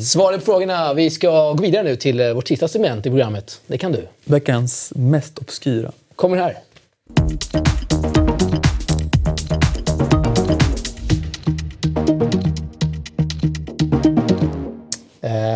svarade 0.00 0.38
på 0.38 0.44
frågorna. 0.44 0.94
Vi 0.94 1.10
ska 1.10 1.52
gå 1.52 1.62
vidare 1.62 1.82
nu 1.82 1.96
till 1.96 2.20
eh, 2.20 2.32
vårt 2.32 2.48
sista 2.48 2.68
segment 2.68 3.06
i 3.06 3.10
programmet. 3.10 3.60
Det 3.66 3.78
kan 3.78 3.92
du. 3.92 4.08
Veckans 4.24 4.92
mest 4.96 5.38
obskyra. 5.38 5.92
Kommer 6.16 6.36
här. 6.36 6.56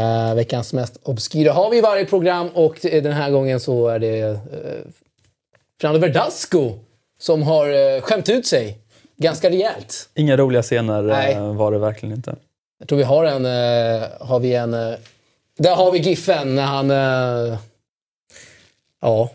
Eh, 0.00 0.34
veckans 0.34 0.72
mest 0.72 0.98
obskyra 1.02 1.52
har 1.52 1.70
vi 1.70 1.78
i 1.78 1.80
varje 1.80 2.04
program 2.04 2.48
och 2.48 2.78
den 2.82 3.12
här 3.12 3.30
gången 3.30 3.60
så 3.60 3.88
är 3.88 3.98
det 3.98 4.20
eh, 4.20 4.38
Fernando 5.80 6.00
Verdasco 6.00 6.74
som 7.18 7.42
har 7.42 7.68
eh, 7.68 8.00
skämt 8.00 8.28
ut 8.28 8.46
sig 8.46 8.78
ganska 9.16 9.50
rejält. 9.50 10.08
Inga 10.14 10.36
roliga 10.36 10.62
scener 10.62 11.30
eh, 11.30 11.54
var 11.54 11.72
det 11.72 11.78
verkligen 11.78 12.14
inte. 12.14 12.36
Jag 12.78 12.88
tror 12.88 12.98
vi 12.98 13.04
har 13.04 13.24
en... 13.24 13.44
Har 14.20 14.40
vi 14.40 14.54
en 14.54 14.70
där 15.58 15.76
har 15.76 15.92
vi 15.92 15.98
Giffen 15.98 16.54
när 16.54 16.62
han... 16.62 16.90
Ja. 19.00 19.30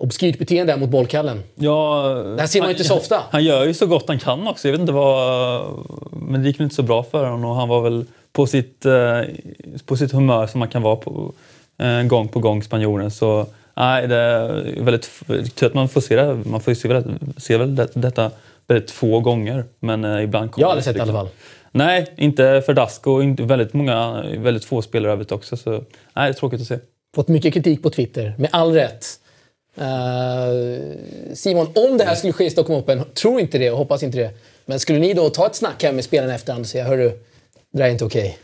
Obskyrt 0.00 0.38
beteende 0.38 0.72
där 0.72 0.80
mot 0.80 0.90
bollkallen. 0.90 1.42
Ja, 1.54 2.02
Det 2.36 2.40
här 2.40 2.46
ser 2.46 2.60
man 2.60 2.68
ju 2.68 2.74
inte 2.74 2.84
så 2.84 2.96
ofta. 2.96 3.22
Han 3.30 3.44
gör 3.44 3.64
ju 3.64 3.74
så 3.74 3.86
gott 3.86 4.08
han 4.08 4.18
kan 4.18 4.48
också. 4.48 4.68
Jag 4.68 4.72
vet 4.72 4.80
inte 4.80 4.92
vad... 4.92 5.64
Men 6.12 6.42
det 6.42 6.48
gick 6.48 6.60
väl 6.60 6.64
inte 6.64 6.76
så 6.76 6.82
bra 6.82 7.02
för 7.02 7.24
honom 7.24 7.50
och 7.50 7.56
han 7.56 7.68
var 7.68 7.80
väl 7.82 8.06
på 8.32 8.46
sitt, 8.46 8.86
eh, 8.86 9.20
på 9.86 9.96
sitt 9.96 10.12
humör 10.12 10.46
som 10.46 10.58
man 10.58 10.68
kan 10.68 10.82
vara 10.82 10.96
på 10.96 11.32
eh, 11.78 12.02
gång 12.02 12.28
på 12.28 12.40
gång, 12.40 12.62
spanjoren. 12.62 13.10
Så 13.10 13.46
nej, 13.76 14.08
det 14.08 14.16
är 14.16 14.82
väldigt 14.82 15.10
tur 15.54 15.66
att 15.66 15.74
man 15.74 15.88
får 15.88 16.00
se 16.00 16.16
det. 16.16 16.34
Man 16.34 16.60
får 16.60 16.74
se, 16.74 17.02
se 17.36 17.56
väl 17.56 17.76
det, 17.76 17.88
detta 17.94 18.30
väldigt 18.66 18.90
få 18.90 19.20
gånger. 19.20 19.64
Men 19.80 20.04
eh, 20.04 20.22
ibland 20.22 20.50
kommer 20.50 20.62
Jag 20.62 20.68
har 20.68 20.72
aldrig 20.72 20.84
sett 20.84 20.94
det 20.94 20.98
i 20.98 21.00
liksom- 21.00 21.16
alla 21.16 21.28
fall. 21.28 21.34
Nej, 21.72 22.06
inte 22.16 22.62
för 22.66 22.74
Dasco. 22.74 23.22
Inte 23.22 23.42
väldigt 23.42 23.72
många, 23.72 24.24
väldigt 24.38 24.64
få 24.64 24.82
spelare 24.82 25.12
övrigt 25.12 25.32
också. 25.32 25.56
Så 25.56 25.70
nej, 25.70 25.80
det 26.14 26.22
är 26.22 26.32
tråkigt 26.32 26.60
att 26.60 26.66
se. 26.66 26.78
Fått 27.14 27.28
mycket 27.28 27.54
kritik 27.54 27.82
på 27.82 27.90
Twitter, 27.90 28.34
med 28.38 28.48
all 28.52 28.72
rätt. 28.72 29.06
Eh, 29.76 31.34
Simon, 31.34 31.66
om 31.74 31.98
det 31.98 32.04
här 32.04 32.14
skulle 32.14 32.32
ske 32.32 32.44
i 32.44 32.50
Stockholm 32.50 32.80
Open, 32.80 33.04
tror 33.14 33.40
inte 33.40 33.58
det 33.58 33.70
och 33.70 33.78
hoppas 33.78 34.02
inte 34.02 34.18
det. 34.18 34.30
Men 34.66 34.80
skulle 34.80 34.98
ni 34.98 35.14
då 35.14 35.30
ta 35.30 35.46
ett 35.46 35.54
snack 35.54 35.82
här 35.82 35.92
med 35.92 36.04
spelarna 36.04 36.34
efterhand 36.34 36.62
och 36.62 36.68
säga 36.68 36.84
hörru, 36.84 37.12
det 37.78 37.84
där 37.84 37.88
är 37.88 37.92
inte 37.92 38.04
okej. 38.04 38.38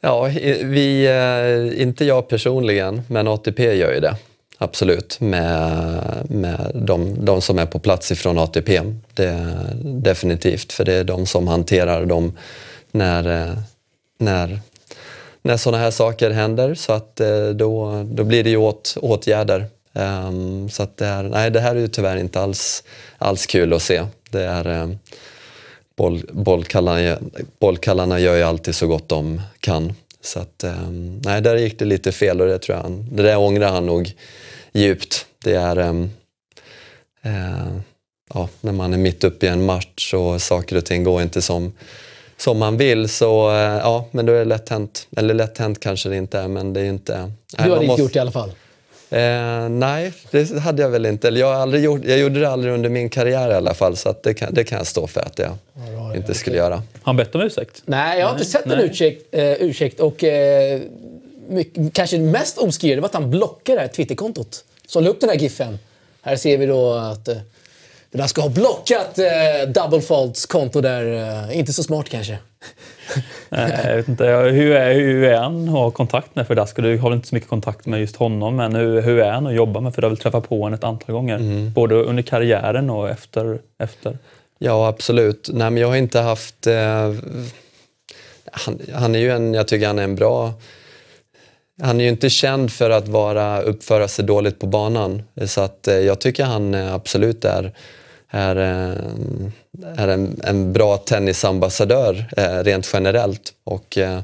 Ja, 0.00 0.30
vi, 0.62 1.06
eh, 1.06 1.82
inte 1.82 2.04
jag 2.04 2.28
personligen, 2.28 3.02
men 3.08 3.28
ATP 3.28 3.74
gör 3.74 3.92
ju 3.92 4.00
det. 4.00 4.16
Absolut, 4.58 5.20
med, 5.20 6.30
med 6.30 6.70
de, 6.74 7.24
de 7.24 7.42
som 7.42 7.58
är 7.58 7.66
på 7.66 7.78
plats 7.78 8.12
ifrån 8.12 8.38
ATP. 8.38 8.80
Det, 9.14 9.54
definitivt, 9.82 10.72
för 10.72 10.84
det 10.84 10.92
är 10.92 11.04
de 11.04 11.26
som 11.26 11.48
hanterar 11.48 12.06
dem 12.06 12.38
när, 12.90 13.48
eh, 13.48 13.54
när, 14.18 14.60
när 15.42 15.56
sådana 15.56 15.82
här 15.82 15.90
saker 15.90 16.30
händer. 16.30 16.74
Så 16.74 16.92
att 16.92 17.20
eh, 17.20 17.48
då, 17.48 18.02
då 18.10 18.24
blir 18.24 18.44
det 18.44 18.50
ju 18.50 18.56
åt, 18.56 18.96
åtgärder. 19.00 19.66
Um, 19.92 20.68
så 20.68 20.82
att 20.82 20.96
det, 20.96 21.06
är, 21.06 21.22
nej, 21.22 21.50
det 21.50 21.60
här 21.60 21.76
är 21.76 21.80
ju 21.80 21.88
tyvärr 21.88 22.16
inte 22.16 22.40
alls, 22.40 22.84
alls 23.18 23.46
kul 23.46 23.72
att 23.72 23.82
se. 23.82 24.04
Det 24.30 24.42
är, 24.44 24.96
boll, 25.96 26.22
bollkallarna, 26.32 27.18
bollkallarna 27.60 28.20
gör 28.20 28.36
ju 28.36 28.42
alltid 28.42 28.74
så 28.74 28.86
gott 28.86 29.08
de 29.08 29.40
kan. 29.60 29.92
Så 30.20 30.40
att, 30.40 30.64
ehm, 30.64 31.20
nej, 31.24 31.40
där 31.42 31.56
gick 31.56 31.78
det 31.78 31.84
lite 31.84 32.12
fel 32.12 32.40
och 32.40 32.46
det 32.46 32.58
tror 32.58 32.76
jag 32.76 32.82
han, 32.82 33.06
det 33.16 33.22
där 33.22 33.38
ångrar 33.38 33.68
han 33.70 33.86
nog 33.86 34.12
djupt. 34.72 35.26
Det 35.44 35.54
är 35.54 35.76
ehm, 35.76 36.10
eh, 37.22 37.76
ja, 38.34 38.48
när 38.60 38.72
man 38.72 38.92
är 38.92 38.98
mitt 38.98 39.24
uppe 39.24 39.46
i 39.46 39.48
en 39.48 39.64
match 39.66 40.14
och 40.14 40.42
saker 40.42 40.76
och 40.76 40.84
ting 40.84 41.04
går 41.04 41.22
inte 41.22 41.42
som, 41.42 41.72
som 42.36 42.58
man 42.58 42.76
vill 42.76 43.08
så 43.08 43.50
eh, 43.50 43.56
ja, 43.56 44.08
men 44.10 44.26
då 44.26 44.32
är 44.32 44.38
det 44.38 44.44
lätt 44.44 44.68
hänt. 44.68 45.06
Eller 45.16 45.34
lätt 45.34 45.58
hänt 45.58 45.80
kanske 45.80 46.08
det 46.08 46.16
inte 46.16 46.38
är 46.38 46.48
men 46.48 46.72
det 46.72 46.80
är 46.80 46.84
inte... 46.84 47.18
nej, 47.18 47.30
Du 47.56 47.68
man 47.68 47.72
inte 47.72 47.86
måste- 47.86 48.02
gjort 48.02 48.12
det 48.12 48.16
i 48.16 48.20
alla 48.20 48.30
fall. 48.32 48.52
Eh, 49.14 49.68
nej, 49.68 50.12
det 50.30 50.58
hade 50.58 50.82
jag 50.82 50.90
väl 50.90 51.06
inte. 51.06 51.28
Eller 51.28 51.40
jag, 51.40 51.46
har 51.46 51.54
aldrig 51.54 51.84
gjort, 51.84 52.00
jag 52.04 52.18
gjorde 52.18 52.40
det 52.40 52.50
aldrig 52.50 52.74
under 52.74 52.88
min 52.88 53.10
karriär 53.10 53.50
i 53.50 53.54
alla 53.54 53.74
fall 53.74 53.96
så 53.96 54.08
att 54.08 54.22
det, 54.22 54.34
kan, 54.34 54.54
det 54.54 54.64
kan 54.64 54.78
jag 54.78 54.86
stå 54.86 55.06
för 55.06 55.20
att 55.20 55.38
jag 55.38 55.56
inte 56.16 56.34
skulle 56.34 56.56
göra. 56.56 56.74
Har 56.74 56.82
han 57.02 57.16
bett 57.16 57.34
om 57.34 57.40
ursäkt? 57.40 57.82
Nej, 57.84 58.18
jag 58.18 58.26
har 58.26 58.32
inte 58.32 58.44
sett 58.44 58.66
en 58.66 58.78
nej. 58.78 58.86
ursäkt, 58.86 59.34
eh, 59.34 59.52
ursäkt 59.52 60.00
och 60.00 60.24
eh, 60.24 60.80
mycket, 61.48 61.92
kanske 61.92 62.16
det 62.16 62.22
mest 62.22 62.58
obskyra 62.58 62.94
det 62.94 63.00
var 63.00 63.08
att 63.08 63.14
han 63.14 63.30
blockade 63.30 63.78
det 63.78 63.80
här 63.80 63.88
Twitterkontot 63.88 64.64
som 64.86 65.04
la 65.04 65.10
upp 65.10 65.20
den 65.20 65.30
här 65.30 65.36
giffen. 65.36 65.78
Här 66.22 66.36
ser 66.36 66.58
vi 66.58 66.66
då 66.66 66.92
att 66.92 67.28
eh, 67.28 67.36
det 68.10 68.18
där 68.18 68.26
ska 68.26 68.42
ha 68.42 68.48
blockat 68.48 69.18
eh, 69.18 69.68
Double 69.68 70.00
Faults 70.00 70.46
konto 70.46 70.80
där. 70.80 71.06
Eh, 71.48 71.58
inte 71.58 71.72
så 71.72 71.82
smart 71.82 72.08
kanske. 72.08 72.38
Nej, 73.48 73.80
jag 73.84 73.96
vet 73.96 74.08
inte. 74.08 74.24
Hur 74.26 74.72
är, 74.72 74.94
hur 74.94 75.24
är 75.24 75.36
han 75.36 75.64
att 75.64 75.70
ha 75.70 75.90
kontakt 75.90 76.36
med 76.36 76.48
Verdasco? 76.48 76.82
Du 76.82 76.98
har 76.98 77.10
väl 77.10 77.16
inte 77.16 77.28
så 77.28 77.34
mycket 77.34 77.50
kontakt 77.50 77.86
med 77.86 78.00
just 78.00 78.16
honom, 78.16 78.56
men 78.56 78.74
hur, 78.74 79.02
hur 79.02 79.18
är 79.18 79.32
han 79.32 79.46
att 79.46 79.54
jobba 79.54 79.80
med? 79.80 79.94
För 79.94 80.02
du 80.02 80.06
har 80.06 80.10
väl 80.10 80.18
träffat 80.18 80.48
på 80.48 80.56
honom 80.56 80.74
ett 80.74 80.84
antal 80.84 81.14
gånger, 81.14 81.70
både 81.70 81.94
under 81.94 82.22
karriären 82.22 82.90
och 82.90 83.10
efter. 83.10 83.58
efter. 83.78 84.18
Ja, 84.58 84.88
absolut. 84.88 85.50
Nej, 85.52 85.70
men 85.70 85.80
jag 85.80 85.88
har 85.88 85.96
inte 85.96 86.20
haft... 86.20 86.66
Eh, 86.66 87.12
han, 88.52 88.80
han 88.94 89.14
är 89.14 89.18
ju 89.18 89.30
en, 89.30 89.54
jag 89.54 89.68
tycker 89.68 89.86
han 89.86 89.98
är 89.98 90.04
en 90.04 90.14
bra... 90.14 90.52
Han 91.82 92.00
är 92.00 92.04
ju 92.04 92.10
inte 92.10 92.30
känd 92.30 92.72
för 92.72 92.90
att 92.90 93.08
vara, 93.08 93.62
uppföra 93.62 94.08
sig 94.08 94.24
dåligt 94.24 94.60
på 94.60 94.66
banan. 94.66 95.22
Så 95.46 95.60
att 95.60 95.88
eh, 95.88 95.94
jag 95.94 96.20
tycker 96.20 96.44
han 96.44 96.74
eh, 96.74 96.94
absolut 96.94 97.44
är, 97.44 97.72
är, 98.34 98.56
eh, 98.56 100.02
är 100.02 100.08
en, 100.08 100.40
en 100.44 100.72
bra 100.72 100.96
tennisambassadör 100.96 102.26
eh, 102.36 102.58
rent 102.58 102.90
generellt. 102.92 103.52
Och 103.64 103.98
eh, 103.98 104.20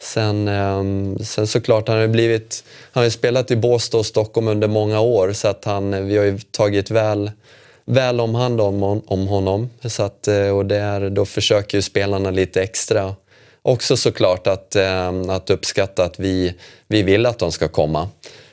Sen, 0.00 0.48
eh, 0.48 0.82
sen 1.24 1.46
såklart, 1.46 1.88
han 1.88 1.96
har 1.96 2.02
ju 2.02 2.08
blivit, 2.08 2.64
han 2.92 3.02
har 3.02 3.10
spelat 3.10 3.50
i 3.50 3.56
Båstad 3.56 3.98
och 3.98 4.06
Stockholm 4.06 4.48
under 4.48 4.68
många 4.68 5.00
år 5.00 5.32
så 5.32 5.48
att 5.48 5.64
han, 5.64 5.94
eh, 5.94 6.00
vi 6.00 6.16
har 6.16 6.24
ju 6.24 6.38
tagit 6.50 6.90
väl, 6.90 7.30
väl 7.84 8.20
om 8.20 8.34
hand 8.34 8.60
om, 8.60 9.02
om 9.06 9.26
honom. 9.26 9.70
Så 9.84 10.02
att, 10.02 10.28
och 10.54 10.66
där, 10.66 11.10
då 11.10 11.24
försöker 11.24 11.78
ju 11.78 11.82
spelarna 11.82 12.30
lite 12.30 12.62
extra 12.62 13.14
också 13.62 13.96
såklart 13.96 14.46
att, 14.46 14.76
att 15.28 15.50
uppskatta 15.50 16.04
att 16.04 16.20
vi, 16.20 16.54
vi 16.86 17.02
vill 17.02 17.26
att 17.26 17.38
de 17.38 17.52
ska 17.52 17.68
komma. 17.68 18.08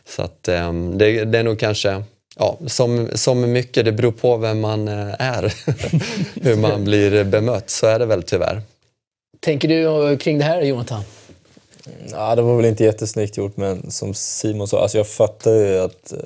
Så 0.08 0.22
att 0.22 0.44
det, 0.44 1.26
det 1.26 1.38
är 1.40 1.44
nog 1.44 1.60
kanske 1.60 2.04
Ja, 2.36 2.58
som, 2.68 3.10
som 3.14 3.52
mycket, 3.52 3.86
det 3.86 3.92
beror 3.92 4.12
på 4.12 4.38
vem 4.38 4.60
man 4.60 4.88
eh, 4.88 5.22
är. 5.22 5.54
Hur 6.44 6.56
man 6.56 6.84
blir 6.84 7.24
bemött, 7.24 7.70
så 7.70 7.88
är 7.88 8.00
det 8.00 8.06
väl 8.06 8.24
tyvärr. 8.24 8.62
Tänker 9.40 9.68
du 9.68 10.18
kring 10.18 10.38
det 10.38 10.44
här 10.44 10.62
Jonathan? 10.62 11.02
Ja, 12.12 12.36
det 12.36 12.42
var 12.42 12.56
väl 12.56 12.66
inte 12.66 12.84
jättesnyggt 12.84 13.38
gjort, 13.38 13.58
men 13.58 13.92
som 13.92 14.14
Simon 14.14 14.68
sa, 14.68 14.82
alltså 14.82 14.98
jag 14.98 15.08
fattar 15.08 15.52
ju 15.52 15.80
att 15.80 16.14
eh, 16.14 16.20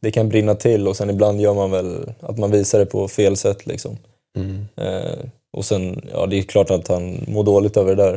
det 0.00 0.10
kan 0.10 0.28
brinna 0.28 0.54
till 0.54 0.88
och 0.88 0.96
sen 0.96 1.10
ibland 1.10 1.40
gör 1.40 1.54
man 1.54 1.70
väl 1.70 2.12
att 2.20 2.38
man 2.38 2.50
visar 2.50 2.78
det 2.78 2.86
på 2.86 3.08
fel 3.08 3.36
sätt. 3.36 3.66
Liksom. 3.66 3.98
Mm. 4.36 4.66
Eh, 4.76 5.18
och 5.52 5.64
sen, 5.64 6.08
ja 6.12 6.26
det 6.26 6.38
är 6.38 6.42
klart 6.42 6.70
att 6.70 6.88
han 6.88 7.24
mår 7.28 7.44
dåligt 7.44 7.76
över 7.76 7.96
det 7.96 8.02
där. 8.02 8.14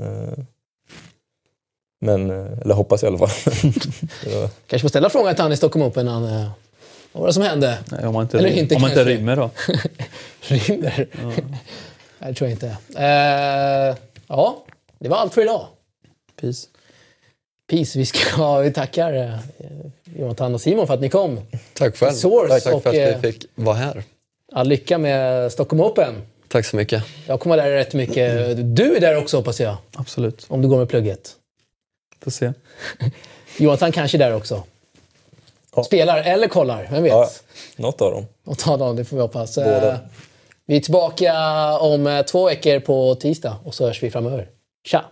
Eh, 0.00 0.44
men, 2.00 2.30
eh, 2.30 2.58
eller 2.62 2.74
hoppas 2.74 3.02
i 3.02 3.06
alla 3.06 3.18
fall. 3.18 3.30
Kanske 4.66 4.78
får 4.78 4.88
ställa 4.88 5.10
frågan 5.10 5.34
till 5.34 5.42
han 5.42 5.52
i 5.52 5.56
Stockholm 5.56 5.86
Open. 5.86 6.08
Han, 6.08 6.24
eh, 6.24 6.50
vad 7.12 7.20
var 7.20 7.26
det 7.26 7.32
som 7.32 7.42
hände? 7.42 7.78
Nej, 7.90 8.06
om 8.06 8.14
man 8.14 8.22
inte, 8.22 8.38
Eller 8.38 8.48
inte 8.48 8.74
om 8.74 8.80
man 8.80 8.90
inte 8.90 9.04
rymmer 9.04 9.36
då. 9.36 9.50
Rymmer? 10.40 11.08
Nej, 12.18 12.32
det 12.32 12.34
tror 12.34 12.50
jag 12.50 12.50
inte. 12.50 12.76
Eh, 12.96 13.96
ja, 14.26 14.64
det 14.98 15.08
var 15.08 15.16
allt 15.16 15.34
för 15.34 15.42
idag. 15.42 15.66
Peace. 16.40 16.66
Peace. 17.70 17.98
Vi, 17.98 18.06
ska, 18.06 18.58
vi 18.60 18.72
tackar 18.72 19.14
eh, 19.14 19.34
Jonathan 20.18 20.54
och 20.54 20.60
Simon 20.60 20.86
för 20.86 20.94
att 20.94 21.00
ni 21.00 21.08
kom. 21.08 21.40
Tack 21.72 21.96
själv. 21.96 22.12
Source 22.12 22.48
Tack, 22.48 22.62
tack 22.62 22.74
och, 22.74 22.82
för 22.82 22.90
att 22.90 22.96
eh, 22.96 23.20
vi 23.20 23.32
fick 23.32 23.46
vara 23.54 23.76
här. 23.76 24.02
All 24.52 24.68
lycka 24.68 24.98
med 24.98 25.52
Stockholm 25.52 25.80
Open. 25.82 26.14
Tack 26.48 26.66
så 26.66 26.76
mycket. 26.76 27.04
Jag 27.26 27.40
kommer 27.40 27.56
lära 27.56 27.66
dig 27.68 27.76
rätt 27.76 27.94
mycket. 27.94 28.56
Du 28.76 28.96
är 28.96 29.00
där 29.00 29.16
också 29.16 29.36
hoppas 29.36 29.60
jag. 29.60 29.76
Absolut. 29.94 30.44
Om 30.48 30.62
du 30.62 30.68
går 30.68 30.78
med 30.78 30.88
plugget. 30.88 31.32
Får 32.20 32.30
se. 32.30 32.52
Jonathan 33.58 33.92
kanske 33.92 34.16
är 34.16 34.18
där 34.18 34.34
också. 34.34 34.64
Ja. 35.76 35.84
Spelar 35.84 36.18
eller 36.22 36.48
kollar, 36.48 36.88
vem 36.90 37.02
vet? 37.02 37.12
ja, 37.12 37.28
något 37.76 38.00
av 38.02 38.10
dem. 38.12 38.26
Och 38.46 38.58
ta 38.58 38.76
dem, 38.76 38.96
det 38.96 39.04
får 39.04 39.16
vi 39.16 39.22
hoppas. 39.22 39.54
Båda. 39.54 39.92
Eh, 39.92 39.98
Vi 40.66 40.76
är 40.76 40.80
tillbaka 40.80 41.32
om 41.78 42.06
eh, 42.06 42.22
två 42.22 42.46
veckor 42.46 42.80
på 42.80 43.14
tisdag 43.14 43.56
och 43.64 43.74
så 43.74 43.86
hörs 43.86 44.02
vi 44.02 44.10
framöver. 44.10 44.48
Tja! 44.86 45.04